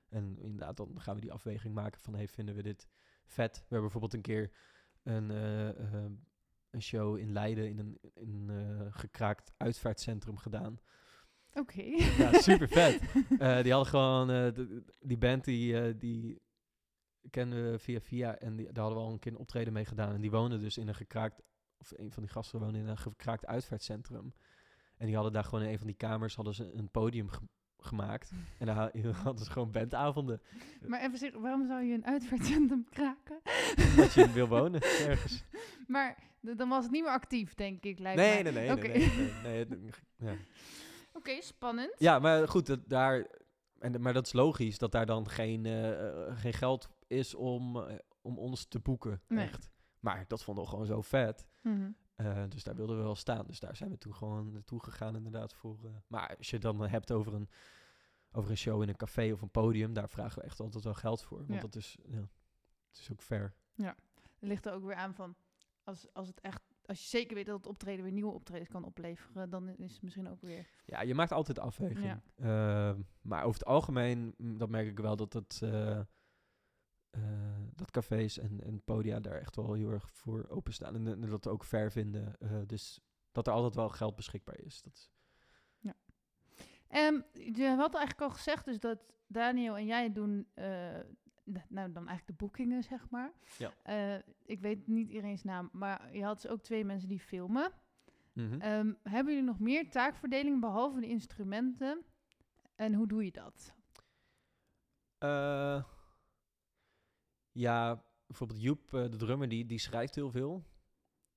[0.09, 2.88] En inderdaad, dan gaan we die afweging maken van, hey, vinden we dit
[3.25, 3.55] vet?
[3.55, 4.51] We hebben bijvoorbeeld een keer
[5.03, 5.29] een,
[6.69, 8.49] een show in Leiden in een, in
[8.93, 10.79] gekraakt uitvaartcentrum gedaan.
[11.60, 11.82] Oké.
[12.18, 13.01] Ja, super vet.
[13.39, 16.41] Eh, die hadden gewoon, eh, de- die band die, eh, die
[17.30, 19.86] kennen we via via en die, daar hadden we al een keer een optreden mee
[19.86, 20.14] gedaan.
[20.14, 21.41] En die woonden dus in een gekraakt,
[21.78, 24.34] of een van die gasten woonde in een gekraakt uitvaartcentrum.
[24.97, 27.47] En die hadden daar gewoon in een van die kamers hadden ze een podium ge-
[27.78, 28.32] gemaakt.
[28.60, 28.91] En daar ha-
[29.24, 30.41] hadden ze gewoon bandavonden.
[30.86, 33.39] Maar even zeggen, waarom zou je een uitvaartcentrum kraken?
[33.95, 35.43] Dat je wil wonen ergens.
[35.88, 38.70] maar dan was het niet meer actief, denk ik, lijkt Nee, nee, nee.
[38.76, 39.10] Nee,
[39.43, 40.34] nee, nee, nee, ja.
[41.18, 41.95] Oké, spannend.
[41.97, 43.28] Ja, maar goed, dat, daar,
[43.80, 47.77] en, maar dat is logisch dat daar dan geen, eh, eh, geen geld is om,
[47.77, 49.22] eh, om ons te boeken.
[49.27, 49.45] Nee.
[49.45, 49.72] Echt.
[49.99, 51.48] Maar dat vonden we gewoon zo vet.
[51.61, 51.91] Mhm.
[52.49, 53.45] Dus daar wilden we wel staan.
[53.48, 55.77] Dus daar zijn we toen gewoon naartoe gegaan inderdaad voor.
[56.07, 57.49] maar als je het dan hebt over een,
[58.31, 60.94] over een show in een café of een podium, daar vragen we echt altijd wel
[60.94, 61.38] geld voor.
[61.38, 61.60] Want Ja.
[61.60, 62.18] dat is, ja,
[62.89, 63.53] het is ook fair.
[63.76, 63.95] Het
[64.39, 65.35] ligt er ook weer aan van,
[65.84, 68.84] als, als het echt, als je zeker weet dat het optreden weer nieuwe optredens kan
[68.84, 70.68] opleveren, dan is het misschien ook weer.
[70.85, 72.05] Ja, je maakt altijd afweging.
[72.05, 72.22] Ja.
[72.35, 75.59] Eh, maar over het algemeen, mm, dat merk ik wel dat het...
[75.64, 75.99] eh,
[77.09, 80.95] eh, dat cafés en, en podia daar echt wel heel erg voor openstaan.
[80.95, 82.39] En, en dat ook fair vinden.
[82.39, 82.99] Eh, dus
[83.31, 84.81] dat er altijd wel geld beschikbaar is.
[84.81, 85.11] Dat is
[86.88, 90.47] Ehm, je had eigenlijk al gezegd dus dat Daniel en jij doen,
[91.48, 93.32] nou dan eigenlijk de boekingen, zeg maar.
[93.57, 93.74] Ja.
[93.84, 97.72] Eh, ik weet niet iedereen's naam, maar je had dus ook twee mensen die filmen.
[98.34, 98.61] Mhm.
[98.61, 102.06] Ehm, hebben jullie nog meer taakverdeling behalve de instrumenten?
[102.76, 103.74] En hoe doe je dat?
[105.18, 105.84] Eh,
[107.52, 110.64] ja, bijvoorbeeld Joep, eh, de drummer, die, die schrijft heel veel.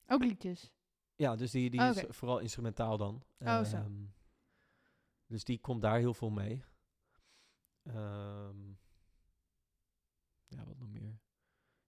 [0.06, 0.72] Ook liedjes.
[1.16, 3.22] Ja, dus die, die Oh, is vooral instrumentaal dan.
[3.38, 3.72] Oh.
[3.72, 4.04] Ehm,
[5.26, 6.64] dus die komt daar heel veel mee.
[7.82, 8.56] Ehm,
[10.50, 11.18] ja, wat nog meer?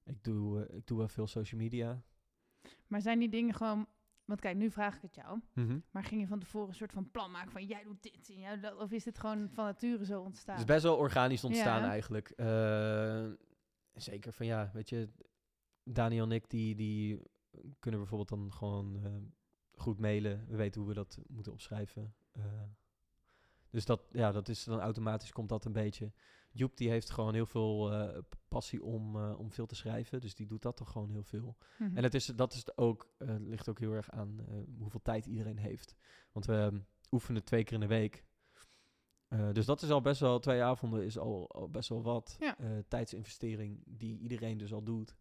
[0.04, 2.02] Ik doe, eh, ik doe wel veel social media.
[2.86, 3.86] Maar zijn die dingen gewoon...
[4.24, 5.40] Want kijk, nu vraag ik het jou.
[5.54, 5.78] Mhm.
[5.90, 7.66] Maar ging je van tevoren een soort van plan maken van...
[7.66, 8.76] jij doet dit en jij dat?
[8.76, 10.54] Of is dit gewoon van nature zo ontstaan?
[10.54, 11.88] Het is best wel organisch ontstaan Ja.
[11.88, 12.30] eigenlijk.
[12.30, 13.26] Eh,
[13.94, 15.08] zeker van ja, weet je,
[15.84, 17.22] Daniel en ik die, die
[17.78, 19.12] kunnen bijvoorbeeld dan gewoon eh,
[19.74, 20.46] goed mailen.
[20.48, 22.14] We weten hoe we dat moeten opschrijven.
[23.70, 26.12] Dus dat, ja, dat is dan automatisch komt dat een beetje.
[26.52, 28.18] Joep die heeft gewoon heel veel eh,
[28.48, 30.20] passie om, eh, om veel te schrijven.
[30.20, 31.56] Dus die doet dat dan gewoon heel veel.
[31.78, 31.96] Mhm.
[31.96, 34.46] En het is, dat is het ook, eh, ligt ook heel erg aan
[34.78, 35.94] hoeveel tijd iedereen heeft.
[36.32, 36.78] Want we ehm,
[37.10, 38.24] oefenen twee keer in de week.
[39.52, 42.36] Dus dat is al best wel, twee avonden is al, al best wel wat.
[42.40, 42.56] Ja.
[42.88, 45.16] Tijdsinvestering die iedereen dus al doet.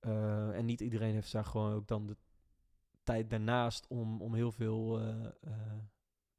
[0.00, 2.16] En niet iedereen heeft daar gewoon ook dan de
[3.04, 5.00] tijd daarnaast om, om heel veel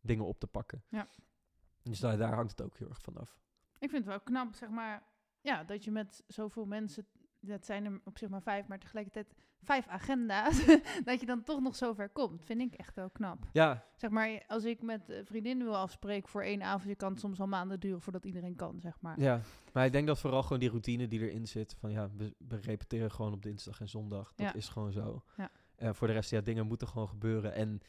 [0.02, 0.84] dingen op te pakken.
[0.90, 1.08] Ja.
[1.84, 3.40] Dus daar, daar hangt het ook heel erg van af.
[3.80, 5.04] Ik vind het wel knap, zeg maar,
[5.42, 7.06] ja, dat je met zoveel mensen,
[7.40, 10.66] dat zijn er op zich maar vijf, maar tegelijkertijd vijf agenda's,
[11.06, 12.46] dat je dan toch nog zover komt.
[12.46, 13.46] Vind ik echt wel knap.
[13.54, 17.20] Ja, Zeg maar, als ik met eh, vriendinnen wil afspreken voor één avondje, kan het
[17.20, 19.20] soms al maanden duren voordat iedereen kan, zeg maar.
[19.20, 19.42] Ja,
[19.74, 21.74] maar ik denk dat vooral gewoon die routine die erin zit.
[21.80, 24.34] Van ja, we, we repeteren gewoon op dinsdag en zondag.
[24.36, 24.54] Dat Ja.
[24.54, 25.24] is gewoon zo.
[25.38, 25.94] Ja.
[25.94, 27.54] Voor de rest, ja, dingen moeten gewoon gebeuren.
[27.54, 27.80] En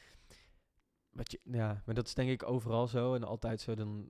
[1.10, 3.74] wat je, ja, maar dat is denk ik overal zo en altijd zo.
[3.74, 4.08] Dan,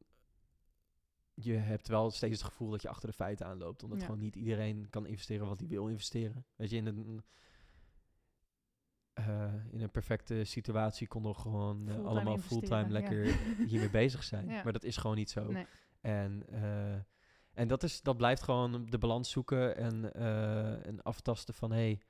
[1.40, 3.82] je hebt wel steeds het gevoel dat je achter de feiten aanloopt.
[3.82, 4.05] Omdat Ja.
[4.05, 6.47] gewoon niet iedereen kan investeren wat hij wil investeren.
[6.56, 7.23] Weet je, in een,
[9.12, 13.24] eh, in een perfecte situatie konden we gewoon eh, allemaal fulltime lekker
[13.69, 14.48] hiermee bezig zijn.
[14.48, 14.62] Ja.
[14.62, 15.51] Maar dat is gewoon niet zo.
[15.52, 15.66] Nee.
[16.01, 16.94] En, eh,
[17.52, 20.15] en dat, is, dat blijft gewoon de balans zoeken en,
[20.85, 22.01] en aftasten van hey,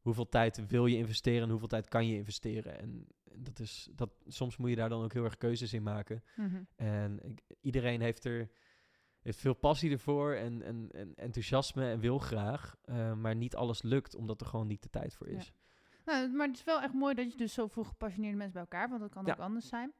[0.00, 2.78] hoeveel tijd wil je investeren en hoeveel tijd kan je investeren.
[2.78, 3.06] En
[3.38, 6.22] dat is, dat, soms moet je daar dan ook heel erg keuzes in maken.
[6.36, 6.62] Mhm.
[6.76, 8.50] En ik- iedereen heeft er
[9.22, 12.76] heeft veel passie ervoor en, en, en enthousiasme en wil graag.
[12.84, 15.52] eh, maar niet alles lukt omdat er gewoon niet de tijd voor is.
[16.04, 18.88] Nou, maar het is wel echt mooi dat je dus zoveel gepassioneerde mensen bij elkaar,
[18.88, 19.32] want dat kan Ja.
[19.32, 19.92] ook anders zijn.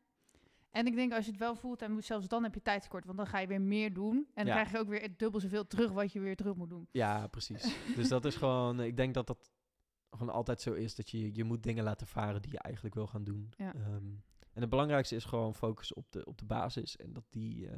[0.71, 3.05] En ik denk als je het wel voelt en moet, zelfs dan heb je tijdskort,
[3.05, 4.17] want dan ga je weer meer doen.
[4.17, 4.53] En dan Ja.
[4.53, 6.89] krijg je ook weer dubbel zoveel terug wat je weer terug moet doen.
[6.91, 7.77] Ja, precies.
[7.97, 9.51] dus dat is gewoon, ik denk dat dat
[10.17, 10.95] gewoon altijd zo is.
[10.95, 13.53] Dat je, je moet dingen laten varen die je eigenlijk wil gaan doen.
[13.57, 13.75] Ja.
[13.75, 14.07] Ehm,
[14.53, 16.97] en het belangrijkste is gewoon focus op de, op de basis.
[16.97, 17.77] En dat, die, eh,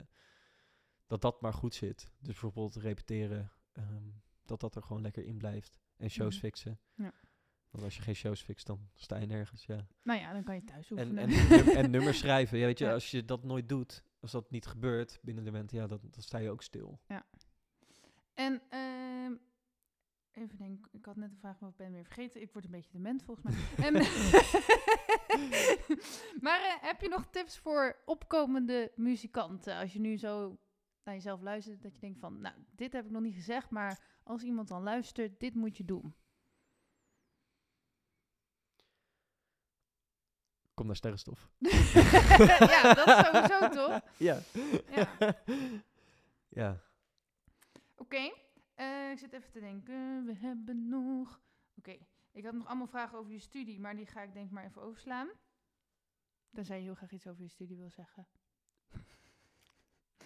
[1.07, 1.99] dat dat maar goed zit.
[2.19, 4.03] Dus bijvoorbeeld repeteren, ehm,
[4.45, 5.79] dat dat er gewoon lekker in blijft.
[5.97, 6.45] En shows Mhm.
[6.45, 6.79] fixen.
[6.95, 7.13] Ja.
[7.71, 9.87] Want als je geen shows fixt, dan sta je nergens, ja.
[10.03, 11.19] Nou ja, dan kan je thuis En, oefenen.
[11.19, 12.59] en, num- en nummers schrijven.
[12.59, 12.93] Ja, weet je, Ja.
[12.93, 16.23] als je dat nooit doet, als dat niet gebeurt binnen de moment, ja, dan, dan
[16.23, 17.01] sta je ook stil.
[18.35, 18.96] En ehm,
[20.37, 22.41] even denken, ik had net een vraag, maar ik ben weer vergeten.
[22.41, 23.55] Ik word een beetje dement volgens mij.
[23.87, 23.93] En,
[26.47, 29.77] maar eh, heb je nog tips voor opkomende muzikanten?
[29.77, 30.59] Als je nu zo
[31.05, 34.01] naar jezelf luistert, dat je denkt van, nou, dit heb ik nog niet gezegd, maar
[34.23, 36.15] als iemand dan luistert, dit moet je doen.
[40.75, 41.49] Kom naar sterrenstof.
[41.59, 44.01] ja, dat is sowieso toch?
[44.17, 44.41] Ja.
[44.91, 45.09] Ja.
[46.49, 46.83] ja.
[47.97, 48.33] Oké,
[48.77, 50.25] eh, ik zit even te denken.
[50.25, 51.41] We hebben nog.
[51.75, 51.97] Oké,
[52.33, 54.83] ik had nog allemaal vragen over je studie, maar die ga ik denk maar even
[54.83, 55.29] overslaan.
[56.53, 58.27] Tenzij je heel graag iets over je studie wil zeggen.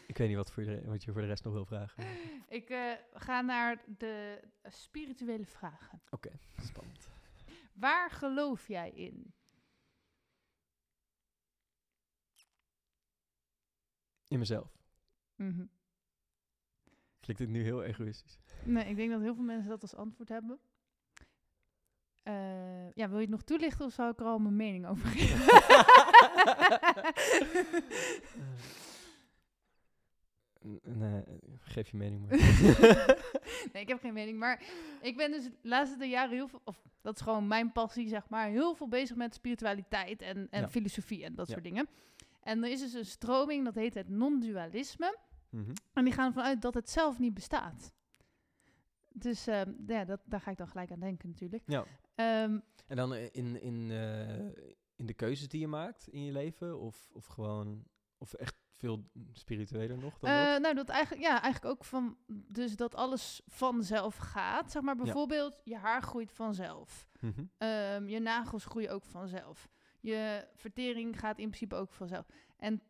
[0.07, 2.05] Ik weet niet wat, voor de, wat je voor de rest nog wil vragen.
[2.49, 6.03] Ik eh, ga naar de spirituele vragen.
[6.63, 7.09] Spannend.
[7.73, 9.35] Waar geloof jij in?
[14.29, 14.79] In mezelf.
[15.35, 15.67] Mhm.
[17.35, 18.39] Klinkt het nu heel egoïstisch?
[18.65, 20.59] Nee, ik denk dat heel veel mensen dat als antwoord hebben.
[22.23, 25.09] Eh, ja, wil je het nog toelichten of zou ik er al mijn mening over
[25.09, 25.47] geven?
[30.67, 31.23] N- nee,
[31.61, 32.39] geef je mening maar.
[33.73, 34.39] nee, ik heb geen mening.
[34.39, 34.63] Maar
[35.01, 38.29] ik ben dus de laatste jaren heel veel, of dat is gewoon mijn passie, zeg
[38.29, 40.69] maar, heel veel bezig met spiritualiteit en, en Ja.
[40.69, 41.53] filosofie en dat Ja.
[41.53, 41.89] soort dingen.
[42.43, 45.19] En er is dus een stroming, dat heet het non-dualisme.
[45.51, 45.73] Mhm.
[45.93, 47.93] En die gaan ervan uit dat het zelf niet bestaat.
[49.13, 51.63] Dus ehm, ja, dat, daar ga ik dan gelijk aan denken natuurlijk.
[51.67, 51.85] Ja.
[52.15, 54.39] Ehm, En dan eh, in, in, eh,
[54.97, 56.81] in de keuzes die je maakt in je leven?
[56.81, 57.85] Of, of gewoon,
[58.19, 60.61] of echt veel spiritueler nog dan eh, dat?
[60.61, 64.71] nou, dat eigenlijk, ja, eigenlijk ook van, dus dat alles vanzelf gaat.
[64.71, 67.09] Zeg maar bijvoorbeeld, je haar groeit vanzelf.
[67.21, 67.45] Mhm.
[67.59, 69.69] Ehm, je nagels groeien ook vanzelf.
[70.01, 72.27] Je vertering gaat in principe ook vanzelf.
[72.57, 72.83] En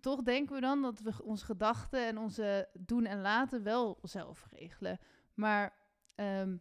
[0.00, 4.46] toch denken we dan dat we onze gedachten en onze doen en laten wel zelf
[4.50, 4.98] regelen.
[5.34, 5.74] Maar
[6.14, 6.56] ehm,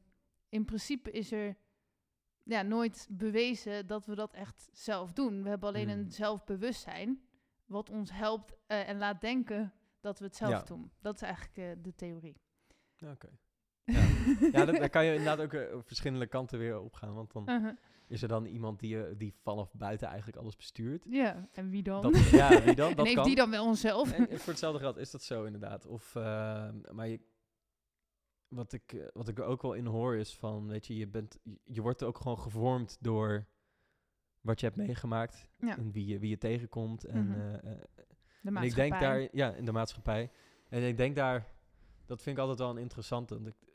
[0.50, 1.56] in principe is er
[2.44, 5.44] ja, nooit bewezen dat we dat echt zelf doen.
[5.44, 6.00] We hebben alleen Hmm.
[6.00, 7.22] een zelfbewustzijn
[7.66, 10.64] wat ons helpt eh, en laat denken dat we het zelf Ja.
[10.64, 10.92] doen.
[11.02, 12.38] Dat is eigenlijk eh, de theorie.
[13.06, 13.30] Oké.
[14.52, 17.14] Ja, dat, daar kan je inderdaad ook eh, verschillende kanten weer op gaan.
[17.14, 17.76] Want dan Uh-huh.
[18.08, 21.06] Is er dan iemand die, eh, die vanaf buiten eigenlijk alles bestuurt.
[21.10, 22.02] Ja, en wie dan?
[22.02, 22.90] Dat, ja, wie dan?
[22.90, 23.26] en Dat heeft kan.
[23.26, 24.12] die dan wel onszelf?
[24.12, 25.86] En voor hetzelfde geld is dat zo inderdaad.
[25.86, 27.20] Of, eh, maar je,
[28.48, 31.08] wat, ik, eh, wat ik er ook wel in hoor is van, weet je, je,
[31.08, 33.48] bent, je, wordt ook gewoon gevormd door
[34.42, 35.48] wat je hebt meegemaakt.
[35.58, 35.78] Ja.
[35.78, 37.04] En wie je, wie je tegenkomt.
[37.04, 37.40] En, Mhm.
[37.56, 37.72] eh,
[38.42, 40.32] De en ik denk daar, ja, in de maatschappij.
[40.70, 41.48] En ik denk daar,
[42.06, 43.34] dat vind ik altijd wel een interessante.
[43.36, 43.66] want ik-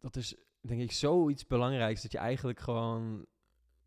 [0.00, 0.36] Dat is,
[0.68, 2.02] denk ik, zoiets belangrijks.
[2.02, 3.26] Dat je eigenlijk gewoon,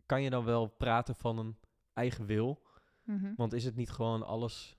[0.06, 1.58] kan je dan wel praten van een
[1.94, 2.62] eigen wil.
[3.04, 3.34] Mhm.
[3.36, 4.78] Want is het niet gewoon alles,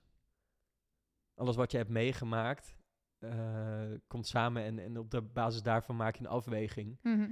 [1.35, 2.75] alles wat je hebt meegemaakt,
[3.19, 6.97] eh, komt samen en, en op de basis daarvan maak je een afweging.
[7.01, 7.29] Mhm.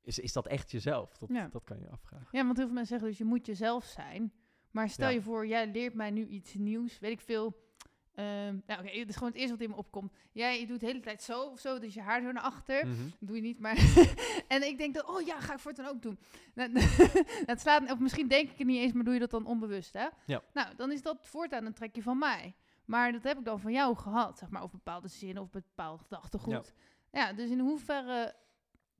[0.00, 1.16] Is, is dat echt jezelf?
[1.18, 1.48] Dat, Ja.
[1.48, 2.28] dat kan je afvragen.
[2.30, 4.32] Ja, want heel veel mensen zeggen dus je moet jezelf zijn.
[4.70, 5.14] Maar stel Ja.
[5.14, 7.71] je voor, jij leert mij nu iets nieuws, weet ik veel.
[8.14, 10.12] Nou, oké, het is gewoon het eerste wat in me opkomt.
[10.32, 12.84] Jij doet de hele tijd zo of zo, dus je haar zo naar achter.
[12.84, 13.76] Dat doe je niet, maar...
[14.48, 16.18] en ik denk dat, oh ja, ga ik voortaan ook doen.
[16.54, 16.70] Nou,
[17.52, 19.92] het slaat, of misschien denk ik het niet eens, maar doe je dat dan onbewust,
[19.92, 20.06] hè?
[20.26, 20.42] Ja.
[20.52, 22.54] Nou, dan is dat voortaan een trekje van mij.
[22.84, 26.00] Maar dat heb ik dan van jou gehad, zeg maar, of bepaalde zinnen of bepaald
[26.00, 26.74] gedachtegoed.
[27.10, 27.32] Ja.
[27.32, 28.34] dus in hoeverre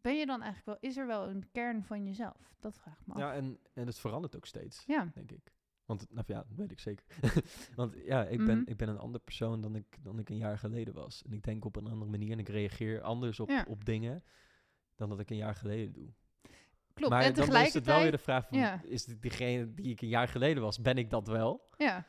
[0.01, 0.91] ben je dan eigenlijk wel...
[0.91, 2.55] Is er wel een kern van jezelf?
[2.61, 3.21] Dat vraag ik me af.
[3.21, 5.11] Ja, en, en het verandert ook steeds, Ja.
[5.15, 5.53] denk ik.
[5.99, 7.05] Want, nou ja, dat weet ik zeker.
[7.77, 8.71] Want ja, ik ben, Mhm.
[8.71, 11.23] ik ben een ander persoon dan ik, dan ik een jaar geleden was.
[11.23, 13.65] En ik denk op een andere manier en ik reageer anders op, Ja.
[13.69, 14.25] op dingen
[14.95, 16.09] dan dat ik een jaar geleden doe.
[16.95, 18.81] Klopt, maar en dan is het wel weer de vraag van, Ja.
[18.85, 21.69] is dit diegene die ik een jaar geleden was, ben ik dat wel?
[21.77, 22.07] Ja.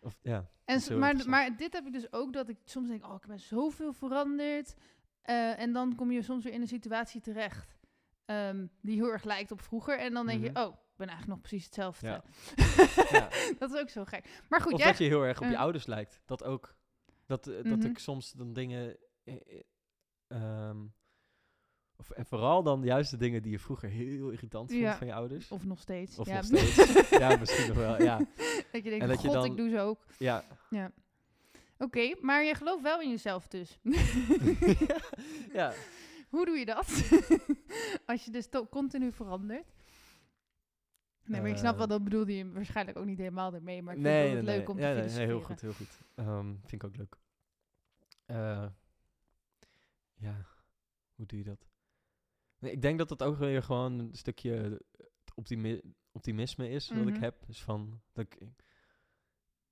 [0.00, 0.50] Of, ja.
[0.64, 3.40] En, maar, maar dit heb ik dus ook, dat ik soms denk, oh, ik ben
[3.40, 4.74] zoveel veranderd.
[5.22, 7.78] Eh, en dan kom je soms weer in een situatie terecht
[8.24, 9.98] ehm, die heel erg lijkt op vroeger.
[9.98, 10.58] En dan denk Mhm.
[10.58, 12.06] je, oh, ik ben eigenlijk nog precies hetzelfde.
[12.06, 12.22] Ja.
[13.18, 13.28] Ja.
[13.58, 14.42] dat is ook zo gek.
[14.48, 14.88] Maar goed, of jij...
[14.88, 16.20] dat je heel erg op je eh, ouders lijkt.
[16.26, 16.74] Dat ook.
[17.26, 17.86] Dat, eh, dat Mhm.
[17.86, 18.96] ik soms dan dingen...
[19.24, 19.60] eh, eh,
[20.28, 20.78] ehm,
[21.96, 24.96] of, en vooral dan juist de dingen die je vroeger heel irritant vond Ja.
[24.96, 25.50] van je ouders.
[25.50, 26.18] Of nog steeds.
[26.18, 26.34] Of ja.
[26.34, 27.08] nog steeds.
[27.24, 28.16] ja, misschien nog wel, ja.
[28.18, 28.26] dat
[28.72, 30.04] je denkt, En dat je god, dan- ik doe ze ook.
[30.18, 30.44] Ja,
[31.78, 33.78] Oké, maar je gelooft wel in jezelf dus.
[35.52, 35.72] ja.
[36.28, 36.86] Hoe doe je dat?
[38.06, 39.72] Als je dus continu verandert.
[41.30, 41.88] Nee, maar ik snap wel, Eh.
[41.90, 43.82] dat bedoelde je waarschijnlijk ook niet helemaal ermee.
[43.82, 45.44] Maar ik nee, vind het nee, leuk om te ja, nee, heel filosoferen.
[45.46, 46.00] goed, heel goed.
[46.14, 47.16] Ehm, vind ik ook leuk.
[48.26, 48.66] Eh,
[50.14, 50.46] ja,
[51.14, 51.68] hoe doe je dat?
[52.58, 54.80] Nee, ik denk dat dat ook weer gewoon een stukje
[55.34, 55.80] optimi-
[56.12, 57.22] optimisme is wat ik Mhm.
[57.22, 57.46] heb.
[57.46, 58.38] Dus van, dat ik,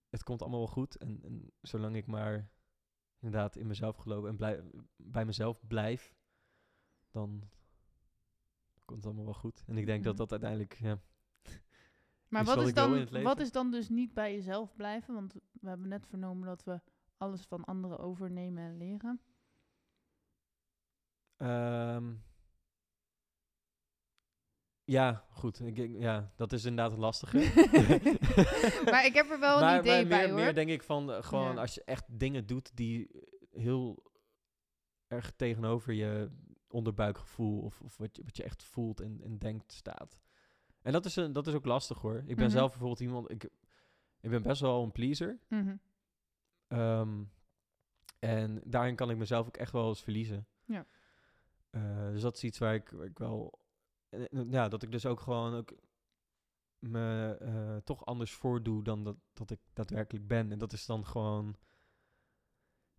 [0.09, 0.97] het komt allemaal wel goed.
[0.97, 2.49] En, en zolang ik maar
[3.21, 6.15] inderdaad in mezelf geloof en bij mezelf blijf,
[7.11, 7.49] dan
[8.85, 9.63] komt het allemaal wel goed.
[9.67, 10.23] En ik denk dat Mhm.
[10.23, 11.01] dat uiteindelijk, ja,
[12.29, 15.15] Maar wat is, dan, het wat is dan dus niet bij jezelf blijven?
[15.15, 16.81] Want we hebben net vernomen dat we
[17.17, 19.21] alles van anderen overnemen en leren.
[21.37, 22.15] Ehm,
[24.85, 25.61] ja, goed.
[25.61, 27.39] Ik, ik- ja, dat is inderdaad lastige.
[28.91, 30.37] maar ik heb er wel een maar, idee maar bij meer, hoor.
[30.37, 31.61] meer denk ik van eh, gewoon Ja.
[31.61, 33.11] als je echt dingen doet die
[33.51, 34.03] heel
[35.07, 36.31] erg tegenover je
[36.69, 40.21] onderbuikgevoel of, of wat, je, wat je echt voelt en, en denkt staat.
[40.89, 42.17] En dat is, een, dat is ook lastig hoor.
[42.27, 42.55] Ik ben Mhm.
[42.57, 43.45] zelf bijvoorbeeld iemand, ik,
[44.21, 45.39] ik ben best wel een pleaser.
[45.49, 45.77] Mhm.
[46.69, 47.23] Ehm,
[48.19, 50.47] en daarin kan ik mezelf ook echt wel eens verliezen.
[50.65, 50.87] Ja.
[51.71, 53.59] Eh, dus dat is iets waar ik, waar ik wel...
[54.09, 55.75] en- en ja, dat ik dus ook gewoon ook
[56.79, 60.53] me eh, toch anders voordoe dan dat, dat ik daadwerkelijk ben.
[60.53, 61.57] En dat is dan gewoon...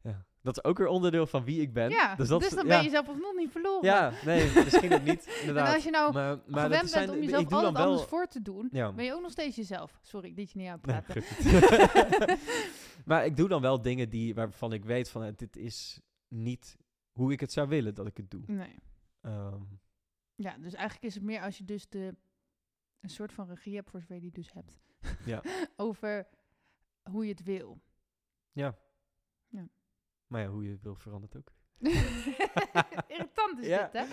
[0.02, 1.90] Ja, dat is ook weer onderdeel van wie ik ben.
[1.90, 3.86] Ja, dus, dat, dan ja, ben je zelf nog niet verloren.
[3.90, 5.68] Ja, nee, misschien ook niet, inderdaad.
[5.68, 7.86] en als je nou maar, maar gewend zijn, bent om jezelf dan altijd wel...
[7.86, 8.94] anders voor te doen, Ja.
[8.94, 10.00] ben je ook nog steeds jezelf.
[10.02, 11.16] Sorry, ik liet je niet Nee, aanpraten.
[11.16, 12.38] niet.
[13.06, 15.24] maar ik doe dan wel dingen die, waarvan ik weet van...
[15.24, 16.78] eh, dit is niet
[17.12, 18.44] hoe ik het zou willen dat ik het doe.
[18.48, 18.76] nee.
[19.22, 19.62] Ehm,
[20.36, 22.16] Ja, dus eigenlijk is het meer als je dus de,
[23.00, 24.80] een soort van regie hebt, voor zover je die dus hebt,
[25.26, 25.42] Ja.
[25.76, 26.28] over
[27.12, 27.82] hoe je het wil.
[30.30, 31.52] Maar ja, hoe je het wil verandert ook.
[33.08, 33.88] Irritant is Ja.
[33.88, 34.06] dit, hè?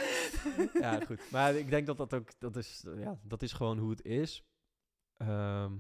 [0.85, 1.31] ja, goed.
[1.31, 2.41] Maar ik denk dat dat ook...
[2.41, 4.45] Dat is, ja, dat is gewoon hoe het is.
[5.17, 5.77] Ehm,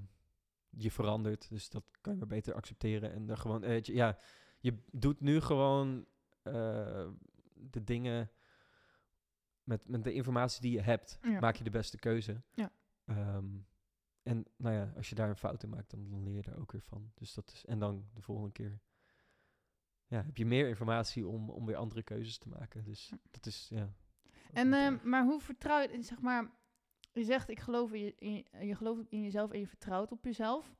[0.71, 3.13] je verandert, dus dat kan je maar beter accepteren.
[3.13, 3.63] En er gewoon...
[3.63, 4.19] eh, ja,
[4.61, 6.07] je doet nu gewoon
[6.43, 7.09] eh,
[7.55, 8.31] de dingen...
[9.63, 11.41] Met, met de informatie die je hebt, Ja.
[11.41, 12.43] maak je de beste keuze.
[12.55, 12.73] Ja.
[13.05, 13.47] Ehm,
[14.23, 16.59] en nou ja, als je daar een fout in maakt, dan, dan leer je daar
[16.59, 17.11] ook weer van.
[17.15, 18.81] Dus dat is, en dan de volgende keer
[20.07, 22.85] ja, heb je meer informatie om, om weer andere keuzes te maken.
[22.85, 23.93] Dus dat is, ja.
[24.53, 26.51] En, ehm, maar hoe vertrouw je, zeg maar,
[27.13, 30.25] je zegt ik geloof in, je, in, je gelooft in jezelf en je vertrouwt op
[30.25, 30.75] jezelf.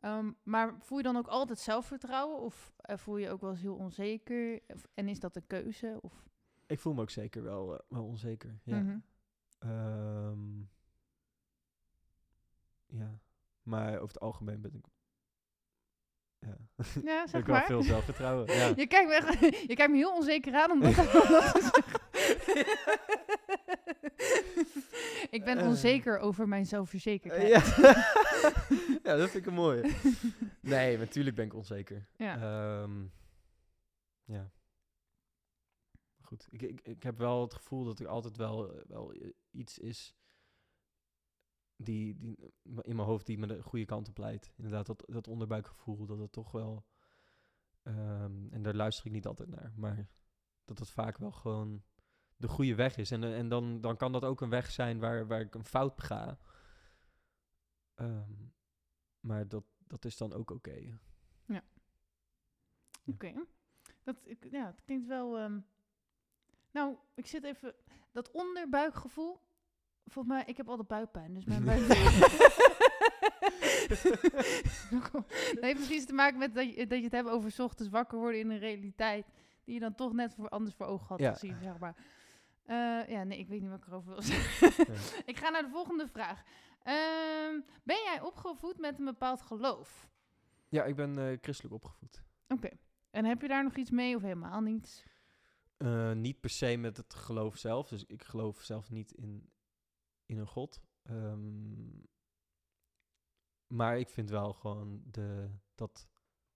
[0.00, 3.60] Ehm, maar voel je dan ook altijd zelfvertrouwen of eh, voel je ook wel eens
[3.60, 4.60] heel onzeker?
[4.66, 5.98] Of, en is dat een keuze?
[6.00, 6.28] Of,
[6.66, 8.60] Ik voel me ook zeker wel, eh, wel onzeker.
[8.62, 8.80] Ja.
[8.80, 8.98] Mhm.
[9.58, 10.60] Ehm,
[12.86, 13.20] ja.
[13.62, 14.84] Maar over het algemeen ben ik...
[16.46, 16.56] Ja,
[17.04, 17.66] Ja, heb zeg ik wel maar.
[17.66, 18.52] veel zelfvertrouwen.
[18.54, 18.72] ja.
[18.76, 19.40] Je, kijkt me echt,
[19.70, 22.04] je kijkt me heel onzeker aan om dat om dat te zeggen.
[25.30, 25.66] Ik ben Eh.
[25.66, 27.48] onzeker over mijn zelfverzekerdheid.
[27.48, 27.62] ja.
[29.02, 29.92] ja, dat vind ik een mooie.
[30.60, 32.06] Nee, natuurlijk ben ik onzeker.
[32.16, 32.34] Ja.
[32.82, 33.04] Ehm,
[34.24, 34.50] ja.
[36.22, 39.14] Goed, ik, ik, ik heb wel het gevoel dat er altijd wel, wel
[39.50, 40.14] iets is
[41.76, 44.52] die, die in mijn hoofd die me de goede kant op leidt.
[44.56, 46.86] Inderdaad, dat, dat onderbuikgevoel, dat het toch wel...
[47.82, 50.08] ehm, en daar luister ik niet altijd naar, maar
[50.64, 51.82] dat het vaak wel gewoon
[52.36, 53.10] de goede weg is.
[53.10, 55.96] En, en dan, dan kan dat ook een weg zijn waar, waar ik een fout
[55.96, 56.38] bega.
[57.94, 58.32] Ehm,
[59.20, 60.98] maar dat, dat is dan ook oké.
[63.06, 63.46] Oké.
[64.02, 65.38] Dat, ik, ja, het klinkt wel...
[65.38, 65.60] ehm,
[66.70, 67.74] nou, ik zit even...
[68.12, 69.40] Dat onderbuikgevoel...
[70.06, 71.88] Volgens mij, ik heb altijd buikpijn, dus mijn buik...
[73.88, 77.90] dat heeft misschien iets te maken met dat je, dat je het hebt over ochtends
[77.92, 79.26] wakker worden in een realiteit...
[79.64, 81.32] die je dan toch net voor, anders voor ogen had Ja.
[81.32, 81.96] gezien, zeg maar.
[82.64, 84.84] Eh, ja, nee, ik weet niet wat ik erover wil zeggen.
[84.92, 85.00] Ja.
[85.24, 86.42] ik ga naar de volgende vraag.
[86.82, 90.08] Ehm, ben jij opgevoed met een bepaald geloof?
[90.68, 92.22] Ja, ik ben eh, christelijk opgevoed.
[92.48, 92.68] Oké.
[93.10, 95.04] En heb je daar nog iets mee of helemaal niets?
[95.76, 97.88] Eh, niet per se met het geloof zelf.
[97.88, 99.50] Dus ik geloof zelf niet in,
[100.26, 100.80] in een god.
[101.02, 102.00] Ehm,
[103.66, 106.08] maar ik vind wel gewoon de, dat,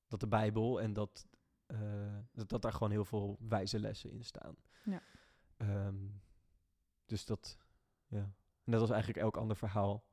[0.07, 1.29] dat de Bijbel en dat,
[1.67, 4.57] eh, dat, dat daar gewoon heel veel wijze lessen in staan.
[4.85, 5.03] Ja.
[5.57, 6.09] Ehm,
[7.05, 7.59] dus dat,
[8.07, 8.35] ja.
[8.65, 10.09] Net als eigenlijk elk ander verhaal.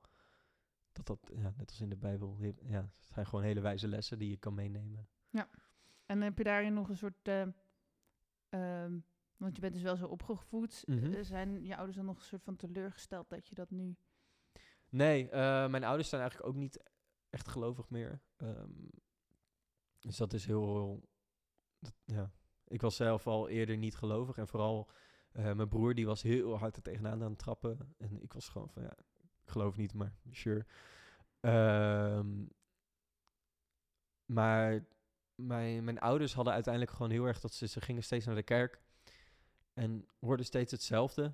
[0.91, 4.19] Dat dat, ja, net als in de Bijbel, ja, het zijn gewoon hele wijze lessen
[4.19, 5.09] die je kan meenemen.
[6.05, 7.27] En heb je daarin nog een soort...
[8.49, 8.99] ehm,
[9.38, 10.84] want je bent dus wel zo opgevoed.
[10.88, 11.14] Mhm.
[11.14, 13.95] Eh, zijn je ouders dan nog een soort van teleurgesteld dat je dat nu...
[14.89, 16.84] Nee, eh, mijn ouders zijn eigenlijk ook niet
[17.30, 18.22] echt gelovig meer.
[18.35, 18.72] Ehm,
[19.99, 21.01] dus dat is heel...
[21.80, 22.31] dat- ja.
[22.68, 24.38] Ik was zelf al eerder niet gelovig.
[24.38, 24.89] En vooral
[25.31, 27.93] eh, mijn broer, die was heel hard er tegenaan aan het trappen.
[27.97, 28.97] En ik was gewoon van, ja,
[29.43, 30.65] ik geloof niet, maar sure.
[31.39, 32.45] Ehm,
[34.26, 34.85] maar
[35.35, 38.43] mijn, mijn ouders hadden uiteindelijk gewoon heel erg dat ze, ze gingen steeds naar de
[38.43, 38.81] kerk.
[39.78, 41.34] En hoorden steeds hetzelfde.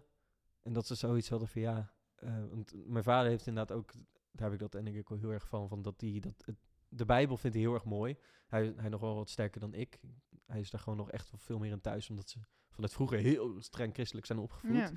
[0.61, 3.91] En dat ze zoiets hadden van, ja, eh, want mijn vader heeft inderdaad ook,
[4.31, 6.55] daar heb ik dat denk ik ook heel erg van, van dat die, dat het,
[6.87, 8.17] de Bijbel vindt hij heel erg mooi.
[8.47, 9.99] Hij, hij nog wel wat sterker dan ik.
[10.45, 12.39] Hij is daar gewoon nog echt veel meer in thuis, omdat ze
[12.69, 14.75] vanuit vroeger heel streng christelijk zijn opgevoed.
[14.75, 14.91] Ja.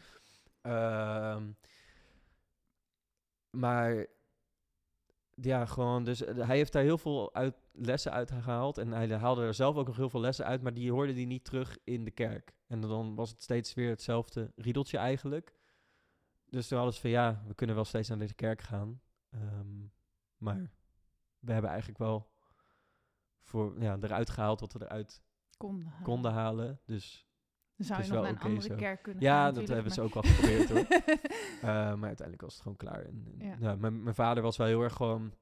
[0.60, 1.52] Ehm,
[3.50, 4.06] maar
[5.40, 8.78] ja, gewoon, dus eh, hij heeft daar heel veel uit, lessen uit gehaald.
[8.78, 11.24] En hij haalde er zelf ook nog heel veel lessen uit, maar die hoorde hij
[11.24, 12.54] niet terug in de kerk.
[12.66, 15.54] En dan was het steeds weer hetzelfde riedeltje eigenlijk.
[16.46, 19.00] Dus toen hadden ze van ja, we kunnen wel steeds naar de kerk gaan.
[19.30, 19.86] ehm,
[20.36, 20.70] maar
[21.38, 22.30] we hebben eigenlijk wel
[23.42, 25.22] voor, ja, eruit gehaald wat we eruit
[25.56, 26.02] Konden halen.
[26.02, 26.80] konden halen.
[26.84, 27.25] Dus
[27.76, 28.74] Dan zou je nog naar een andere zo.
[28.74, 30.86] kerk kunnen ja, gaan dat hebben ze ook wel geprobeerd hoor.
[31.60, 33.04] Eh, maar uiteindelijk was het gewoon klaar.
[33.04, 33.56] En, en Ja.
[33.60, 33.76] ja.
[33.76, 35.32] mijn, mijn vader was wel heel erg gewoon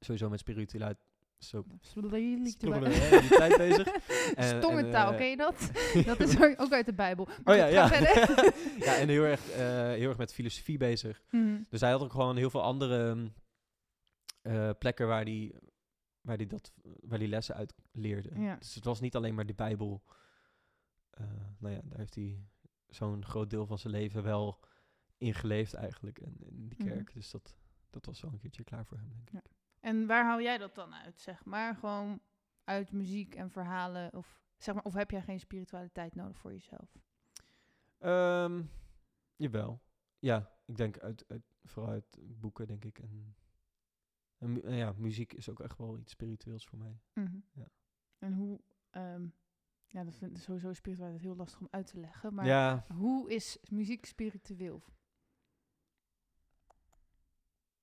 [0.00, 0.98] sowieso met spiritualiteit.
[1.38, 3.56] Zo Spiritualiteit.
[3.68, 3.86] bezig.
[4.34, 5.70] En- Stongentaal, en, eh, ken je dat?
[6.16, 7.28] dat is ook uit de Bijbel.
[7.44, 7.94] Oh ja, ja.
[8.78, 9.58] ja, en heel erg, eh,
[9.88, 11.22] heel erg met filosofie bezig.
[11.30, 11.62] Mhm.
[11.68, 13.30] Dus hij had ook gewoon heel veel andere
[14.78, 15.54] plekken waar hij
[16.20, 18.30] waar die dat, waar die lessen uit leerde.
[18.40, 18.56] Ja.
[18.56, 20.02] Dus het was niet alleen maar de Bijbel.
[21.18, 21.26] Eh,
[21.58, 22.44] nou ja, daar heeft hij
[22.88, 24.60] zo'n groot deel van zijn leven wel
[25.16, 26.18] in geleefd eigenlijk.
[26.18, 26.88] En in die Mhm.
[26.88, 27.12] kerk.
[27.14, 27.54] Dus dat,
[27.90, 29.50] dat was wel een keertje klaar voor hem, denk ik.
[29.80, 31.74] En waar hou jij dat dan uit, zeg maar?
[31.74, 32.20] Gewoon
[32.64, 34.12] uit muziek en verhalen?
[34.14, 36.96] Of, zeg maar, of heb jij geen spiritualiteit nodig voor jezelf?
[37.98, 38.62] Ehm,
[39.36, 39.80] jawel.
[40.18, 42.98] Ja, ik denk uit, uit, vooral uit boeken, denk ik.
[42.98, 43.34] En,
[44.38, 47.00] en ja, muziek is ook echt wel iets spiritueels voor mij.
[47.12, 47.36] Mhm.
[47.52, 47.68] Ja.
[48.18, 48.60] En hoe...
[48.90, 49.26] ehm,
[49.88, 52.34] ja, dat vind ik sowieso spiritualiteit heel lastig om uit te leggen.
[52.34, 54.82] Maar ja, hoe is muziek spiritueel?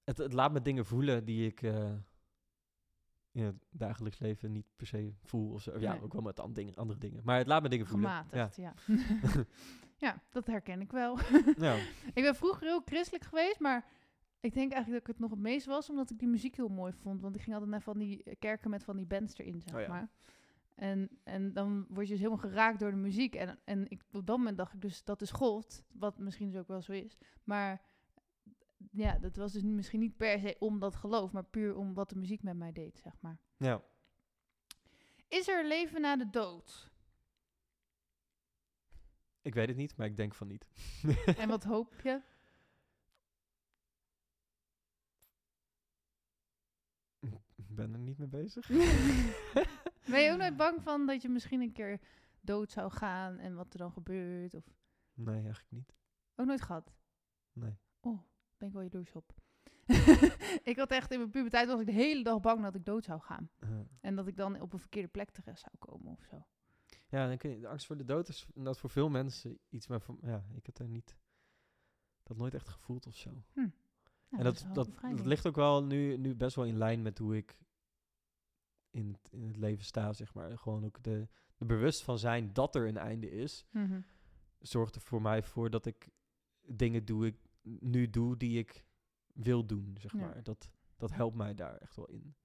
[0.05, 1.93] het, het laat me dingen voelen die ik eh,
[3.31, 5.51] in het dagelijks leven niet per se voel.
[5.51, 5.79] Of zo.
[5.79, 6.01] Ja, Nee.
[6.01, 7.21] ook wel met dingen, andere dingen.
[7.23, 8.09] Maar het laat me dingen voelen.
[8.09, 8.73] Gematigd, ja.
[9.97, 10.21] Ja.
[10.29, 11.17] dat herken ik wel.
[11.57, 11.75] Ja.
[12.13, 13.85] ik ben vroeger heel christelijk geweest, maar
[14.39, 16.67] ik denk eigenlijk dat ik het nog het meest was, omdat ik die muziek heel
[16.67, 17.21] mooi vond.
[17.21, 19.81] Want ik ging altijd naar van die eh, kerken met van die bands erin, zeg
[19.81, 20.09] Oh maar.
[20.75, 23.35] En, en dan word je dus helemaal geraakt door de muziek.
[23.35, 25.83] En, en ik, op dat moment dacht ik dus, dat is God.
[25.91, 27.17] Wat misschien dus ook wel zo is.
[27.43, 27.81] Maar
[28.91, 32.09] ja, dat was dus misschien niet per se om dat geloof, maar puur om wat
[32.09, 33.39] de muziek met mij deed, zeg maar.
[33.57, 33.83] ja.
[35.27, 36.91] Is er leven na de dood?
[39.41, 40.67] Ik weet het niet, maar ik denk van niet.
[41.37, 42.21] En wat hoop je?
[47.55, 48.69] Ik ben er niet mee bezig.
[50.09, 51.99] ben je ook nooit bang van dat je misschien een keer
[52.41, 54.53] dood zou gaan en wat er dan gebeurt?
[54.53, 54.63] Of
[55.13, 55.93] Nee, eigenlijk niet.
[56.35, 56.93] ook nooit gehad?
[57.53, 57.77] Nee.
[57.99, 58.19] Oh,
[58.57, 59.33] ben ik wel jaloers op.
[60.71, 63.03] ik had echt in mijn puberteit was ik de hele dag bang dat ik dood
[63.03, 63.49] zou gaan.
[64.01, 66.45] En dat ik dan op een verkeerde plek terecht zou komen of zo.
[67.07, 69.87] ja, dan kun je, de angst voor de dood is dat voor veel mensen iets,
[69.87, 71.17] maar voor, ja, ik heb daar niet,
[72.23, 73.43] dat nooit echt gevoeld of zo.
[73.53, 73.71] Ja,
[74.29, 77.37] en dat, dat, dat ligt ook wel nu, nu best wel in lijn met hoe
[77.37, 77.57] ik
[78.95, 80.57] in het, in het leven sta, zeg maar.
[80.57, 81.27] Gewoon ook de,
[81.57, 83.99] de bewust van zijn dat er een einde is, Mhm.
[84.59, 86.09] zorgt er voor mij voor dat ik
[86.67, 87.35] dingen doe, ik
[87.79, 88.85] nu doe die ik
[89.33, 90.17] wil doen, zeg Ja.
[90.19, 90.43] maar.
[90.43, 92.35] Dat, dat helpt mij daar echt wel in.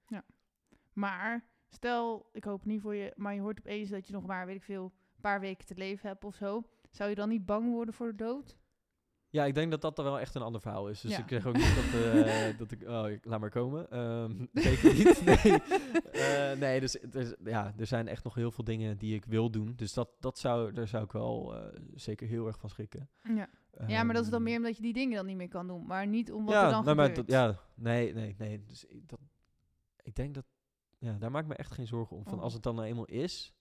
[0.93, 4.47] Maar stel, ik hoop niet voor je, maar je hoort opeens dat je nog maar,
[4.47, 6.63] weet ik veel, een paar weken te leven hebt of zo.
[6.91, 8.57] Zou je dan niet bang worden voor de dood?
[9.33, 11.01] Ja, ik denk dat dat dan wel echt een ander verhaal is.
[11.01, 11.19] Dus Ja.
[11.19, 12.83] ik zeg ook niet dat, eh, dat ik...
[12.89, 13.91] Oh, ik, laat maar komen.
[13.91, 15.25] Ehm, zeker niet.
[15.25, 15.61] Nee,
[16.13, 19.51] Eh, nee dus, dus ja, er zijn echt nog heel veel dingen die ik wil
[19.51, 19.73] doen.
[19.77, 23.09] Dus dat, dat zou, daar zou ik wel eh, zeker heel erg van schrikken.
[23.23, 23.49] Ja.
[23.87, 25.67] ja, maar dat is dan Ehm, meer omdat je die dingen dan niet meer kan
[25.67, 25.87] doen.
[25.87, 27.15] Maar niet om wat ja, er dan maar gebeurt.
[27.17, 28.65] dat, ja, nee, nee, nee.
[28.67, 29.21] Dus ik, dat,
[30.03, 30.45] ik denk dat...
[30.99, 32.25] Ja, daar maak ik me echt geen zorgen om.
[32.25, 32.43] Van Oh.
[32.43, 33.55] als het dan nou eenmaal is...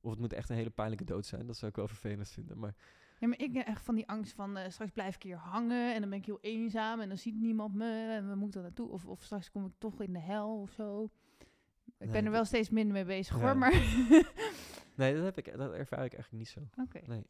[0.00, 1.46] Of het moet echt een hele pijnlijke dood zijn.
[1.46, 2.58] Dat zou ik wel vervelend vinden.
[2.58, 2.74] Maar
[3.18, 5.94] Ja, maar ik heb echt van die angst van eh, straks blijf ik hier hangen
[5.94, 8.88] en dan ben ik heel eenzaam en dan ziet niemand me en we moeten naartoe.
[8.88, 11.10] Of, of straks kom ik toch in de hel of zo.
[11.98, 13.42] Ik Nee, ben er wel steeds minder mee bezig Ja.
[13.42, 13.72] hoor, maar...
[14.96, 16.60] nee, dat, heb ik, dat ervaar ik eigenlijk niet zo.
[16.82, 17.00] Oké.
[17.06, 17.26] Nee.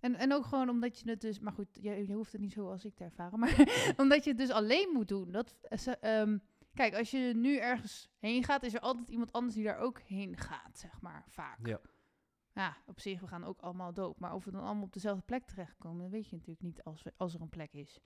[0.00, 1.38] En, en ook gewoon omdat je het dus...
[1.38, 3.38] Maar goed, je, je hoeft het niet zo als ik te ervaren.
[3.38, 3.54] Maar
[3.96, 5.30] omdat je het dus alleen moet doen.
[5.30, 6.38] Dat, eh, ehm,
[6.74, 8.62] kijk, als je nu ergens heen gaat...
[8.62, 11.24] is er altijd iemand anders die daar ook heen gaat, zeg maar.
[11.28, 11.66] Vaak.
[11.66, 11.80] Ja.
[12.54, 14.18] Ja, op zich, we gaan ook allemaal dood.
[14.18, 16.02] Maar of we dan allemaal op dezelfde plek terechtkomen...
[16.02, 18.00] dat weet je natuurlijk niet als, we, als er een plek is.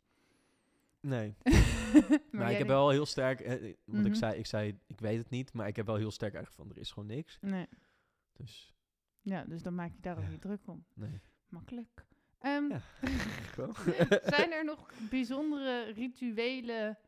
[1.00, 1.34] Nee.
[2.32, 4.06] maar ik heb wel heel sterk, eh, eh, want Mhm.
[4.06, 6.62] ik, zei, ik zei, ik weet het niet, maar ik heb wel heel sterk eigenlijk
[6.68, 7.38] van, er is gewoon niks.
[7.40, 7.66] Nee.
[8.32, 8.74] Dus,
[9.20, 10.28] Ja, dus dan maak je daar ook Ja.
[10.30, 10.84] niet druk om.
[10.94, 11.20] nee.
[11.48, 12.06] Makkelijk.
[12.38, 12.80] Ehm, Ja.
[14.36, 16.98] Zijn er nog bijzondere rituelen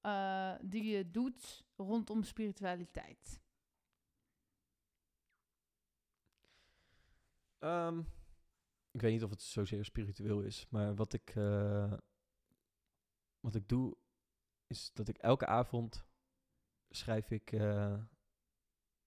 [0.00, 3.40] eh, die je doet rondom spiritualiteit?
[7.60, 7.98] Ehm,
[8.90, 11.92] ik weet niet of het zozeer spiritueel is, maar wat ik, eh,
[13.40, 13.96] wat ik doe,
[14.66, 16.06] is dat ik elke avond
[16.88, 18.02] schrijf ik eh,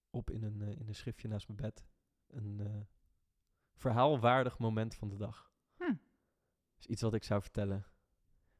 [0.09, 1.87] op in een, eh, in een schriftje naast mijn bed
[2.27, 2.87] een
[3.73, 5.51] verhaalwaardig moment van de dag.
[5.77, 5.95] Hm.
[6.75, 7.85] Dus iets wat ik zou vertellen.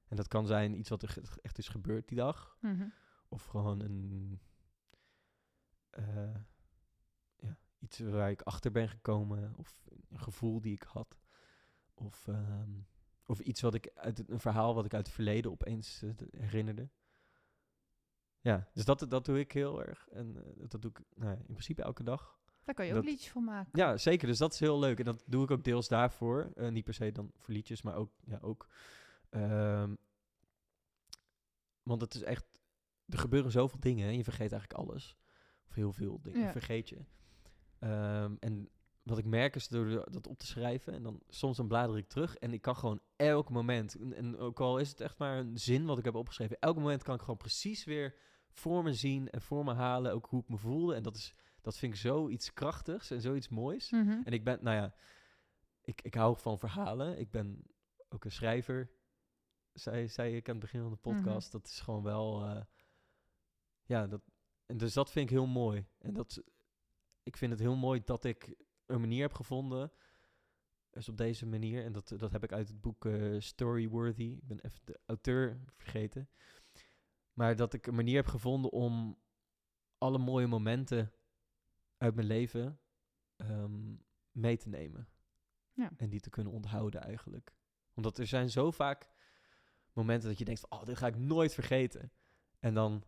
[0.07, 2.57] En dat kan zijn iets wat er echt is gebeurd die dag.
[2.61, 2.87] Mhm.
[3.27, 4.39] Of gewoon een.
[5.89, 6.45] eh, ja,
[7.83, 9.53] iets waar ik achter ben gekomen.
[9.57, 11.19] Of een gevoel die ik had.
[11.93, 12.71] Of, ehm,
[13.25, 16.09] of iets wat ik uit het- een verhaal wat ik uit het verleden opeens eh,
[16.15, 16.89] de- herinnerde.
[18.39, 20.07] Ja, dus dat, dat doe ik heel erg.
[20.09, 22.41] En eh, dat doe ik nou, in principe elke dag.
[22.63, 23.71] Daar kan je ook liedjes van maken.
[23.73, 24.27] Ja, zeker.
[24.27, 24.99] Dus dat is heel leuk.
[24.99, 26.51] En dat doe ik ook deels daarvoor.
[26.55, 28.11] Eh, niet per se dan voor liedjes, maar ook.
[28.25, 28.67] Ja, ook
[29.29, 29.95] ehm,
[31.83, 32.45] want het is echt.
[33.05, 35.17] Er gebeuren zoveel dingen en je vergeet eigenlijk alles.
[35.67, 36.51] Of heel veel dingen Ja.
[36.51, 37.05] vergeet je.
[37.83, 38.69] Ehm, en
[39.03, 40.93] wat ik merk is door dat op te schrijven.
[40.93, 42.35] En dan soms dan blader ik terug.
[42.35, 43.95] En ik kan gewoon elk moment.
[43.95, 46.59] En, en ook al is het echt maar een zin wat ik heb opgeschreven.
[46.59, 48.15] Elk moment kan ik gewoon precies weer
[48.49, 50.13] voor me zien en voor me halen.
[50.13, 50.95] Ook hoe ik me voelde.
[50.95, 53.91] En dat is dat vind ik zoiets krachtigs en zoiets moois.
[53.91, 54.21] Mhm.
[54.23, 54.93] En ik ben, nou ja,
[55.81, 57.19] ik, ik hou van verhalen.
[57.19, 57.63] Ik ben
[58.09, 58.91] ook een schrijver,
[59.73, 61.15] zei, zei ik aan het begin van de Mhm.
[61.15, 61.51] podcast.
[61.51, 62.61] Dat is gewoon wel, eh,
[63.83, 64.21] ja, dat,
[64.65, 65.85] en dus dat vind ik heel mooi.
[65.97, 66.43] En dat,
[67.23, 68.55] ik vind het heel mooi dat ik
[68.85, 69.91] een manier heb gevonden,
[70.89, 71.83] dus op deze manier.
[71.83, 74.23] En dat, dat heb ik uit het boek eh, Storyworthy.
[74.41, 76.29] Ik ben even de auteur vergeten.
[77.33, 79.17] Maar dat ik een manier heb gevonden om
[79.97, 81.13] alle mooie momenten
[81.97, 82.79] uit mijn leven
[83.35, 83.95] ehm,
[84.31, 85.07] mee te nemen.
[85.73, 85.91] Ja.
[85.97, 87.55] En die te kunnen onthouden eigenlijk.
[87.93, 89.09] Omdat er zijn zo vaak
[89.93, 92.11] momenten dat je denkt, van, oh, dit ga ik nooit vergeten.
[92.59, 93.03] En dan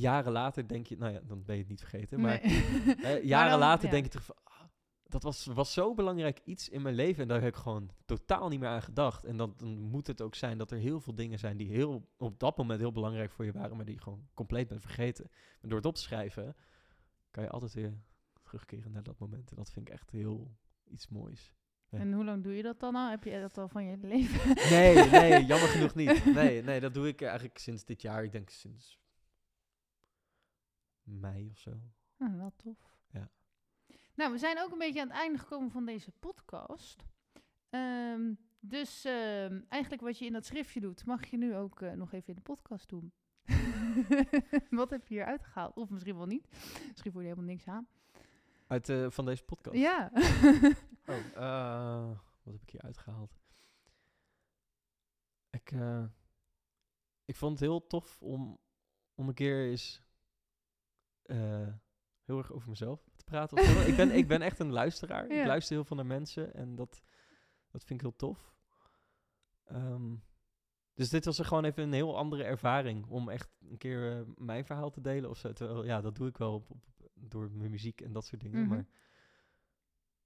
[0.00, 2.20] jaren later denk je, nou ja, dan ben je het niet vergeten.
[2.20, 2.96] Maar Nee.
[3.16, 3.90] eh, jaren dan- later ja.
[3.90, 4.60] denk je terug van, ah,
[5.08, 7.22] dat was, was zo belangrijk iets in mijn leven.
[7.22, 9.24] En daar heb ik gewoon totaal niet meer aan gedacht.
[9.24, 12.08] En dan, dan moet het ook zijn dat er heel veel dingen zijn die heel,
[12.16, 13.76] op dat moment heel belangrijk voor je waren.
[13.76, 15.24] Maar die je gewoon compleet bent vergeten.
[15.30, 16.56] Maar door het op te schrijven,
[17.30, 17.98] kan je altijd weer
[18.42, 19.50] terugkeren naar dat moment.
[19.50, 21.52] En dat vind ik echt heel iets moois.
[21.88, 21.98] Ja.
[21.98, 23.10] En hoe lang doe je dat dan al?
[23.10, 24.54] Heb je dat al van je leven?
[24.70, 26.24] Nee, nee, jammer genoeg niet.
[26.34, 28.24] Nee, nee, dat doe ik eigenlijk sinds dit jaar.
[28.24, 28.98] Ik denk sinds
[31.06, 31.72] mei of zo.
[32.18, 32.96] Ah, wel tof.
[33.10, 33.30] Ja.
[34.14, 37.04] Nou, we zijn ook een beetje aan het einde gekomen van deze podcast.
[37.70, 41.92] Ehm, dus ehm, eigenlijk wat je in dat schriftje doet, mag je nu ook eh,
[41.92, 43.12] nog even in de podcast doen.
[44.70, 45.76] wat heb je hier uitgehaald?
[45.76, 46.48] Of misschien wel niet.
[46.88, 47.88] Misschien voel je helemaal niks aan.
[48.66, 49.76] Uit, eh, van deze podcast?
[49.76, 50.10] Ja.
[51.08, 52.08] Oh, eh,
[52.42, 53.38] wat heb ik hier uitgehaald?
[55.50, 55.72] Ik,
[57.24, 58.58] ik vond het heel tof om,
[59.14, 60.05] om een keer eens
[61.26, 61.68] eh,
[62.24, 63.86] heel erg over mezelf te praten.
[63.88, 65.28] ik, ben, ik ben echt een luisteraar.
[65.32, 65.40] Ja.
[65.40, 67.02] Ik luister heel veel naar mensen en dat,
[67.70, 68.54] dat vind ik heel tof.
[69.64, 70.14] Ehm,
[70.94, 74.22] dus dit was er gewoon even een heel andere ervaring om echt een keer eh,
[74.36, 75.52] mijn verhaal te delen of zo.
[75.52, 78.60] Terwijl, ja, dat doe ik wel op, op, door mijn muziek en dat soort dingen.
[78.60, 78.68] Mhm.
[78.68, 78.86] Maar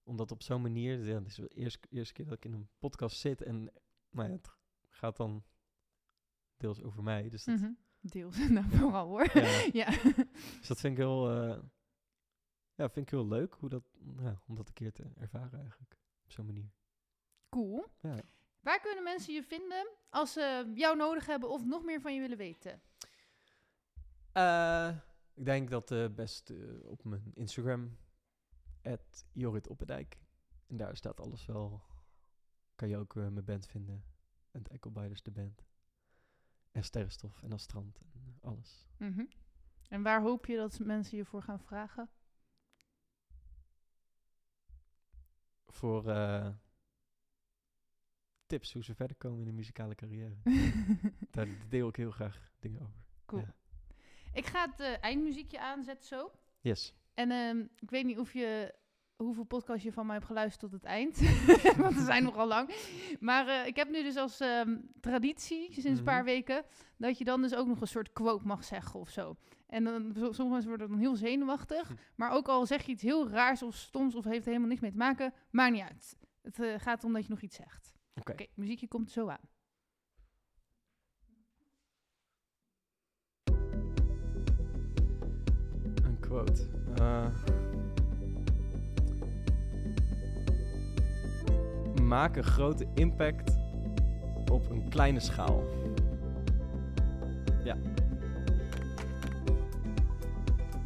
[0.03, 2.69] omdat op zo'n manier, ja, het is de eerste, eerste keer dat ik in een
[2.79, 3.73] podcast zit en
[4.11, 4.51] nou ja, het
[4.89, 5.45] gaat dan
[6.57, 7.29] deels over mij.
[7.29, 7.71] Dus dat, Mhm.
[8.01, 8.49] Deels.
[8.49, 9.31] nou, vooral hoor.
[9.39, 9.65] Ja.
[9.83, 9.91] ja.
[10.59, 11.59] dus dat vind ik heel, eh,
[12.75, 13.85] ja, vind ik heel leuk hoe dat,
[14.19, 15.97] ja, om dat een keer te ervaren eigenlijk.
[16.25, 16.71] Op zo'n manier.
[17.49, 17.85] Cool.
[18.01, 18.21] Ja.
[18.61, 22.21] Waar kunnen mensen je vinden als ze jou nodig hebben of nog meer van je
[22.21, 22.83] willen weten?
[24.33, 24.97] Eh,
[25.35, 27.97] ik denk dat eh best eh, op mijn Instagram,
[29.33, 30.19] Jorrit Oppendijk.
[30.67, 31.83] En daar staat alles wel.
[32.75, 34.05] Kan je ook mijn band vinden.
[34.51, 35.70] En Echobijders de band.
[36.73, 38.89] En Sterrenstof en dan Strand en alles.
[38.97, 39.25] Mhm.
[39.89, 42.11] En waar hoop je dat mensen je voor gaan vragen?
[45.67, 46.49] Voor eh,
[48.47, 50.37] tips hoe ze verder komen in de muzikale carrière.
[51.31, 53.05] daar deel ik heel graag dingen over.
[53.27, 53.43] Cool.
[53.43, 53.55] Ja.
[54.33, 56.33] Ik ga het eh, eindmuziekje aanzetten zo.
[56.61, 56.95] Yes.
[57.15, 58.75] En ehm, ik weet niet of je,
[59.25, 61.21] hoeveel podcasts je van mij hebt geluisterd tot het eind.
[61.83, 62.71] Want ze zijn nogal lang.
[63.21, 66.25] Maar eh, ik heb nu dus als ehm, traditie, sinds een paar Mhm.
[66.25, 66.65] weken,
[66.97, 69.37] dat je dan dus ook nog een soort quote mag zeggen of zo.
[69.67, 71.89] En dan, sommige mensen worden dan heel zenuwachtig.
[71.89, 71.95] Hm.
[72.15, 74.81] Maar ook al zeg je iets heel raars of stoms of heeft er helemaal niks
[74.81, 76.17] mee te maken, maakt niet uit.
[76.43, 77.93] Het eh, gaat om dat je nog iets zegt.
[78.15, 78.47] Oké.
[78.55, 79.49] Muziekje komt zo aan.
[86.05, 86.69] Een quote.
[86.95, 87.27] Eh,
[92.11, 93.59] maak een grote impact
[94.51, 95.65] op een kleine schaal.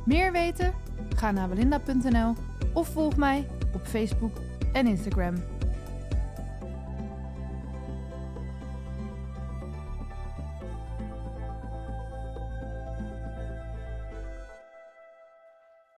[0.04, 0.72] Meer weten?
[1.16, 2.34] Ga naar belinda.nl
[2.72, 4.36] of volg mij op Facebook
[4.72, 5.34] en Instagram.